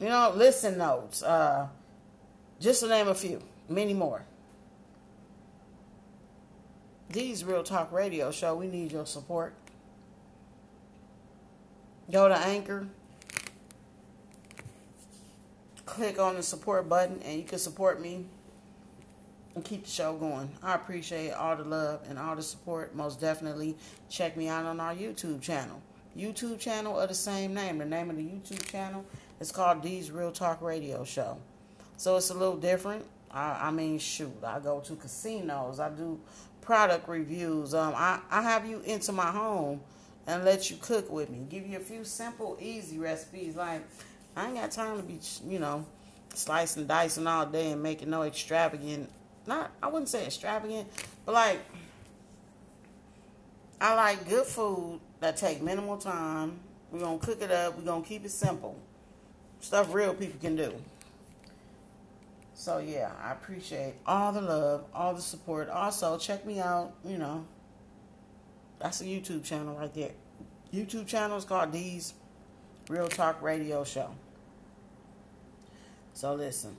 You 0.00 0.08
know, 0.08 0.32
listen 0.34 0.76
notes. 0.76 1.22
Uh, 1.22 1.68
just 2.58 2.80
to 2.80 2.88
name 2.88 3.08
a 3.08 3.14
few, 3.14 3.40
many 3.68 3.94
more. 3.94 4.24
D's 7.14 7.44
Real 7.44 7.62
Talk 7.62 7.92
Radio 7.92 8.32
Show, 8.32 8.56
we 8.56 8.66
need 8.66 8.90
your 8.90 9.06
support. 9.06 9.54
Go 12.10 12.26
to 12.26 12.36
Anchor, 12.36 12.88
click 15.86 16.18
on 16.18 16.34
the 16.34 16.42
support 16.42 16.88
button, 16.88 17.20
and 17.22 17.38
you 17.38 17.44
can 17.44 17.60
support 17.60 18.00
me 18.00 18.24
and 19.54 19.64
keep 19.64 19.84
the 19.84 19.90
show 19.90 20.16
going. 20.16 20.50
I 20.60 20.74
appreciate 20.74 21.30
all 21.30 21.54
the 21.54 21.62
love 21.62 22.00
and 22.08 22.18
all 22.18 22.34
the 22.34 22.42
support. 22.42 22.96
Most 22.96 23.20
definitely 23.20 23.76
check 24.08 24.36
me 24.36 24.48
out 24.48 24.64
on 24.64 24.80
our 24.80 24.92
YouTube 24.92 25.40
channel. 25.40 25.80
YouTube 26.18 26.58
channel 26.58 26.98
of 26.98 27.08
the 27.08 27.14
same 27.14 27.54
name. 27.54 27.78
The 27.78 27.84
name 27.84 28.10
of 28.10 28.16
the 28.16 28.24
YouTube 28.24 28.66
channel 28.66 29.04
is 29.38 29.52
called 29.52 29.82
D's 29.82 30.10
Real 30.10 30.32
Talk 30.32 30.60
Radio 30.60 31.04
Show. 31.04 31.38
So 31.96 32.16
it's 32.16 32.30
a 32.30 32.34
little 32.34 32.56
different. 32.56 33.04
I, 33.30 33.68
I 33.68 33.70
mean, 33.70 34.00
shoot, 34.00 34.32
I 34.44 34.58
go 34.58 34.80
to 34.80 34.96
casinos. 34.96 35.78
I 35.78 35.90
do 35.90 36.18
product 36.64 37.08
reviews. 37.08 37.74
Um, 37.74 37.94
I, 37.96 38.20
I 38.30 38.42
have 38.42 38.66
you 38.66 38.80
into 38.80 39.12
my 39.12 39.30
home 39.30 39.80
and 40.26 40.44
let 40.44 40.70
you 40.70 40.76
cook 40.80 41.10
with 41.10 41.30
me. 41.30 41.46
Give 41.48 41.66
you 41.66 41.76
a 41.76 41.80
few 41.80 42.04
simple, 42.04 42.56
easy 42.60 42.98
recipes. 42.98 43.56
Like, 43.56 43.82
I 44.36 44.46
ain't 44.46 44.54
got 44.56 44.70
time 44.70 44.96
to 44.96 45.02
be, 45.02 45.18
you 45.46 45.58
know, 45.58 45.84
slicing, 46.34 46.86
dicing 46.86 47.26
all 47.26 47.46
day 47.46 47.72
and 47.72 47.82
making 47.82 48.10
no 48.10 48.22
extravagant. 48.22 49.10
Not, 49.46 49.70
I 49.82 49.88
wouldn't 49.88 50.08
say 50.08 50.26
extravagant, 50.26 50.88
but 51.26 51.32
like, 51.32 51.60
I 53.80 53.94
like 53.94 54.28
good 54.28 54.46
food 54.46 55.00
that 55.20 55.36
take 55.36 55.62
minimal 55.62 55.98
time. 55.98 56.58
We're 56.90 57.00
gonna 57.00 57.18
cook 57.18 57.42
it 57.42 57.50
up. 57.50 57.76
We're 57.76 57.84
gonna 57.84 58.04
keep 58.04 58.24
it 58.24 58.30
simple. 58.30 58.78
Stuff 59.60 59.92
real 59.92 60.14
people 60.14 60.38
can 60.40 60.56
do. 60.56 60.74
So 62.54 62.78
yeah, 62.78 63.10
I 63.22 63.32
appreciate 63.32 63.94
all 64.06 64.32
the 64.32 64.40
love, 64.40 64.84
all 64.94 65.14
the 65.14 65.20
support. 65.20 65.68
Also, 65.68 66.16
check 66.18 66.46
me 66.46 66.60
out. 66.60 66.94
You 67.04 67.18
know, 67.18 67.44
that's 68.78 69.00
a 69.00 69.04
YouTube 69.04 69.44
channel 69.44 69.76
right 69.76 69.92
there. 69.92 70.12
YouTube 70.72 71.06
channel 71.06 71.36
is 71.36 71.44
called 71.44 71.72
D's 71.72 72.14
Real 72.88 73.08
Talk 73.08 73.42
Radio 73.42 73.84
Show. 73.84 74.10
So 76.14 76.34
listen, 76.34 76.76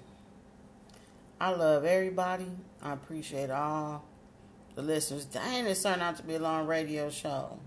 I 1.41 1.51
love 1.51 1.83
everybody. 1.83 2.49
I 2.81 2.93
appreciate 2.93 3.49
all 3.49 4.05
the 4.75 4.81
listeners. 4.81 5.25
Dang, 5.25 5.65
this 5.65 5.83
turned 5.83 6.01
out 6.01 6.15
to 6.17 6.23
be 6.23 6.35
a 6.35 6.39
long 6.39 6.67
radio 6.67 7.09
show. 7.09 7.59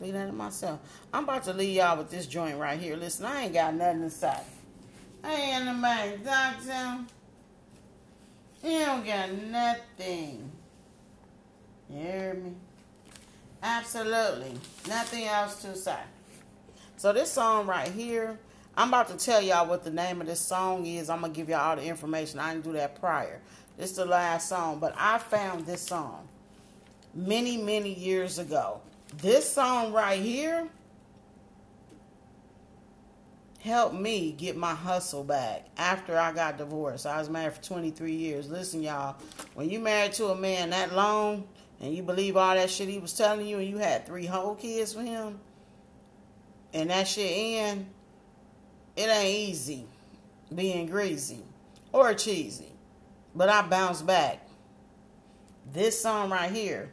Leave 0.00 0.14
that 0.14 0.26
to 0.26 0.32
myself. 0.32 0.80
I'm 1.12 1.24
about 1.24 1.44
to 1.44 1.52
leave 1.52 1.76
y'all 1.76 1.98
with 1.98 2.10
this 2.10 2.26
joint 2.26 2.56
right 2.58 2.78
here. 2.78 2.96
Listen, 2.96 3.26
I 3.26 3.44
ain't 3.44 3.52
got 3.52 3.74
nothing 3.74 4.02
to 4.02 4.10
say. 4.10 4.38
I 5.24 5.34
ain't 5.34 5.64
the 5.64 5.74
man, 5.74 6.22
doctor. 6.22 7.04
You 8.62 8.78
don't 8.80 9.06
got 9.06 9.32
nothing. 9.32 10.50
You 11.90 11.96
hear 11.96 12.34
me? 12.34 12.52
Absolutely. 13.62 14.54
Nothing 14.88 15.24
else 15.24 15.62
to 15.62 15.76
say. 15.76 15.98
So 16.96 17.12
this 17.12 17.30
song 17.30 17.66
right 17.66 17.88
here, 17.88 18.38
I'm 18.76 18.88
about 18.88 19.08
to 19.08 19.16
tell 19.16 19.40
y'all 19.40 19.68
what 19.68 19.84
the 19.84 19.90
name 19.90 20.20
of 20.20 20.26
this 20.26 20.40
song 20.40 20.86
is. 20.86 21.08
I'm 21.08 21.20
gonna 21.20 21.32
give 21.32 21.48
y'all 21.48 21.70
all 21.70 21.76
the 21.76 21.84
information. 21.84 22.40
I 22.40 22.52
didn't 22.52 22.64
do 22.64 22.72
that 22.72 23.00
prior. 23.00 23.40
This 23.76 23.90
is 23.90 23.96
the 23.96 24.04
last 24.04 24.48
song, 24.48 24.80
but 24.80 24.94
I 24.98 25.18
found 25.18 25.66
this 25.66 25.80
song 25.80 26.28
many, 27.14 27.56
many 27.56 27.94
years 27.94 28.38
ago. 28.38 28.80
This 29.18 29.50
song 29.50 29.92
right 29.92 30.20
here 30.20 30.68
helped 33.60 33.94
me 33.94 34.32
get 34.32 34.56
my 34.56 34.74
hustle 34.74 35.24
back 35.24 35.66
after 35.76 36.16
I 36.16 36.32
got 36.32 36.58
divorced. 36.58 37.06
I 37.06 37.18
was 37.18 37.28
married 37.28 37.54
for 37.54 37.62
23 37.62 38.12
years. 38.12 38.48
Listen, 38.48 38.82
y'all, 38.82 39.16
when 39.54 39.68
you 39.68 39.80
married 39.80 40.12
to 40.14 40.26
a 40.26 40.36
man 40.36 40.70
that 40.70 40.94
long 40.94 41.46
and 41.80 41.94
you 41.94 42.02
believe 42.02 42.36
all 42.36 42.54
that 42.54 42.70
shit 42.70 42.88
he 42.88 42.98
was 42.98 43.12
telling 43.12 43.46
you 43.46 43.58
and 43.58 43.68
you 43.68 43.78
had 43.78 44.06
three 44.06 44.26
whole 44.26 44.54
kids 44.54 44.94
for 44.94 45.02
him 45.02 45.40
and 46.72 46.90
that 46.90 47.08
shit 47.08 47.30
in, 47.30 47.86
it 48.96 49.08
ain't 49.08 49.48
easy 49.50 49.86
being 50.54 50.86
greasy 50.86 51.42
or 51.92 52.14
cheesy. 52.14 52.72
But 53.34 53.48
I 53.48 53.62
bounced 53.62 54.06
back. 54.06 54.46
This 55.72 56.00
song 56.00 56.30
right 56.30 56.50
here 56.50 56.92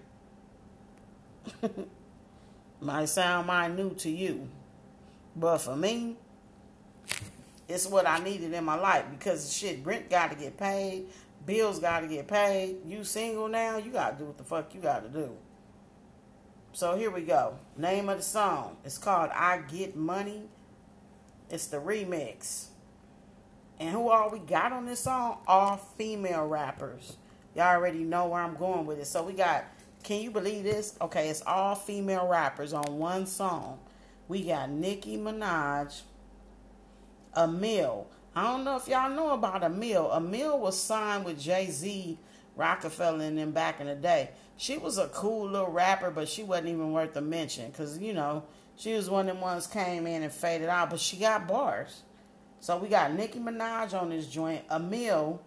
might 2.81 3.05
sound 3.05 3.47
minute 3.47 3.99
to 3.99 4.09
you, 4.09 4.49
but 5.35 5.59
for 5.59 5.75
me, 5.75 6.17
it's 7.67 7.87
what 7.87 8.07
I 8.07 8.19
needed 8.19 8.53
in 8.53 8.63
my 8.63 8.75
life 8.75 9.05
because 9.11 9.51
shit, 9.51 9.85
rent 9.85 10.09
got 10.09 10.31
to 10.31 10.37
get 10.37 10.57
paid, 10.57 11.07
bills 11.45 11.79
got 11.79 12.01
to 12.01 12.07
get 12.07 12.27
paid. 12.27 12.77
You 12.85 13.03
single 13.03 13.47
now, 13.47 13.77
you 13.77 13.91
got 13.91 14.17
to 14.17 14.23
do 14.23 14.25
what 14.25 14.37
the 14.37 14.43
fuck 14.43 14.73
you 14.73 14.81
got 14.81 15.03
to 15.03 15.09
do. 15.09 15.35
So 16.73 16.97
here 16.97 17.09
we 17.09 17.21
go. 17.21 17.57
Name 17.77 18.09
of 18.09 18.17
the 18.17 18.23
song. 18.23 18.77
It's 18.83 18.97
called 18.97 19.29
I 19.33 19.59
Get 19.59 19.95
Money. 19.95 20.43
It's 21.49 21.67
the 21.67 21.77
remix. 21.77 22.65
And 23.79 23.89
who 23.91 24.09
all 24.09 24.29
we 24.29 24.39
got 24.39 24.71
on 24.71 24.85
this 24.85 25.01
song? 25.01 25.37
All 25.47 25.77
female 25.77 26.45
rappers. 26.45 27.17
Y'all 27.55 27.75
already 27.75 28.03
know 28.03 28.27
where 28.27 28.41
I'm 28.41 28.55
going 28.55 28.85
with 28.85 28.99
it. 28.99 29.07
So 29.07 29.23
we 29.23 29.33
got, 29.33 29.65
can 30.03 30.21
you 30.21 30.31
believe 30.31 30.63
this? 30.63 30.97
Okay, 30.99 31.29
it's 31.29 31.41
all 31.47 31.75
female 31.75 32.27
rappers 32.27 32.73
on 32.73 32.97
one 32.97 33.25
song. 33.25 33.79
We 34.27 34.43
got 34.43 34.69
Nicki 34.69 35.17
Minaj, 35.17 36.01
Amil. 37.35 38.05
I 38.35 38.43
don't 38.43 38.63
know 38.63 38.75
if 38.75 38.87
y'all 38.87 39.09
know 39.09 39.31
about 39.31 39.61
Amil. 39.61 40.11
Amil 40.13 40.59
was 40.59 40.79
signed 40.79 41.25
with 41.25 41.39
Jay 41.39 41.67
Z, 41.71 42.17
Roc-A-Fella, 42.55 43.23
and 43.23 43.37
them 43.37 43.51
back 43.51 43.79
in 43.79 43.87
the 43.87 43.95
day. 43.95 44.31
She 44.57 44.77
was 44.77 44.97
a 44.97 45.07
cool 45.09 45.49
little 45.49 45.71
rapper, 45.71 46.11
but 46.11 46.27
she 46.27 46.43
wasn't 46.43 46.69
even 46.69 46.91
worth 46.91 47.15
a 47.15 47.21
mention 47.21 47.71
because, 47.71 47.97
you 47.97 48.13
know, 48.13 48.43
she 48.75 48.93
was 48.93 49.09
one 49.09 49.29
of 49.29 49.35
them 49.35 49.41
ones 49.41 49.67
came 49.67 50.05
in 50.07 50.23
and 50.23 50.31
faded 50.31 50.67
out, 50.67 50.89
but 50.89 50.99
she 50.99 51.17
got 51.17 51.47
bars. 51.47 52.03
So 52.59 52.77
we 52.77 52.87
got 52.87 53.13
Nicki 53.13 53.39
Minaj 53.39 53.93
on 53.99 54.09
this 54.09 54.27
joint, 54.27 54.67
Amil. 54.69 55.39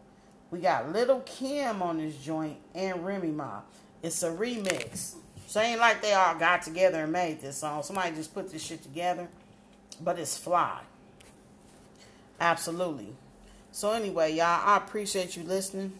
We 0.50 0.60
got 0.60 0.92
Little 0.92 1.20
Kim 1.20 1.82
on 1.82 1.98
this 1.98 2.16
joint, 2.16 2.56
and 2.74 3.04
Remy 3.04 3.32
Ma. 3.32 3.60
It's 4.02 4.22
a 4.22 4.30
remix. 4.30 5.16
So 5.46 5.60
ain't 5.60 5.80
like 5.80 6.00
they 6.00 6.12
all 6.12 6.38
got 6.38 6.62
together 6.62 7.02
and 7.02 7.12
made 7.12 7.40
this 7.40 7.58
song. 7.58 7.82
Somebody 7.82 8.14
just 8.14 8.32
put 8.32 8.50
this 8.50 8.62
shit 8.62 8.82
together, 8.82 9.28
but 10.00 10.18
it's 10.18 10.36
fly. 10.38 10.80
Absolutely. 12.40 13.14
So 13.72 13.92
anyway, 13.92 14.34
y'all, 14.34 14.60
I 14.64 14.76
appreciate 14.76 15.36
you 15.36 15.42
listening. 15.42 15.92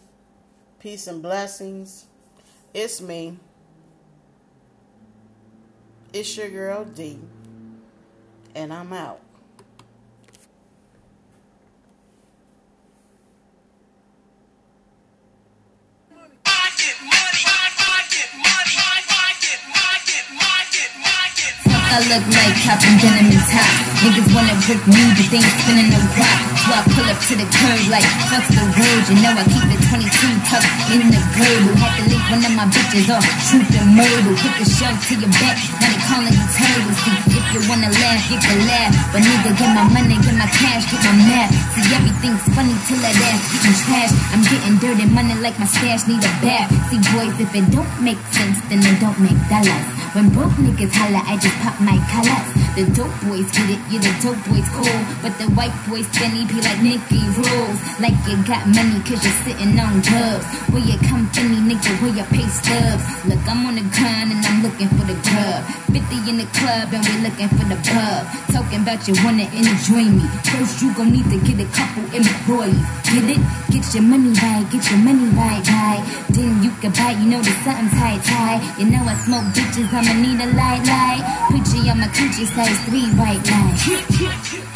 Peace 0.79 1.07
and 1.07 1.21
blessings. 1.21 2.05
It's 2.73 3.01
me. 3.01 3.37
It's 6.13 6.35
your 6.37 6.49
girl 6.49 6.85
D. 6.85 7.19
And 8.55 8.73
I'm 8.73 8.93
out. 8.93 9.21
I 21.89 21.99
look 22.09 22.25
like 22.33 22.55
Captain 22.65 22.95
Gentleman's 22.97 23.49
hat. 23.49 23.73
Niggas 24.01 24.29
wanna 24.33 24.55
work 24.65 24.83
me, 24.89 25.03
but 25.13 25.27
they 25.29 25.41
ain't 25.41 25.55
spinning 25.61 25.89
no 25.89 25.99
rap. 26.17 26.37
So 26.61 26.69
I 26.73 26.81
pull 26.85 27.07
up 27.09 27.19
to 27.29 27.33
the 27.37 27.47
curb 27.49 27.81
like, 27.89 28.05
fuck 28.29 28.45
the 28.49 28.65
road. 28.65 29.03
You 29.09 29.17
know 29.21 29.33
I 29.33 29.43
keep 29.45 29.65
the 29.69 29.77
22 29.89 30.09
tucked 30.49 30.69
in 30.93 31.09
the 31.13 31.21
girdle. 31.37 31.75
Had 31.77 31.93
to 31.97 32.03
link 32.09 32.23
one 32.29 32.41
of 32.45 32.53
my 32.57 32.65
bitches 32.69 33.09
off, 33.09 33.25
truth 33.49 33.73
and 33.73 33.93
murder. 33.93 34.33
Put 34.37 34.53
the 34.57 34.65
shell 34.65 34.93
to 34.93 35.13
your 35.17 35.33
back, 35.37 35.57
now 35.81 35.89
they 35.93 36.01
calling 36.09 36.33
you 36.33 36.45
turtle. 36.57 36.93
See, 37.05 37.17
if 37.37 37.45
you 37.53 37.61
wanna 37.69 37.89
laugh, 37.89 38.21
you 38.29 38.37
can 38.41 38.59
laugh. 38.65 38.91
But 39.13 39.21
nigga, 39.25 39.51
get 39.53 39.71
my 39.73 39.85
money, 39.89 40.17
get 40.21 40.35
my 40.37 40.49
cash, 40.49 40.89
get 40.89 41.01
my 41.05 41.13
math. 41.29 41.51
See, 41.73 41.85
everything's 41.93 42.43
funny 42.57 42.75
till 42.89 43.01
that 43.05 43.17
ass 43.17 43.41
getting 43.53 43.77
trash. 43.85 44.11
I'm 44.33 44.41
getting 44.45 44.75
dirty. 44.81 45.05
Money 45.09 45.35
like 45.41 45.57
my 45.57 45.65
stash 45.65 46.05
need 46.09 46.21
a 46.21 46.31
bath. 46.41 46.69
See, 46.89 47.01
boys, 47.13 47.33
if 47.37 47.53
it 47.53 47.65
don't 47.69 47.93
make 48.01 48.21
sense, 48.33 48.57
then 48.69 48.79
it 48.85 48.97
don't 49.01 49.17
make 49.19 49.37
that 49.49 49.59
dollars. 49.65 49.98
When 50.13 50.29
broke 50.33 50.57
niggas 50.57 50.89
holla, 50.89 51.21
I 51.21 51.37
just 51.37 51.53
pop 51.61 51.77
my 51.77 51.93
collars. 52.09 52.49
The 52.73 52.89
dope 52.97 53.13
boys 53.29 53.45
get 53.53 53.69
it, 53.69 53.81
yeah, 53.93 54.01
the 54.01 54.13
dope 54.25 54.41
boys 54.49 54.65
cool. 54.73 54.99
But 55.21 55.37
the 55.37 55.45
white 55.53 55.75
boys 55.85 56.09
skinny 56.09 56.49
be 56.49 56.57
like 56.65 56.81
Nicki 56.81 57.21
rules. 57.37 57.77
Like 58.01 58.17
you 58.25 58.41
got 58.41 58.65
money 58.65 58.97
cause 59.05 59.21
you're 59.21 59.39
sitting 59.45 59.77
on 59.77 60.01
dubs. 60.01 60.45
Where 60.73 60.81
your 60.81 60.97
company, 61.05 61.61
nigga, 61.61 61.93
where 62.01 62.09
your 62.17 62.25
pay 62.33 62.49
stubs. 62.49 63.05
Look, 63.29 63.37
I'm 63.45 63.69
on 63.69 63.77
the 63.77 63.85
grind 63.93 64.33
and 64.33 64.41
I'm 64.41 64.65
looking 64.65 64.89
for 64.97 65.05
the 65.05 65.17
grub. 65.29 65.61
50 65.93 66.25
in 66.25 66.37
the 66.41 66.49
club 66.57 66.89
and 66.89 67.05
we're 67.05 67.29
looking 67.29 67.49
for 67.53 67.65
the 67.69 67.77
pub. 67.85 68.25
Talking 68.49 68.81
about 68.81 69.05
you 69.05 69.13
wanna 69.21 69.45
enjoy 69.53 70.09
me. 70.09 70.25
First, 70.49 70.81
you 70.81 70.89
gon' 70.97 71.13
need 71.13 71.29
to 71.29 71.37
get 71.45 71.61
a 71.61 71.69
couple 71.69 72.01
employees. 72.09 72.81
Get 73.13 73.29
it? 73.37 73.41
Get 73.69 73.85
your 73.93 74.05
money 74.09 74.33
right, 74.41 74.65
get 74.73 74.81
your 74.89 75.01
money 75.05 75.29
right, 75.37 75.61
right. 75.69 76.01
Then 76.29 76.63
you 76.65 76.73
can 76.81 76.93
buy, 76.97 77.13
you 77.13 77.29
know 77.29 77.41
the 77.41 77.53
something 77.61 77.89
tight, 77.93 78.21
tight. 78.25 78.61
You 78.77 78.89
know 78.89 79.05
I 79.05 79.13
smoke 79.25 79.45
bitches, 79.53 79.89
I'ma 79.99 80.13
need 80.13 80.39
a 80.39 80.45
light, 80.55 80.81
light. 80.87 81.23
Poochie 81.49 81.91
on 81.91 81.99
my 81.99 82.07
coochie 82.07 82.47
size 82.47 82.79
three 82.85 83.11
white 83.19 83.45
light. 83.51 84.65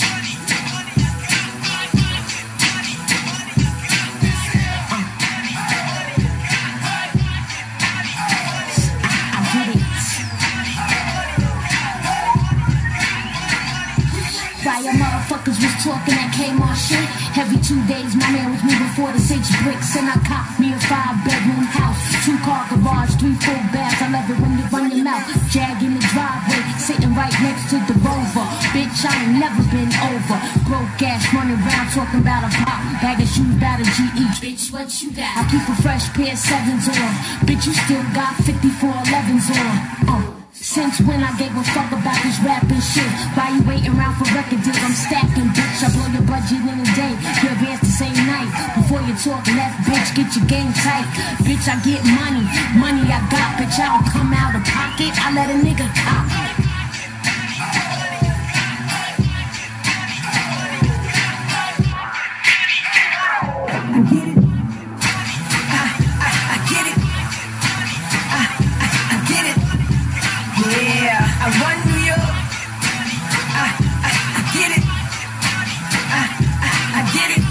Motherfuckers 15.43 15.59
was 15.59 15.75
talking 15.83 16.15
that 16.15 16.31
Kmart 16.31 16.79
shit. 16.79 17.03
Every 17.35 17.59
two 17.59 17.79
days, 17.83 18.15
my 18.15 18.31
man 18.31 18.55
was 18.55 18.63
moving 18.63 18.87
four 18.95 19.11
to 19.11 19.19
six 19.19 19.51
bricks, 19.59 19.91
and 19.99 20.07
I 20.07 20.15
copped 20.23 20.55
me 20.55 20.71
a 20.71 20.79
five 20.87 21.19
bedroom 21.27 21.67
house, 21.67 21.99
two 22.23 22.39
car 22.47 22.63
garage, 22.71 23.11
three 23.19 23.35
full 23.43 23.59
baths. 23.75 23.99
I 23.99 24.07
love 24.07 24.29
it 24.31 24.39
when 24.39 24.55
you 24.55 24.63
run 24.71 24.87
your 24.95 25.03
mouth, 25.03 25.27
jag 25.51 25.83
in 25.83 25.99
the 25.99 26.03
driveway, 26.15 26.63
sitting 26.79 27.11
right 27.11 27.35
next 27.43 27.67
to 27.75 27.77
the 27.91 27.95
Rover. 27.99 28.47
Bitch, 28.71 29.03
I 29.03 29.11
ain't 29.19 29.35
never 29.43 29.63
been 29.67 29.91
over. 30.15 30.37
Broke 30.63 31.03
ass 31.03 31.27
running 31.35 31.59
around 31.59 31.91
talking 31.91 32.23
about 32.23 32.47
a 32.47 32.51
pop, 32.63 32.79
bag 33.03 33.19
of 33.19 33.27
shoes, 33.27 33.51
about 33.59 33.83
a 33.83 33.87
GE. 33.91 34.39
Bitch, 34.39 34.71
what 34.71 34.87
you 35.03 35.11
got? 35.11 35.27
I 35.27 35.43
keep 35.51 35.65
a 35.67 35.75
fresh 35.83 36.07
pair 36.15 36.31
of 36.31 36.39
sevens 36.39 36.87
on. 36.87 37.11
Bitch, 37.43 37.67
you 37.67 37.75
still 37.83 38.05
got 38.15 38.31
5411s 38.47 39.47
on. 39.51 40.39
Uh. 40.39 40.42
Since 40.73 41.01
when 41.01 41.21
I 41.21 41.29
gave 41.37 41.53
a 41.53 41.63
fuck 41.69 41.91
about 41.93 42.17
this 42.25 42.41
rapping 42.41 42.81
shit? 42.81 43.05
Why 43.37 43.53
you 43.53 43.61
waiting 43.61 43.93
around 43.93 44.17
for 44.17 44.25
record 44.33 44.57
deals? 44.65 44.81
I'm 44.81 44.97
stacking, 44.97 45.53
bitch. 45.53 45.85
I 45.85 45.93
blow 45.93 46.09
your 46.09 46.25
budget 46.25 46.65
in 46.65 46.81
a 46.81 46.89
day. 46.97 47.13
You 47.13 47.53
advance 47.53 47.81
the 47.81 47.93
same 47.93 48.17
night. 48.25 48.49
Before 48.73 48.97
you 49.05 49.13
talk 49.13 49.45
left, 49.53 49.85
bitch, 49.85 50.17
get 50.17 50.33
your 50.33 50.49
game 50.49 50.73
tight. 50.73 51.05
Bitch, 51.45 51.69
I 51.69 51.77
get 51.85 52.01
money. 52.09 52.41
Money 52.73 53.05
I 53.05 53.21
got, 53.29 53.61
bitch. 53.61 53.77
I 53.77 54.01
don't 54.01 54.09
come 54.09 54.33
out 54.33 54.57
of 54.57 54.65
pocket. 54.65 55.13
I 55.21 55.29
let 55.37 55.53
a 55.53 55.61
nigga 55.61 55.85
cop. 55.93 56.62
Yeah, 71.03 71.19
I 71.19 71.47
run 71.59 71.77
New 71.83 71.99
York. 71.99 72.31
I, 73.59 73.75
I, 74.07 74.11
I 74.39 74.41
get 74.55 74.69
it. 74.71 74.83
I, 76.07 76.23
I, 76.63 76.71
I 76.95 77.01
get 77.11 77.29
it. 77.35 77.43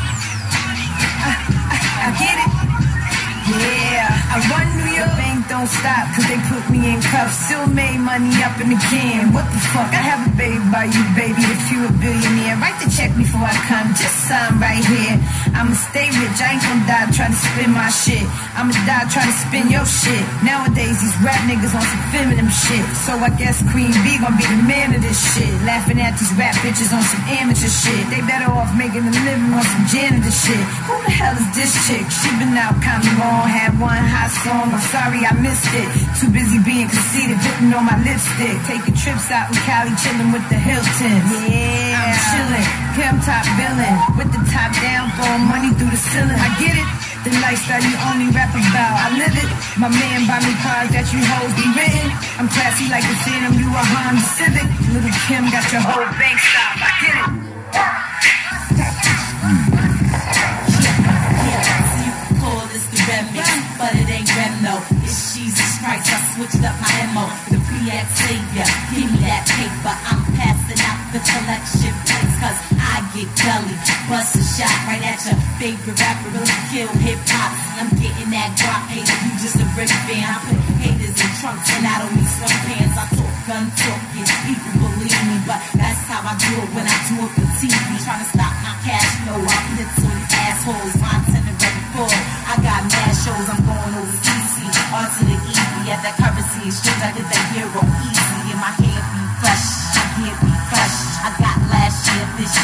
I, 1.21 1.33
I, 1.69 1.77
I 2.01 2.11
get 2.17 2.37
it. 2.45 2.51
Yeah, 3.53 4.09
I 4.33 4.37
run 4.49 4.67
New 4.73 4.89
York. 4.97 5.13
Bank 5.21 5.49
don't 5.53 5.69
stop 5.69 6.12
cause 6.13 6.29
they 6.29 6.41
put 6.49 6.65
me 6.69 6.93
in 6.93 7.01
cuffs. 7.01 7.49
Still 7.49 7.67
made 7.73 7.99
money 7.99 8.33
up 8.45 8.57
in 8.61 8.69
the 8.69 8.81
can. 8.93 9.33
What 9.33 9.49
the 9.49 9.61
fuck? 9.73 9.91
I 9.93 10.03
have 10.05 10.29
a 10.29 10.33
baby 10.37 10.61
by 10.69 10.87
you, 10.89 11.03
baby. 11.17 11.41
If 11.41 11.63
you 11.73 11.89
a 11.89 11.93
billionaire, 11.97 12.57
write 12.61 12.79
the 12.85 12.89
check 12.93 13.13
before 13.17 13.45
I 13.45 13.57
come. 13.69 13.89
Just 13.97 14.29
sign 14.29 14.61
right 14.61 14.85
here. 14.85 15.17
I'ma 15.57 15.73
stay 15.73 16.09
rich. 16.13 16.39
I 16.41 16.57
ain't 16.57 16.63
gonna 16.63 16.85
die 16.85 17.09
trying 17.17 17.33
to 17.33 17.41
spin 17.41 17.71
my 17.73 17.89
shit. 17.89 18.25
I'ma 18.57 18.73
die 18.85 19.07
trying 19.09 19.33
to 19.33 19.39
spin 19.41 19.67
your 19.73 19.87
shit. 19.89 20.25
Nowadays, 20.45 21.01
these 21.01 21.17
rap 21.25 21.41
niggas 21.49 21.73
on 21.73 21.85
some 21.85 22.05
feminine 22.13 22.53
shit. 22.53 22.85
So 23.05 23.17
I 23.17 23.31
guess 23.41 23.65
Queen 23.73 23.93
Bee 24.05 24.21
gonna 24.21 24.37
be 24.37 24.47
the 24.47 24.61
man 24.69 24.93
of 24.93 25.01
this 25.01 25.19
shit. 25.33 25.51
Laughing 25.65 26.01
at 26.01 26.15
these 26.21 26.33
rap 26.37 26.55
bitches 26.61 26.93
on 26.93 27.03
some 27.03 27.25
amateur 27.41 27.73
shit. 27.73 28.03
They 28.13 28.21
better 28.29 28.53
off 28.53 28.71
making 28.77 29.05
a 29.09 29.13
living 29.13 29.53
on 29.53 29.65
some 29.65 29.87
janitor 29.89 30.33
shit. 30.33 30.65
Who 30.89 30.95
the 31.05 31.13
hell 31.13 31.37
is 31.41 31.49
this 31.57 31.73
chick? 31.89 32.05
She 32.13 32.29
been 32.37 32.53
out 32.57 32.77
kinda 32.85 33.09
long, 33.17 33.49
had 33.49 33.73
one 33.81 34.05
hot 34.05 34.31
song. 34.45 34.73
I'm 34.73 34.85
sorry 34.93 35.25
I 35.25 35.33
missed 35.41 35.73
it. 35.73 36.02
Too 36.19 36.31
busy 36.31 36.59
being 36.63 36.89
conceited, 36.89 37.39
dipping 37.43 37.73
on 37.75 37.85
my 37.87 37.99
lipstick. 38.03 38.57
Taking 38.67 38.95
trips 38.95 39.31
out 39.31 39.51
in 39.51 39.59
Cali, 39.67 39.95
chilling 39.99 40.31
with 40.31 40.47
the 40.49 40.59
Hiltons. 40.59 41.31
Yeah, 41.51 41.99
I'm 41.99 42.15
chilling. 42.31 42.69
Kim 42.95 43.17
top 43.25 43.47
billing 43.59 43.99
with 44.19 44.31
the 44.31 44.43
top 44.53 44.71
down, 44.83 45.11
throwing 45.17 45.47
money 45.49 45.71
through 45.75 45.91
the 45.91 45.99
ceiling. 45.99 46.39
I 46.39 46.51
get 46.61 46.77
it. 46.77 46.89
The 47.23 47.31
lifestyle 47.39 47.79
you 47.79 47.95
only 48.11 48.35
rap 48.35 48.51
about, 48.51 48.95
I 48.99 49.15
live 49.15 49.31
it. 49.39 49.47
My 49.79 49.87
man 49.87 50.27
buy 50.27 50.43
me 50.43 50.59
cars 50.59 50.91
that 50.91 51.07
you 51.15 51.23
hoes 51.23 51.55
be 51.55 51.71
written. 51.71 52.11
I'm 52.35 52.51
classy 52.51 52.91
like 52.91 53.07
the 53.07 53.15
Phantom, 53.23 53.55
you 53.63 53.71
a 53.71 53.79
Honda 53.79 54.27
Civic. 54.35 54.67
Little 54.91 55.15
Kim 55.31 55.47
got 55.55 55.63
your 55.71 55.87
whole 55.87 56.03
bank 56.19 56.39
stop, 56.43 56.83
I 56.83 56.91
get 56.99 57.15
it. 57.15 57.31
You 62.03 62.13
call 62.43 62.67
this 62.75 62.91
the 62.91 62.99
remix, 63.07 63.47
but 63.79 63.95
it 63.95 64.11
ain't 64.11 64.27
rem 64.35 64.55
no. 64.67 64.83
It's 65.07 65.39
Jesus 65.39 65.72
Christ. 65.83 66.15
I 66.15 66.19
switched 66.39 66.63
up 66.63 66.79
my 66.79 66.95
MO. 67.11 67.27
The 67.51 67.59
BX 67.59 68.07
savior, 68.15 68.69
give 68.95 69.11
me 69.11 69.19
that 69.27 69.43
paper. 69.51 69.95
I'm 70.07 70.23
passing 70.39 70.79
out 70.87 70.99
the 71.11 71.19
collection 71.19 71.93
plates, 72.07 72.37
cause 72.39 72.59
I 72.79 73.03
get 73.11 73.29
gully. 73.43 73.77
Bust 74.07 74.39
a 74.39 74.43
shot 74.47 74.79
right 74.87 75.03
at 75.03 75.19
your 75.27 75.39
favorite 75.59 75.99
rapper, 75.99 76.31
really 76.39 76.59
kill 76.71 76.91
hip 77.03 77.19
hop. 77.27 77.51
I'm 77.83 77.91
getting 77.99 78.31
that 78.31 78.55
guap 78.55 78.87
hater, 78.95 79.19
you 79.27 79.33
just 79.43 79.59
a 79.59 79.67
rip 79.75 79.91
fan. 80.07 80.23
I 80.23 80.39
put 80.47 80.63
haters 80.79 81.19
in 81.19 81.31
trunks 81.43 81.67
and 81.75 81.83
I 81.83 81.95
don't 81.99 82.15
need 82.15 82.31
sweatpants. 82.31 82.95
I 82.95 83.05
talk 83.19 83.35
gun 83.51 83.67
talk, 83.75 84.01
yes, 84.15 84.31
people 84.47 84.73
believe 84.87 85.23
me, 85.27 85.37
but 85.51 85.59
that's 85.75 86.03
how 86.07 86.23
I 86.23 86.39
do 86.39 86.63
it 86.63 86.71
when 86.79 86.87
I 86.87 86.97
do 87.11 87.27
it 87.27 87.33
for 87.35 87.49
TV. 87.59 87.75
Trying 88.07 88.23
to 88.23 88.29
stop 88.31 88.55
my 88.63 88.75
cash 88.87 89.11
flow, 89.27 89.43
I 89.43 89.59
put 89.75 89.89
to 89.99 90.07
these 90.07 90.31
assholes. 90.31 90.95
My 91.03 91.11
itinerary 91.27 91.83
full. 91.91 92.15
I 92.47 92.55
got 92.63 92.81
mad 92.87 93.13
shows, 93.19 93.47
I'm 93.51 93.61
going 93.67 93.95
overseas. 93.99 94.47
See, 94.55 94.71
on 94.93 95.09
to 95.09 95.23
the 95.25 95.42
at 95.93 96.01
that 96.01 96.17
currency 96.17 96.73
exchange. 96.73 97.05
I 97.05 97.13
did 97.13 97.29
that 97.29 97.47
euro 97.53 97.85
easy, 98.09 98.41
and 98.49 98.61
my 98.65 98.73
hair 98.81 99.01
be 99.13 99.23
fresh. 99.45 99.69
My 99.93 100.05
hair 100.17 100.35
be 100.41 100.53
fresh. 100.73 100.99
I 101.21 101.29
got 101.37 101.59
last 101.69 102.01
year, 102.09 102.25
this 102.41 102.55